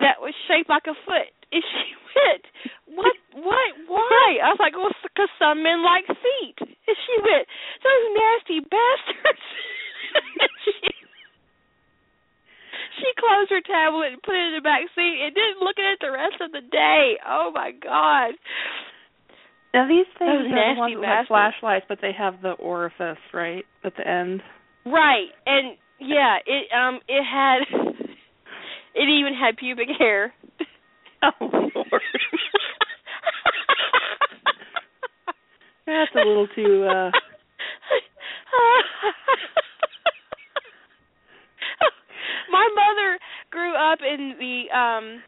[0.00, 1.32] that was shaped like a foot.
[1.50, 2.46] And she went,
[2.94, 3.16] What?
[3.42, 3.70] What?
[3.90, 4.38] Why?
[4.38, 6.54] I was like, Well, because some men like feet.
[6.62, 7.42] And she went,
[7.82, 9.46] Those nasty bastards.
[10.62, 10.70] She,
[13.02, 15.90] she closed her tablet and put it in the back seat and didn't look at
[15.90, 17.18] it the rest of the day.
[17.26, 18.38] Oh my God.
[19.74, 22.52] Now these things Those are the nasty ones that have flashlights, but they have the
[22.62, 24.42] orifice right at the end.
[24.86, 27.60] Right, and yeah, it um it had
[28.94, 30.34] It even had pubic hair.
[31.22, 31.66] Oh Lord.
[35.86, 37.10] That's a little too uh
[42.50, 43.18] My mother
[43.50, 45.22] grew up in the um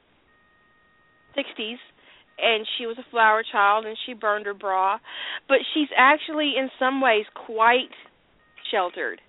[1.36, 1.76] 60s
[2.38, 4.98] and she was a flower child and she burned her bra,
[5.46, 7.90] but she's actually in some ways quite
[8.70, 9.20] sheltered.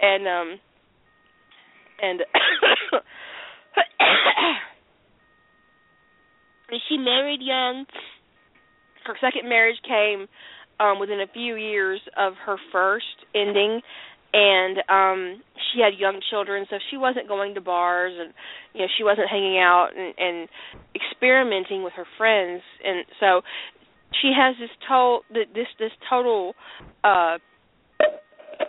[0.00, 0.60] And um
[2.00, 2.20] and
[6.88, 7.86] she married young.
[9.04, 10.28] Her second marriage came
[10.80, 13.80] um within a few years of her first ending
[14.36, 15.42] and um
[15.72, 18.34] she had young children so she wasn't going to bars and
[18.74, 20.48] you know she wasn't hanging out and and
[20.94, 23.40] experimenting with her friends and so
[24.20, 26.54] she has this total this this total
[27.04, 27.38] uh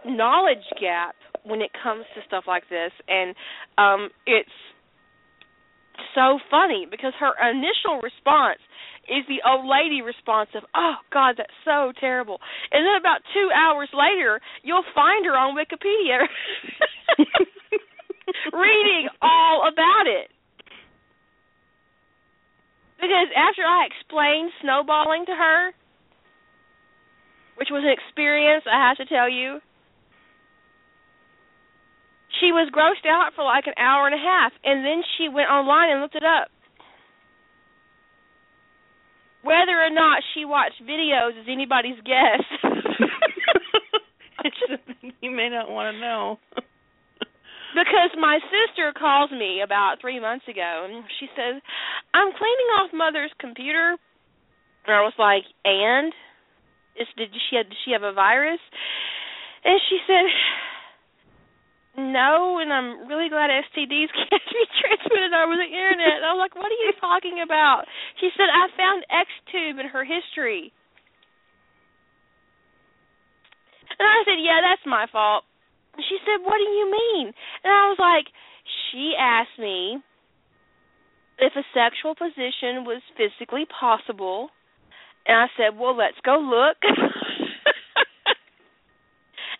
[0.05, 1.15] knowledge gap
[1.47, 3.35] when it comes to stuff like this and
[3.77, 4.51] um it's
[6.13, 8.59] so funny because her initial response
[9.07, 12.39] is the old lady response of, "Oh God, that's so terrible,"
[12.71, 16.27] and then about two hours later, you'll find her on Wikipedia
[18.53, 20.29] reading all about it.
[22.99, 25.71] Because after I explained snowballing to her,
[27.55, 29.61] which was an experience I have to tell you,
[32.39, 35.49] she was grossed out for like an hour and a half, and then she went
[35.49, 36.49] online and looked it up.
[39.43, 42.43] Whether or not she watched videos is anybody's guess.
[45.21, 46.39] you may not want to know.
[47.77, 51.61] because my sister calls me about three months ago and she says,
[52.13, 53.95] I'm cleaning off mother's computer
[54.87, 56.11] and I was like, And?
[56.97, 58.59] Is did she have did she have a virus?
[59.63, 60.25] And she said
[61.97, 66.21] no, and I'm really glad STDs can't be transmitted over the internet.
[66.21, 67.89] And I was like, what are you talking about?
[68.21, 70.71] She said, I found Xtube in her history.
[73.97, 75.43] And I said, yeah, that's my fault.
[75.97, 77.33] And she said, what do you mean?
[77.65, 78.29] And I was like,
[78.91, 79.97] she asked me
[81.39, 84.49] if a sexual position was physically possible.
[85.25, 86.77] And I said, well, let's go look.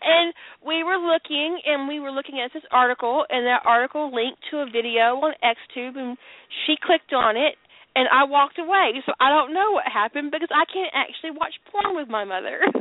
[0.08, 0.32] and
[0.64, 4.58] we were looking and we were looking at this article and that article linked to
[4.58, 6.16] a video on xtube and
[6.64, 7.54] she clicked on it
[7.94, 8.92] and i walked away.
[9.04, 12.60] So i don't know what happened because i can't actually watch porn with my mother.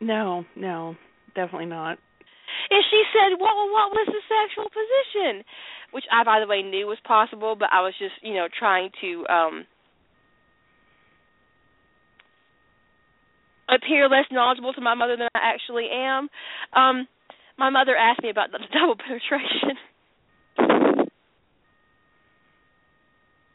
[0.00, 0.94] No no
[1.34, 1.98] definitely not.
[2.70, 5.42] And she said well what was the sexual position?
[5.90, 8.90] Which i by the way knew was possible but i was just you know trying
[9.00, 9.66] to um
[13.68, 16.28] appear less knowledgeable to my mother than I actually am.
[16.74, 17.06] Um,
[17.58, 19.76] my mother asked me about the double penetration.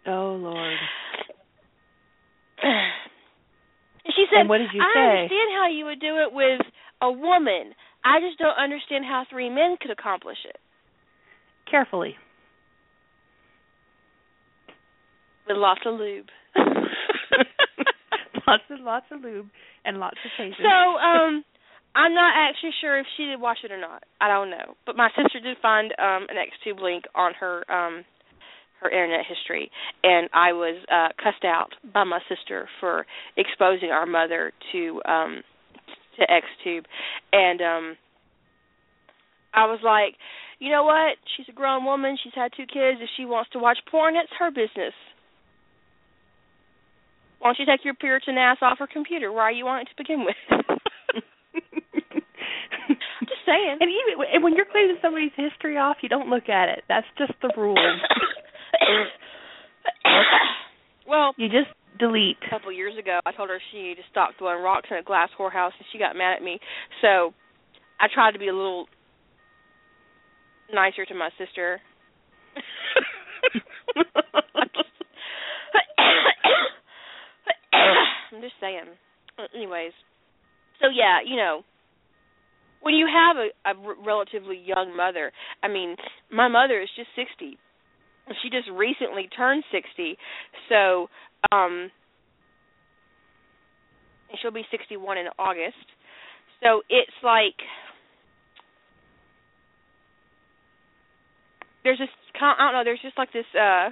[0.06, 0.78] Oh Lord.
[4.06, 5.00] She said, and what did you I say?
[5.00, 6.60] understand how you would do it with
[7.02, 7.74] a woman.
[8.04, 10.58] I just don't understand how three men could accomplish it.
[11.72, 12.16] Carefully.
[15.48, 16.28] With lots of lube.
[18.46, 19.48] lots and lots of lube
[19.86, 20.58] and lots of patience.
[20.62, 21.44] So, um,
[21.96, 24.04] I'm not actually sure if she did watch it or not.
[24.20, 24.76] I don't know.
[24.86, 28.04] But my sister did find um an XTube link on her um
[28.82, 29.72] her internet history
[30.04, 33.06] and I was uh cussed out by my sister for
[33.38, 35.42] exposing our mother to um
[36.18, 36.84] to XTube
[37.32, 37.98] and um
[39.56, 40.16] I was like,
[40.58, 41.18] you know what?
[41.38, 44.34] She's a grown woman, she's had two kids, if she wants to watch porn, it's
[44.40, 44.94] her business.
[47.44, 49.30] Why don't you take your Puritan ass off her computer?
[49.30, 50.34] Why are you on it to begin with?
[50.50, 50.62] I'm
[53.28, 53.80] just saying.
[53.82, 56.86] And even and when you're cleaning somebody's history off, you don't look at it.
[56.88, 57.76] That's just the rule.
[61.06, 61.68] well, you just
[62.00, 62.38] delete.
[62.48, 65.04] A couple years ago, I told her she needed to stop throwing rocks in a
[65.04, 66.62] glass whorehouse, and she got mad at me.
[67.02, 67.34] So
[68.00, 68.88] I tried to be a little
[70.74, 71.82] nicer to my sister.
[78.34, 78.86] I'm just saying.
[79.56, 79.92] Anyways,
[80.82, 81.64] so yeah, you know,
[82.82, 85.32] when you have a, relatively young mother,
[85.64, 85.96] I mean,
[86.32, 87.58] my mother is just 60.
[88.42, 90.18] She just recently turned 60.
[90.70, 91.08] So,
[91.52, 91.92] um
[94.42, 95.86] she'll be 61 in August.
[96.64, 97.56] So it's like
[101.84, 102.10] there's this
[102.42, 103.90] I don't know, there's just like this uh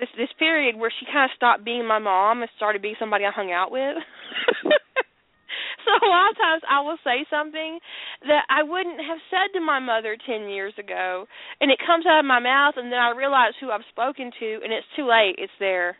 [0.00, 3.24] this this period where she kind of stopped being my mom and started being somebody
[3.24, 3.96] I hung out with.
[5.84, 7.78] so a lot of times I will say something
[8.26, 11.26] that I wouldn't have said to my mother 10 years ago.
[11.60, 14.48] And it comes out of my mouth and then I realize who I've spoken to
[14.64, 15.36] and it's too late.
[15.38, 15.96] It's there.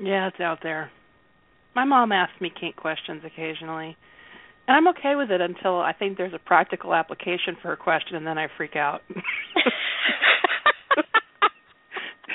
[0.00, 0.90] Yeah, it's out there.
[1.74, 3.96] My mom asks me kink questions occasionally.
[4.68, 8.16] And I'm okay with it until I think there's a practical application for her question
[8.16, 9.02] and then I freak out.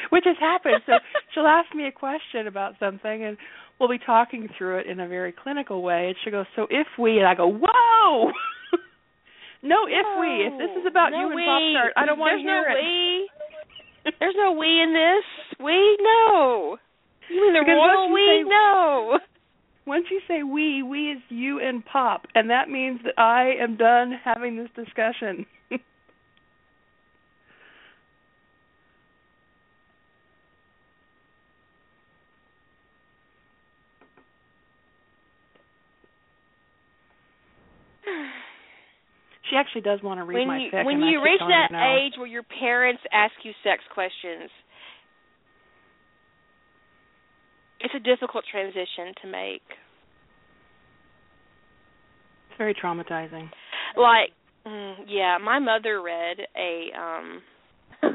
[0.09, 0.81] Which has happened.
[0.85, 0.93] So
[1.33, 3.37] she'll ask me a question about something and
[3.79, 6.87] we'll be talking through it in a very clinical way and she'll go, So if
[6.99, 8.31] we and I go, Whoa
[9.63, 10.45] No if we.
[10.47, 11.45] If this is about no you and we.
[11.45, 12.83] Pop Tart, I don't want There's to hear no it.
[12.83, 13.29] We.
[14.19, 15.25] There's no we in this.
[15.59, 16.77] We no.
[17.29, 18.21] You mean the Because royal we?
[18.45, 19.19] say- No.
[19.88, 23.77] Once you say we, we is you and Pop, and that means that I am
[23.77, 25.45] done having this discussion.
[39.49, 41.39] she actually does want to read when my you fic, when and you keep reach
[41.39, 41.80] that no.
[41.95, 44.49] age where your parents ask you sex questions,
[47.88, 49.61] it's a difficult transition to make.
[52.49, 53.49] it's very traumatizing.
[53.95, 54.31] Like,
[54.65, 57.41] mm, yeah, my mother read a um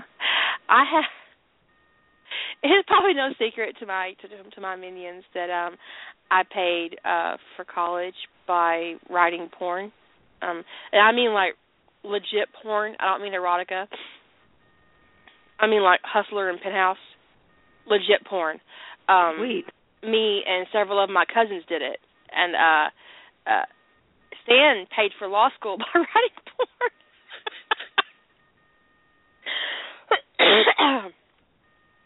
[0.68, 1.04] I have
[2.62, 5.76] it's probably no secret to my to, to my minions that um
[6.30, 8.14] I paid uh for college
[8.46, 9.90] by writing porn.
[10.42, 10.62] Um
[10.92, 11.54] and I mean like
[12.04, 12.94] legit porn.
[13.00, 13.86] I don't mean erotica.
[15.58, 16.98] I mean like Hustler and Penthouse.
[17.86, 18.60] Legit porn.
[19.08, 19.64] Um Sweet.
[20.02, 21.98] me and several of my cousins did it.
[22.34, 22.90] And uh
[23.50, 23.64] uh
[24.44, 26.38] Stan paid for law school by writing
[30.38, 31.12] porn.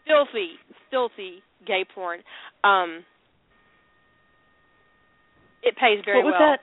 [0.07, 0.51] filthy,
[0.91, 2.21] filthy gay porn.
[2.63, 3.03] Um
[5.63, 6.49] it pays very what was well.
[6.51, 6.59] that?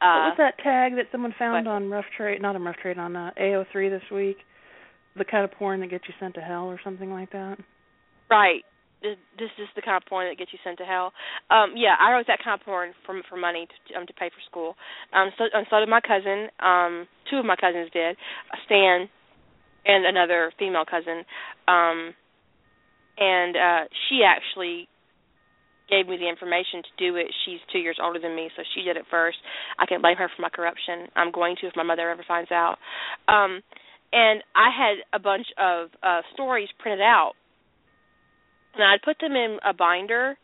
[0.00, 1.72] Uh, what was that tag that someone found what?
[1.72, 2.40] on Rough Trade?
[2.42, 4.36] Not on Rough Trade on uh, AO3 this week.
[5.16, 7.56] The kind of porn that gets you sent to hell, or something like that.
[8.30, 8.62] Right.
[9.02, 11.12] This, is the kind of porn that gets you sent to hell.
[11.50, 14.30] Um, yeah, I wrote that kind of porn for for money to um to pay
[14.30, 14.74] for school.
[15.12, 16.48] Um, so and so did my cousin.
[16.58, 18.16] Um, two of my cousins did.
[18.64, 19.08] Stan
[19.86, 21.22] and another female cousin.
[21.68, 22.14] Um,
[23.18, 24.88] and uh, she actually
[25.88, 27.26] gave me the information to do it.
[27.44, 29.38] She's two years older than me, so she did it first.
[29.78, 31.06] I can blame her for my corruption.
[31.14, 32.76] I'm going to if my mother ever finds out.
[33.28, 33.62] Um,
[34.12, 37.32] and I had a bunch of uh, stories printed out
[38.76, 40.36] and I'd put them in a binder.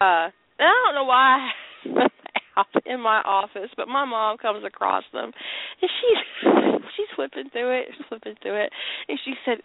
[0.00, 0.28] Uh,
[0.58, 1.50] and I don't know why I
[1.84, 2.08] have them
[2.56, 5.32] out in my office, but my mom comes across them,
[5.80, 6.18] and she's
[6.96, 8.72] she's flipping through it, flipping through it,
[9.08, 9.58] and she said,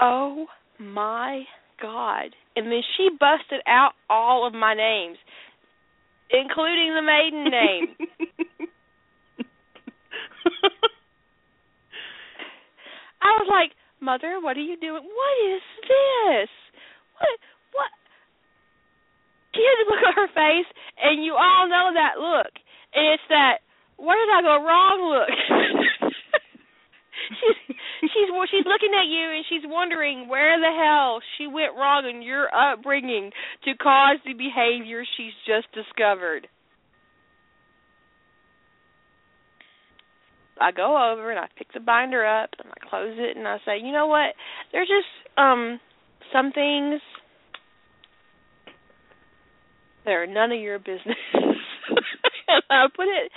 [0.00, 0.46] "Oh
[0.78, 1.44] my
[1.80, 5.18] God!" And then she busted out all of my names,
[6.30, 7.96] including the maiden name.
[13.22, 15.02] I was like, "Mother, what are you doing?
[15.02, 16.48] What is this?
[17.18, 17.38] What?
[17.72, 17.92] What?"
[19.54, 20.68] She to look at her face,
[21.00, 22.52] and you all know that look.
[22.92, 23.64] And it's that
[23.96, 25.32] where did I go wrong look.
[27.30, 27.56] she's
[28.12, 32.22] she's she's looking at you and she's wondering where the hell she went wrong in
[32.22, 33.32] your upbringing
[33.64, 36.48] to cause the behavior she's just discovered.
[40.58, 43.58] I go over and I pick the binder up and I close it and I
[43.66, 44.34] say, you know what?
[44.72, 45.80] There's just um
[46.32, 47.00] some things
[50.04, 51.18] that are none of your business.
[51.34, 53.32] and I put it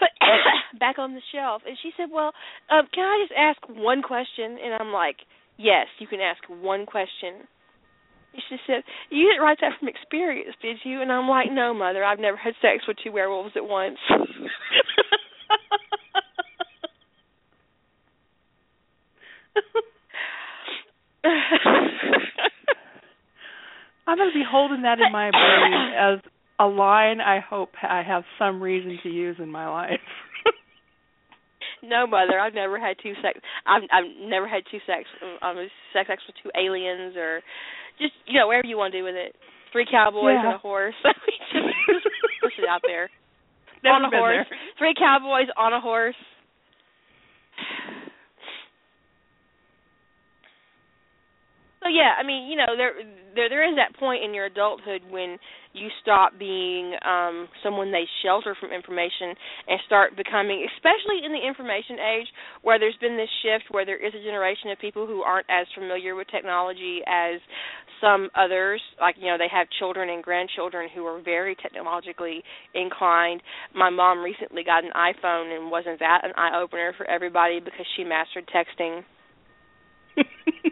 [0.78, 1.62] back on the shelf.
[1.66, 2.32] And she said, Well,
[2.70, 4.58] um, can I just ask one question?
[4.62, 5.16] And I'm like,
[5.58, 7.46] Yes, you can ask one question.
[8.32, 11.02] And she said, You didn't write that from experience, did you?
[11.02, 13.98] And I'm like, No, mother, I've never had sex with two werewolves at once.
[24.06, 26.18] I'm going to be holding that in my brain as
[26.58, 30.00] a line I hope I have some reason to use in my life.
[31.82, 33.40] no, mother, I've never had two sex.
[33.66, 35.04] I've I've never had two sex.
[35.42, 35.56] Um,
[35.92, 37.40] sex sex with two aliens or
[37.98, 39.34] just you know whatever you want to do with it.
[39.72, 40.46] Three cowboys Yeah.
[40.50, 40.94] and a horse.
[41.04, 42.06] Just
[42.42, 43.08] push it out there.
[43.84, 44.46] Never on a horse.
[44.50, 44.58] there.
[44.78, 46.16] Three cowboys on a horse.
[51.82, 52.92] So yeah, I mean, you know, there
[53.34, 55.38] there there is that point in your adulthood when
[55.72, 59.32] you stop being um someone they shelter from information
[59.68, 62.26] and start becoming especially in the information age
[62.62, 65.66] where there's been this shift where there is a generation of people who aren't as
[65.74, 67.40] familiar with technology as
[68.00, 68.82] some others.
[69.00, 72.42] Like you know they have children and grandchildren who are very technologically
[72.74, 73.42] inclined.
[73.74, 77.86] My mom recently got an iphone and wasn't that an eye opener for everybody because
[77.96, 79.04] she mastered texting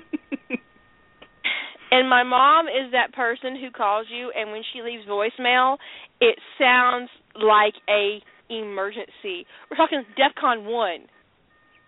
[1.91, 5.79] And my mom is that person who calls you and when she leaves voicemail,
[6.21, 8.21] it sounds like a
[8.51, 9.47] emergency.
[9.71, 11.01] We're talking DEFCON 1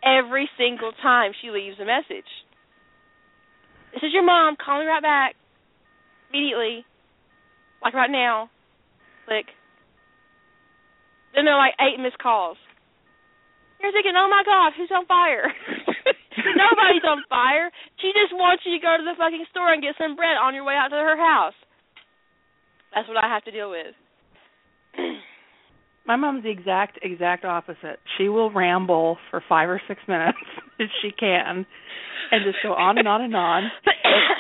[0.05, 2.29] every single time she leaves a message.
[3.93, 5.35] This is your mom calling right back
[6.31, 6.85] immediately.
[7.83, 8.51] Like right now.
[9.27, 9.47] Click.
[11.35, 12.57] Then there are like eight missed calls.
[13.81, 15.53] You're thinking, oh my god, who's on fire?
[16.37, 17.71] Nobody's on fire.
[17.99, 20.55] She just wants you to go to the fucking store and get some bread on
[20.55, 21.59] your way out to her house.
[22.95, 23.95] That's what I have to deal with.
[26.07, 28.01] My mom's the exact exact opposite.
[28.19, 30.39] She will ramble for five or six minutes
[30.79, 31.67] if she can,
[32.33, 33.71] and just go on and on and on.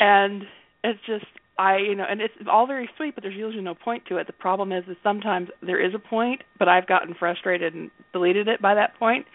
[0.00, 0.42] and
[0.82, 1.26] it's just
[1.60, 4.26] I, you know, and it's all very sweet, but there's usually no point to it.
[4.26, 8.48] The problem is, is sometimes there is a point, but I've gotten frustrated and deleted
[8.48, 9.26] it by that point.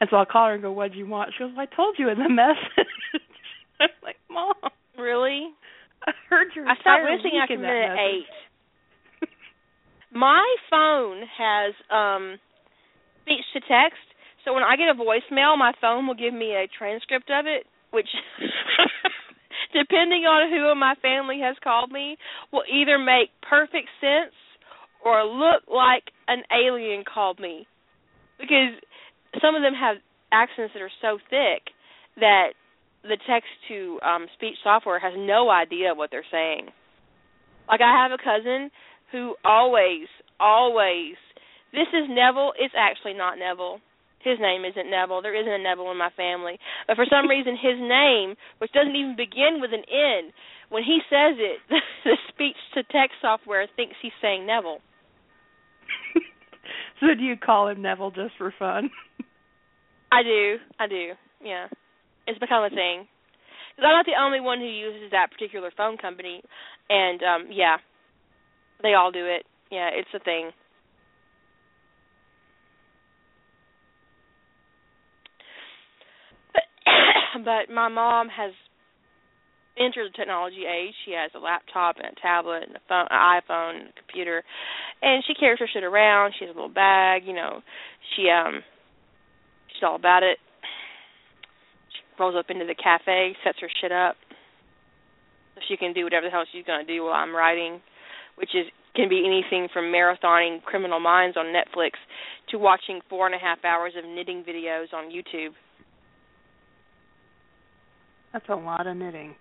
[0.00, 1.74] And so I'll call her and go, "What do you want?" She goes, well, "I
[1.74, 3.22] told you in the message."
[3.80, 4.54] I'm like, "Mom,
[4.98, 5.52] really?
[6.06, 9.28] I heard your I stopped listening after minute eight.
[10.12, 12.38] My phone has um
[13.22, 14.00] speech to text,
[14.44, 17.66] so when I get a voicemail, my phone will give me a transcript of it,
[17.90, 18.08] which
[19.72, 22.16] depending on who in my family has called me,
[22.52, 24.34] will either make perfect sense
[25.04, 27.66] or look like an alien called me.
[28.38, 28.80] Because
[29.38, 29.96] some of them have
[30.32, 31.70] accents that are so thick
[32.18, 32.54] that
[33.02, 36.68] the text to um speech software has no idea what they're saying.
[37.68, 38.70] Like I have a cousin
[39.12, 40.06] who always
[40.38, 41.16] always
[41.72, 43.80] this is Neville, it's actually not Neville.
[44.20, 45.22] His name isn't Neville.
[45.22, 46.58] There isn't a Neville in my family.
[46.86, 50.32] But for some reason his name, which doesn't even begin with an N,
[50.68, 51.58] when he says it,
[52.04, 54.80] the speech to text software thinks he's saying Neville.
[57.00, 58.90] so do you call him Neville just for fun?
[60.12, 60.56] I do.
[60.78, 61.12] I do.
[61.42, 61.66] Yeah.
[62.26, 63.06] It's become a thing.
[63.76, 66.42] Cuz I'm not the only one who uses that particular phone company
[66.88, 67.78] and um yeah.
[68.82, 69.46] They all do it.
[69.70, 70.52] Yeah, it's a thing.
[77.44, 78.52] but my mom has
[79.78, 80.94] entered the technology age.
[81.04, 84.42] She has a laptop and a tablet and a phone, an iPhone, and a computer,
[85.02, 86.34] and she carries her shit around.
[86.38, 87.62] She has a little bag, you know.
[88.14, 88.62] She um
[89.80, 90.36] She's all about it.
[91.88, 94.16] She rolls up into the cafe, sets her shit up,
[95.54, 97.80] so she can do whatever the hell she's gonna do while I'm writing,
[98.36, 101.92] which is can be anything from marathoning Criminal Minds on Netflix
[102.50, 105.54] to watching four and a half hours of knitting videos on YouTube.
[108.32, 109.34] That's a lot of knitting.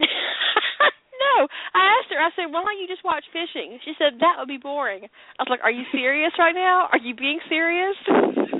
[0.00, 2.18] no, I asked her.
[2.18, 5.04] I said, "Why don't you just watch fishing?" She said that would be boring.
[5.38, 6.88] I was like, "Are you serious right now?
[6.90, 7.96] Are you being serious?"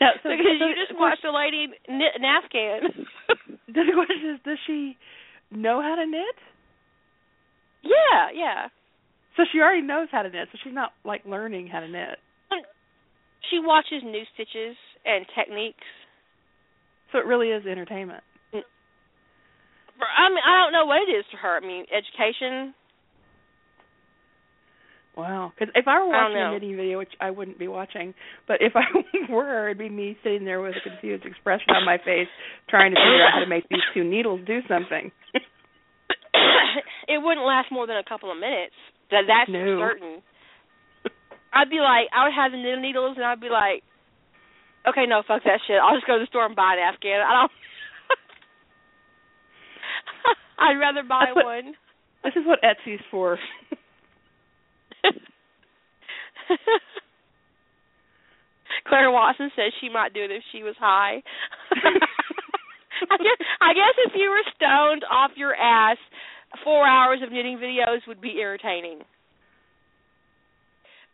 [0.00, 3.06] Now, so, because so you just watched a lady knit an Afghan.
[3.68, 4.96] the question is, does she
[5.50, 6.38] know how to knit?
[7.82, 8.68] Yeah, yeah.
[9.36, 10.48] So she already knows how to knit.
[10.52, 12.18] So she's not like learning how to knit.
[12.50, 12.60] Um,
[13.50, 15.84] she watches new stitches and techniques.
[17.12, 18.24] So it really is entertainment.
[19.94, 21.56] I mean, I don't know what it is to her.
[21.56, 22.74] I mean, education.
[25.16, 25.52] Wow.
[25.54, 28.14] Because if I were watching I a knitting video, which I wouldn't be watching,
[28.48, 28.82] but if I
[29.32, 32.28] were, it'd be me sitting there with a confused expression on my face,
[32.68, 35.12] trying to figure out how to make these two needles do something.
[37.08, 38.74] it wouldn't last more than a couple of minutes.
[39.10, 39.78] That that's no.
[39.78, 40.22] certain.
[41.52, 43.86] I'd be like, I would have the knitting needles, and I'd be like,
[44.88, 45.78] okay, no, fuck that shit.
[45.78, 47.22] I'll just go to the store and buy an Afghan.
[47.22, 47.52] I don't.
[50.58, 51.74] I'd rather buy what, one.
[52.24, 53.38] This is what Etsy's for.
[58.86, 61.22] Claire Watson says she might do it if she was high.
[63.10, 65.98] I guess I guess if you were stoned off your ass,
[66.62, 69.00] four hours of knitting videos would be irritating.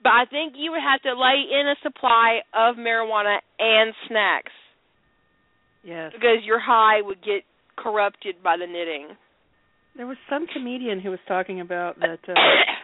[0.03, 4.53] But I think you would have to lay in a supply of marijuana and snacks.
[5.85, 6.12] Yes.
[6.12, 7.45] Because your high would get
[7.77, 9.09] corrupted by the knitting.
[9.97, 12.35] There was some comedian who was talking about that uh,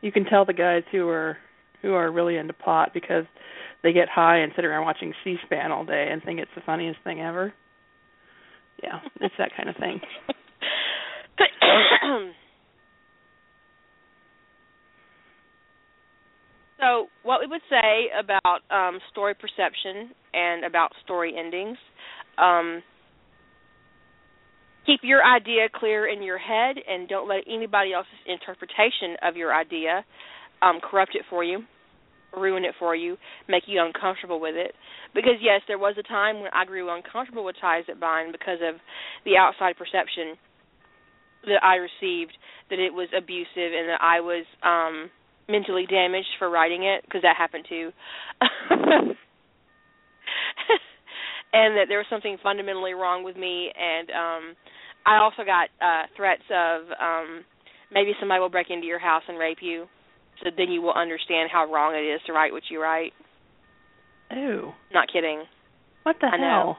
[0.00, 1.38] you can tell the guys who are
[1.82, 3.24] who are really into pot because
[3.82, 6.98] they get high and sit around watching C-SPAN all day and think it's the funniest
[7.04, 7.52] thing ever.
[8.82, 10.00] yeah, it's that kind of thing.
[16.80, 21.78] so, what we would say about um, story perception and about story endings.
[22.38, 22.82] Um,
[24.86, 29.52] keep your idea clear in your head and don't let anybody else's interpretation of your
[29.54, 30.04] idea
[30.62, 31.60] um, corrupt it for you,
[32.36, 33.16] ruin it for you,
[33.48, 34.72] make you uncomfortable with it.
[35.14, 38.58] Because yes, there was a time when I grew uncomfortable with ties that bind because
[38.62, 38.76] of
[39.24, 40.36] the outside perception
[41.44, 42.36] that I received
[42.70, 45.10] that it was abusive and that I was um
[45.48, 47.92] mentally damaged for writing it because that happened too.
[51.52, 54.56] and that there was something fundamentally wrong with me and um
[55.06, 57.44] I also got uh threats of um
[57.92, 59.86] maybe somebody will break into your house and rape you.
[60.42, 63.12] So then you will understand how wrong it is to write what you write.
[64.34, 64.72] Ooh.
[64.92, 65.44] Not kidding.
[66.02, 66.38] What the I hell?
[66.40, 66.76] know.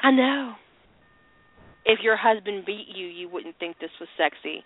[0.00, 0.54] I know.
[1.84, 4.64] If your husband beat you, you wouldn't think this was sexy.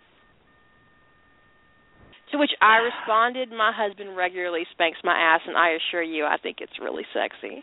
[2.32, 6.36] To which I responded, My husband regularly spanks my ass, and I assure you, I
[6.42, 7.62] think it's really sexy.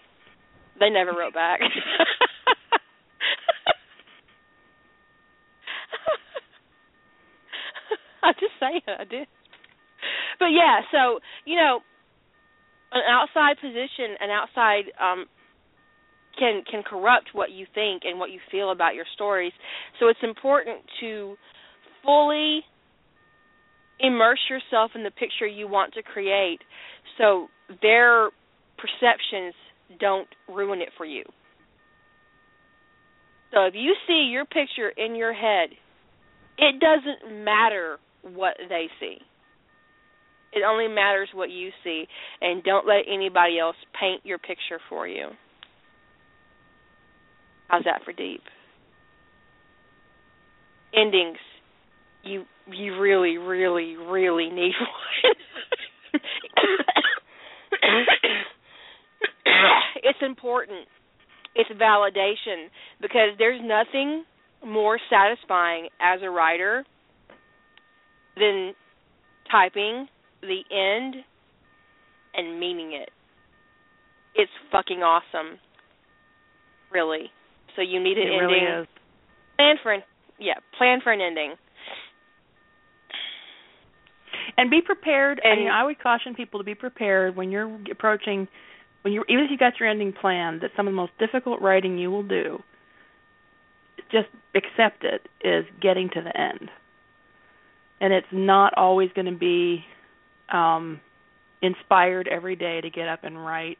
[0.80, 1.60] They never wrote back.
[8.60, 9.28] Just saying, I did.
[10.40, 11.80] But yeah, so, you know,
[12.92, 15.26] an outside position, an outside um
[16.38, 19.52] can can corrupt what you think and what you feel about your stories.
[20.00, 21.36] So it's important to
[22.04, 22.62] fully
[24.00, 26.60] immerse yourself in the picture you want to create
[27.18, 27.48] so
[27.82, 28.30] their
[28.78, 29.54] perceptions
[30.00, 31.24] don't ruin it for you.
[33.52, 35.70] So if you see your picture in your head,
[36.58, 39.18] it doesn't matter what they see.
[40.52, 42.06] It only matters what you see
[42.42, 45.28] and don't let anybody else paint your picture for you.
[47.68, 48.42] How's that for deep?
[50.96, 51.38] Endings.
[52.24, 55.36] You you really, really, really need one.
[60.04, 60.88] it's important.
[61.56, 62.68] It's validation
[63.02, 64.24] because there's nothing
[64.66, 66.84] more satisfying as a writer
[68.38, 68.74] than
[69.52, 70.08] typing
[70.42, 71.16] the end
[72.34, 73.10] and meaning it.
[74.36, 75.60] It's fucking awesome.
[76.92, 77.32] Really.
[77.76, 78.40] So you need an it ending.
[78.40, 78.88] really is.
[79.58, 80.04] Plan for an
[80.40, 81.56] yeah, plan for an ending.
[84.58, 85.40] And be prepared.
[85.44, 88.48] And- I mean, I would caution people to be prepared when you're approaching,
[89.02, 91.62] when you even if you got your ending planned, that some of the most difficult
[91.62, 92.62] writing you will do,
[94.12, 96.70] just accept it, is getting to the end.
[98.02, 99.84] And it's not always going to be
[100.52, 101.00] um
[101.62, 103.78] inspired every day to get up and write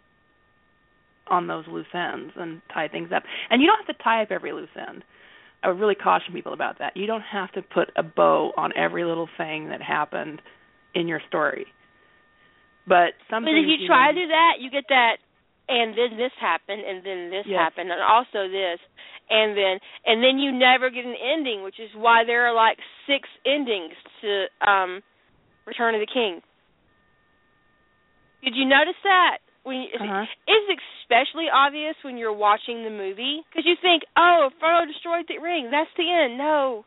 [1.30, 3.24] on those loose ends and tie things up.
[3.50, 5.04] And you don't have to tie up every loose end.
[5.64, 6.96] I would really caution people about that.
[6.96, 10.42] You don't have to put a bow on every little thing that happened
[10.96, 11.68] in your story.
[12.88, 15.18] But some But if you you try to do that, you get that
[15.70, 17.60] and then this happened and then this Yes.
[17.60, 18.80] happened and also this
[19.30, 22.78] and then and then you never get an ending, which is why there are like
[23.08, 25.02] six endings to um
[25.66, 26.42] Return of the King.
[28.44, 29.40] Did you notice that?
[29.64, 30.26] When you, Uh-huh.
[30.48, 35.38] it's especially obvious when you're watching the movie because you think, "Oh, Frodo destroyed the
[35.38, 35.70] ring.
[35.70, 36.86] That's the end." No,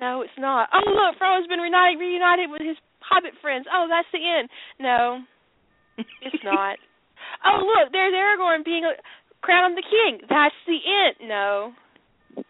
[0.00, 0.70] no, it's not.
[0.72, 3.66] Oh, look, Frodo's been reunited, reunited with his Hobbit friends.
[3.70, 4.48] Oh, that's the end.
[4.80, 5.22] No,
[5.98, 6.78] it's not.
[7.44, 8.84] oh, look, there's Aragorn being
[9.42, 10.20] uh, crowned the king.
[10.28, 11.28] That's the end.
[11.28, 11.72] No,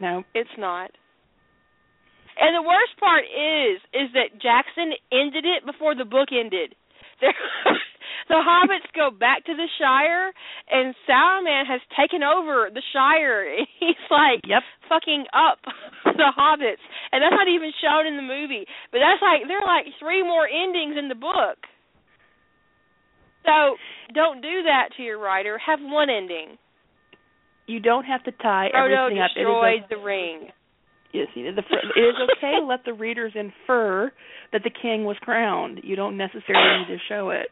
[0.00, 0.24] no.
[0.34, 0.90] it's not.
[2.40, 6.74] And the worst part is, is that Jackson ended it before the book ended.
[7.20, 7.34] There,
[8.30, 10.32] the hobbits go back to the Shire,
[10.70, 13.44] and Saruman has taken over the Shire.
[13.78, 14.62] He's like Yep.
[14.88, 15.58] fucking up
[16.16, 16.80] the hobbits,
[17.12, 18.64] and that's not even shown in the movie.
[18.90, 21.60] But that's like there are like three more endings in the book.
[23.44, 23.76] So
[24.14, 25.58] don't do that to your writer.
[25.60, 26.56] Have one ending.
[27.70, 29.30] You don't have to tie Frodo everything up.
[29.36, 30.48] It is destroyed a- the ring.
[31.12, 34.12] Yes, the, it is okay to let the readers infer
[34.52, 35.80] that the king was crowned.
[35.82, 37.50] You don't necessarily need to show it.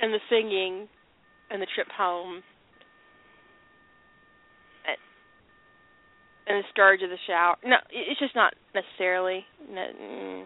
[0.00, 0.88] and the singing
[1.50, 2.42] and the trip home
[6.46, 7.54] and the scourge of the Shire.
[7.64, 9.44] No, it's just not necessarily.
[9.70, 10.44] No, mm.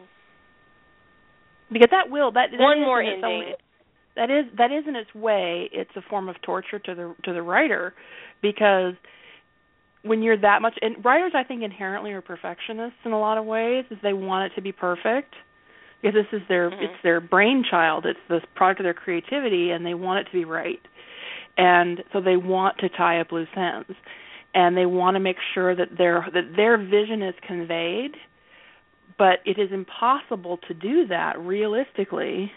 [1.73, 3.55] Because that will that, that One more ending.
[4.17, 5.69] That is that is in its way.
[5.73, 7.95] It's a form of torture to the to the writer,
[8.43, 8.95] because
[10.03, 13.45] when you're that much and writers, I think inherently are perfectionists in a lot of
[13.45, 15.35] ways, is they want it to be perfect.
[16.03, 16.83] Because this is their Mhm.
[16.83, 20.45] it's their brainchild, it's the product of their creativity, and they want it to be
[20.45, 20.81] right,
[21.57, 23.95] and so they want to tie up loose ends.
[24.55, 28.17] and they want to make sure that their that their vision is conveyed
[29.19, 32.51] but it is impossible to do that realistically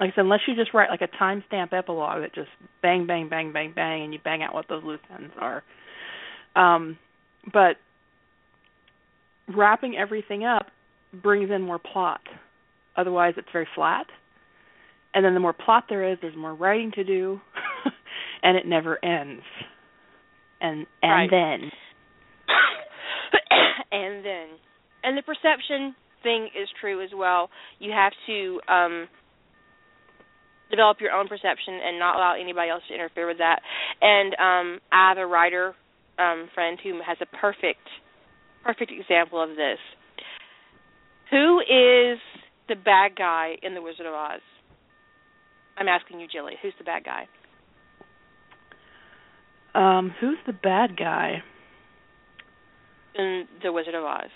[0.00, 2.48] like I said, unless you just write like a timestamp epilogue that just
[2.82, 5.62] bang, bang, bang, bang, bang, and you bang out what those loose ends are.
[6.56, 6.98] Um,
[7.52, 7.76] but
[9.54, 10.66] wrapping everything up
[11.22, 12.20] brings in more plot.
[12.96, 14.06] Otherwise, it's very flat.
[15.14, 17.40] And then the more plot there is, there's more writing to do,
[18.42, 19.42] and it never ends.
[20.60, 21.30] And and Right.
[21.30, 21.70] then
[23.92, 24.46] and then
[25.04, 27.50] and the perception thing is true as well.
[27.78, 29.08] You have to um
[30.74, 33.60] develop your own perception and not allow anybody else to interfere with that.
[34.00, 35.74] And um I have a writer
[36.18, 37.86] um friend who has a perfect
[38.64, 39.78] perfect example of this.
[41.30, 42.18] Who is
[42.68, 44.40] the bad guy in The Wizard of Oz?
[45.76, 46.54] I'm asking you, Jilly.
[46.62, 47.26] Who's the bad guy?
[49.74, 51.42] um who's the bad guy?
[53.16, 54.30] in The Wizard of Oz?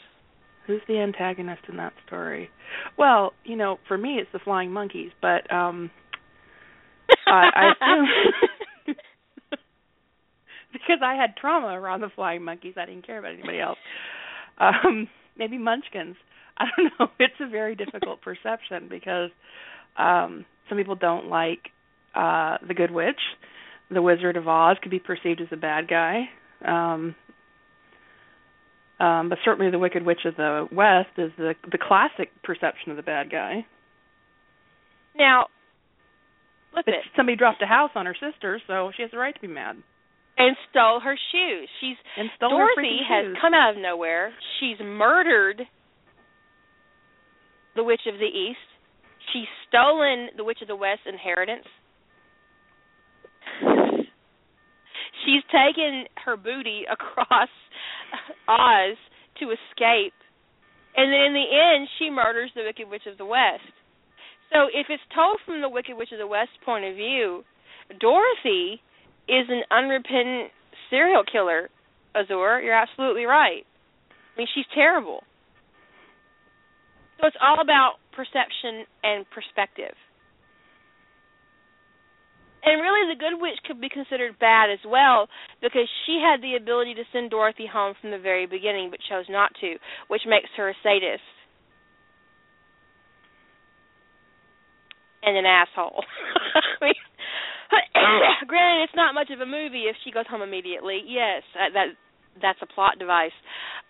[0.66, 2.51] Who's the antagonist in that story?
[2.97, 5.90] Well, you know, for me it's the flying monkeys, but um
[7.26, 8.97] I, I assume
[10.72, 13.78] because I had trauma around the flying monkeys, I didn't care about anybody else.
[14.59, 16.16] Um maybe munchkins.
[16.59, 17.09] I don't know.
[17.20, 19.30] It's a very difficult perception because
[19.97, 21.70] um some people don't like
[22.14, 23.20] uh the good witch.
[23.90, 26.28] The Wizard of Oz could be perceived as a bad guy.
[26.64, 27.14] Um
[29.01, 32.97] um, but certainly the Wicked Witch of the West is the the classic perception of
[32.97, 33.64] the bad guy.
[35.14, 35.47] now,
[36.73, 37.05] flip But it.
[37.16, 39.77] somebody dropped a house on her sister, so she has the right to be mad.
[40.36, 41.69] and stole her shoes.
[41.81, 43.36] She's And stole Dorothy has shoes.
[43.40, 44.32] come out of nowhere.
[44.61, 45.62] She's murdered
[47.74, 48.59] the Witch of the East.
[49.32, 51.66] She's stolen the Witch of the West inheritance.
[55.24, 57.49] She's taken her booty across
[58.49, 58.97] Oz
[59.40, 60.15] to escape.
[60.97, 63.62] And then in the end she murders the Wicked Witch of the West.
[64.52, 67.44] So if it's told from the Wicked Witch of the West point of view,
[68.00, 68.80] Dorothy
[69.28, 70.50] is an unrepentant
[70.90, 71.68] serial killer,
[72.14, 72.60] Azor.
[72.60, 73.64] You're absolutely right.
[74.10, 75.22] I mean, she's terrible.
[77.20, 79.94] So it's all about perception and perspective.
[82.64, 85.28] And really, the Good Witch could be considered bad as well
[85.62, 89.24] because she had the ability to send Dorothy home from the very beginning but chose
[89.28, 89.76] not to,
[90.08, 91.22] which makes her a sadist.
[95.23, 96.05] And an asshole.
[96.82, 96.95] Mean,
[98.47, 101.01] granted, it's not much of a movie if she goes home immediately.
[101.07, 101.86] Yes, that, that
[102.40, 103.35] that's a plot device.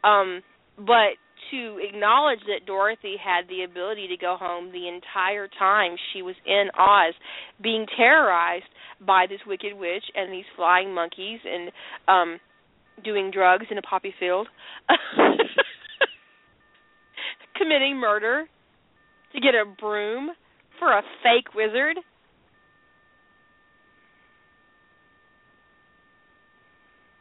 [0.04, 0.42] Um,
[0.78, 6.22] but to acknowledge that Dorothy had the ability to go home the entire time she
[6.22, 7.14] was in Oz,
[7.62, 8.68] being terrorized
[9.06, 11.70] by this wicked witch and these flying monkeys and
[12.08, 12.40] um
[13.04, 14.48] doing drugs in a poppy field,
[17.56, 18.46] committing murder
[19.32, 20.30] to get a broom
[20.78, 21.96] for a fake wizard.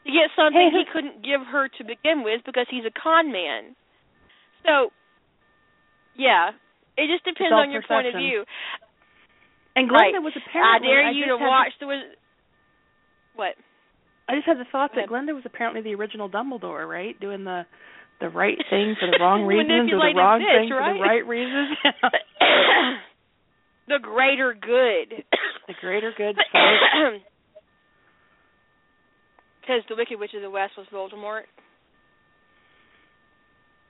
[0.06, 3.76] To get something he couldn't give her to begin with because he's a con man.
[4.66, 4.92] So,
[6.16, 6.52] yeah,
[6.98, 8.44] it just depends on your point of view.
[9.76, 10.14] And Right.
[10.16, 10.88] Glenda was I apparently.
[10.88, 12.18] dare you just to watch the Wiz-
[13.36, 13.54] what?
[14.28, 15.08] I just had the thought that.
[15.08, 17.18] Glenda was apparently the original Dumbledore, right?
[17.20, 17.66] Doing the
[18.20, 21.22] the right thing for the wrong reasons, or the wrong bitch, thing for the right?
[21.22, 21.78] right reasons.
[23.88, 25.24] the greater good.
[25.68, 26.36] the greater good.
[29.62, 31.42] Because the Wicked Witch of the West was Voldemort,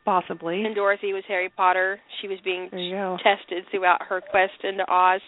[0.06, 0.64] Possibly.
[0.66, 2.00] and Dorothy was Harry Potter.
[2.20, 3.18] She was being There you go.
[3.22, 5.22] tested throughout her quest into Oz.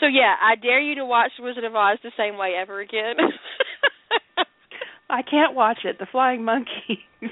[0.00, 3.14] So yeah, I dare you to watch Wizard of Oz the same way ever again.
[5.08, 5.98] I can't watch it.
[5.98, 6.98] The flying monkeys.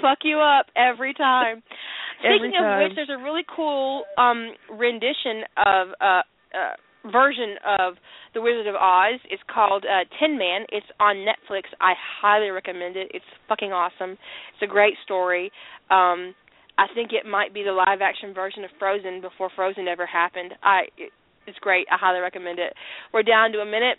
[0.00, 1.62] Fuck you up every time.
[2.20, 6.22] Speaking of which, there's a really cool um rendition of uh,
[6.52, 6.74] uh
[7.10, 7.94] version of
[8.34, 9.20] The Wizard of Oz.
[9.30, 10.66] It's called uh Tin Man.
[10.68, 11.62] It's on Netflix.
[11.80, 13.10] I highly recommend it.
[13.14, 14.12] It's fucking awesome.
[14.52, 15.50] It's a great story.
[15.90, 16.34] Um
[16.78, 20.54] I think it might be the live action version of Frozen before Frozen ever happened.
[20.62, 21.12] I it,
[21.46, 21.86] it's great.
[21.90, 22.74] I highly recommend it.
[23.12, 23.96] We're down to a minute.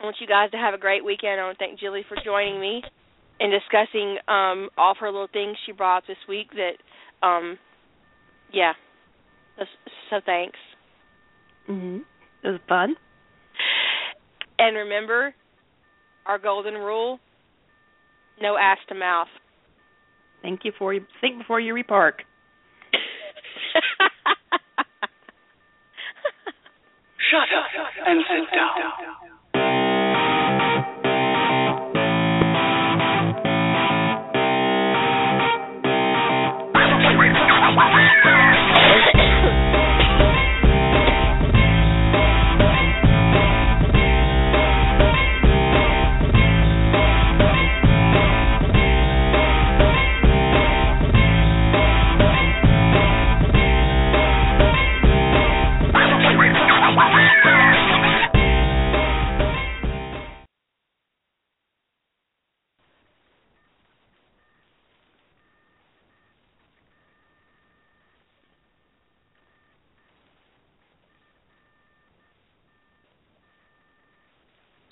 [0.00, 1.40] I want you guys to have a great weekend.
[1.40, 2.82] I want to thank Jilly for joining me
[3.40, 6.80] and discussing um all of her little things she brought up this week that
[7.22, 7.58] um
[8.52, 8.72] yeah.
[9.58, 9.64] So,
[10.10, 10.58] so thanks.
[11.68, 12.00] mhm.
[12.44, 12.96] It was fun.
[14.58, 15.34] And remember
[16.26, 17.18] our golden rule,
[18.40, 19.28] no ass to mouth.
[20.42, 22.12] Thank you for you think before you repark.
[27.30, 27.66] Shut up
[28.06, 28.72] and sit down.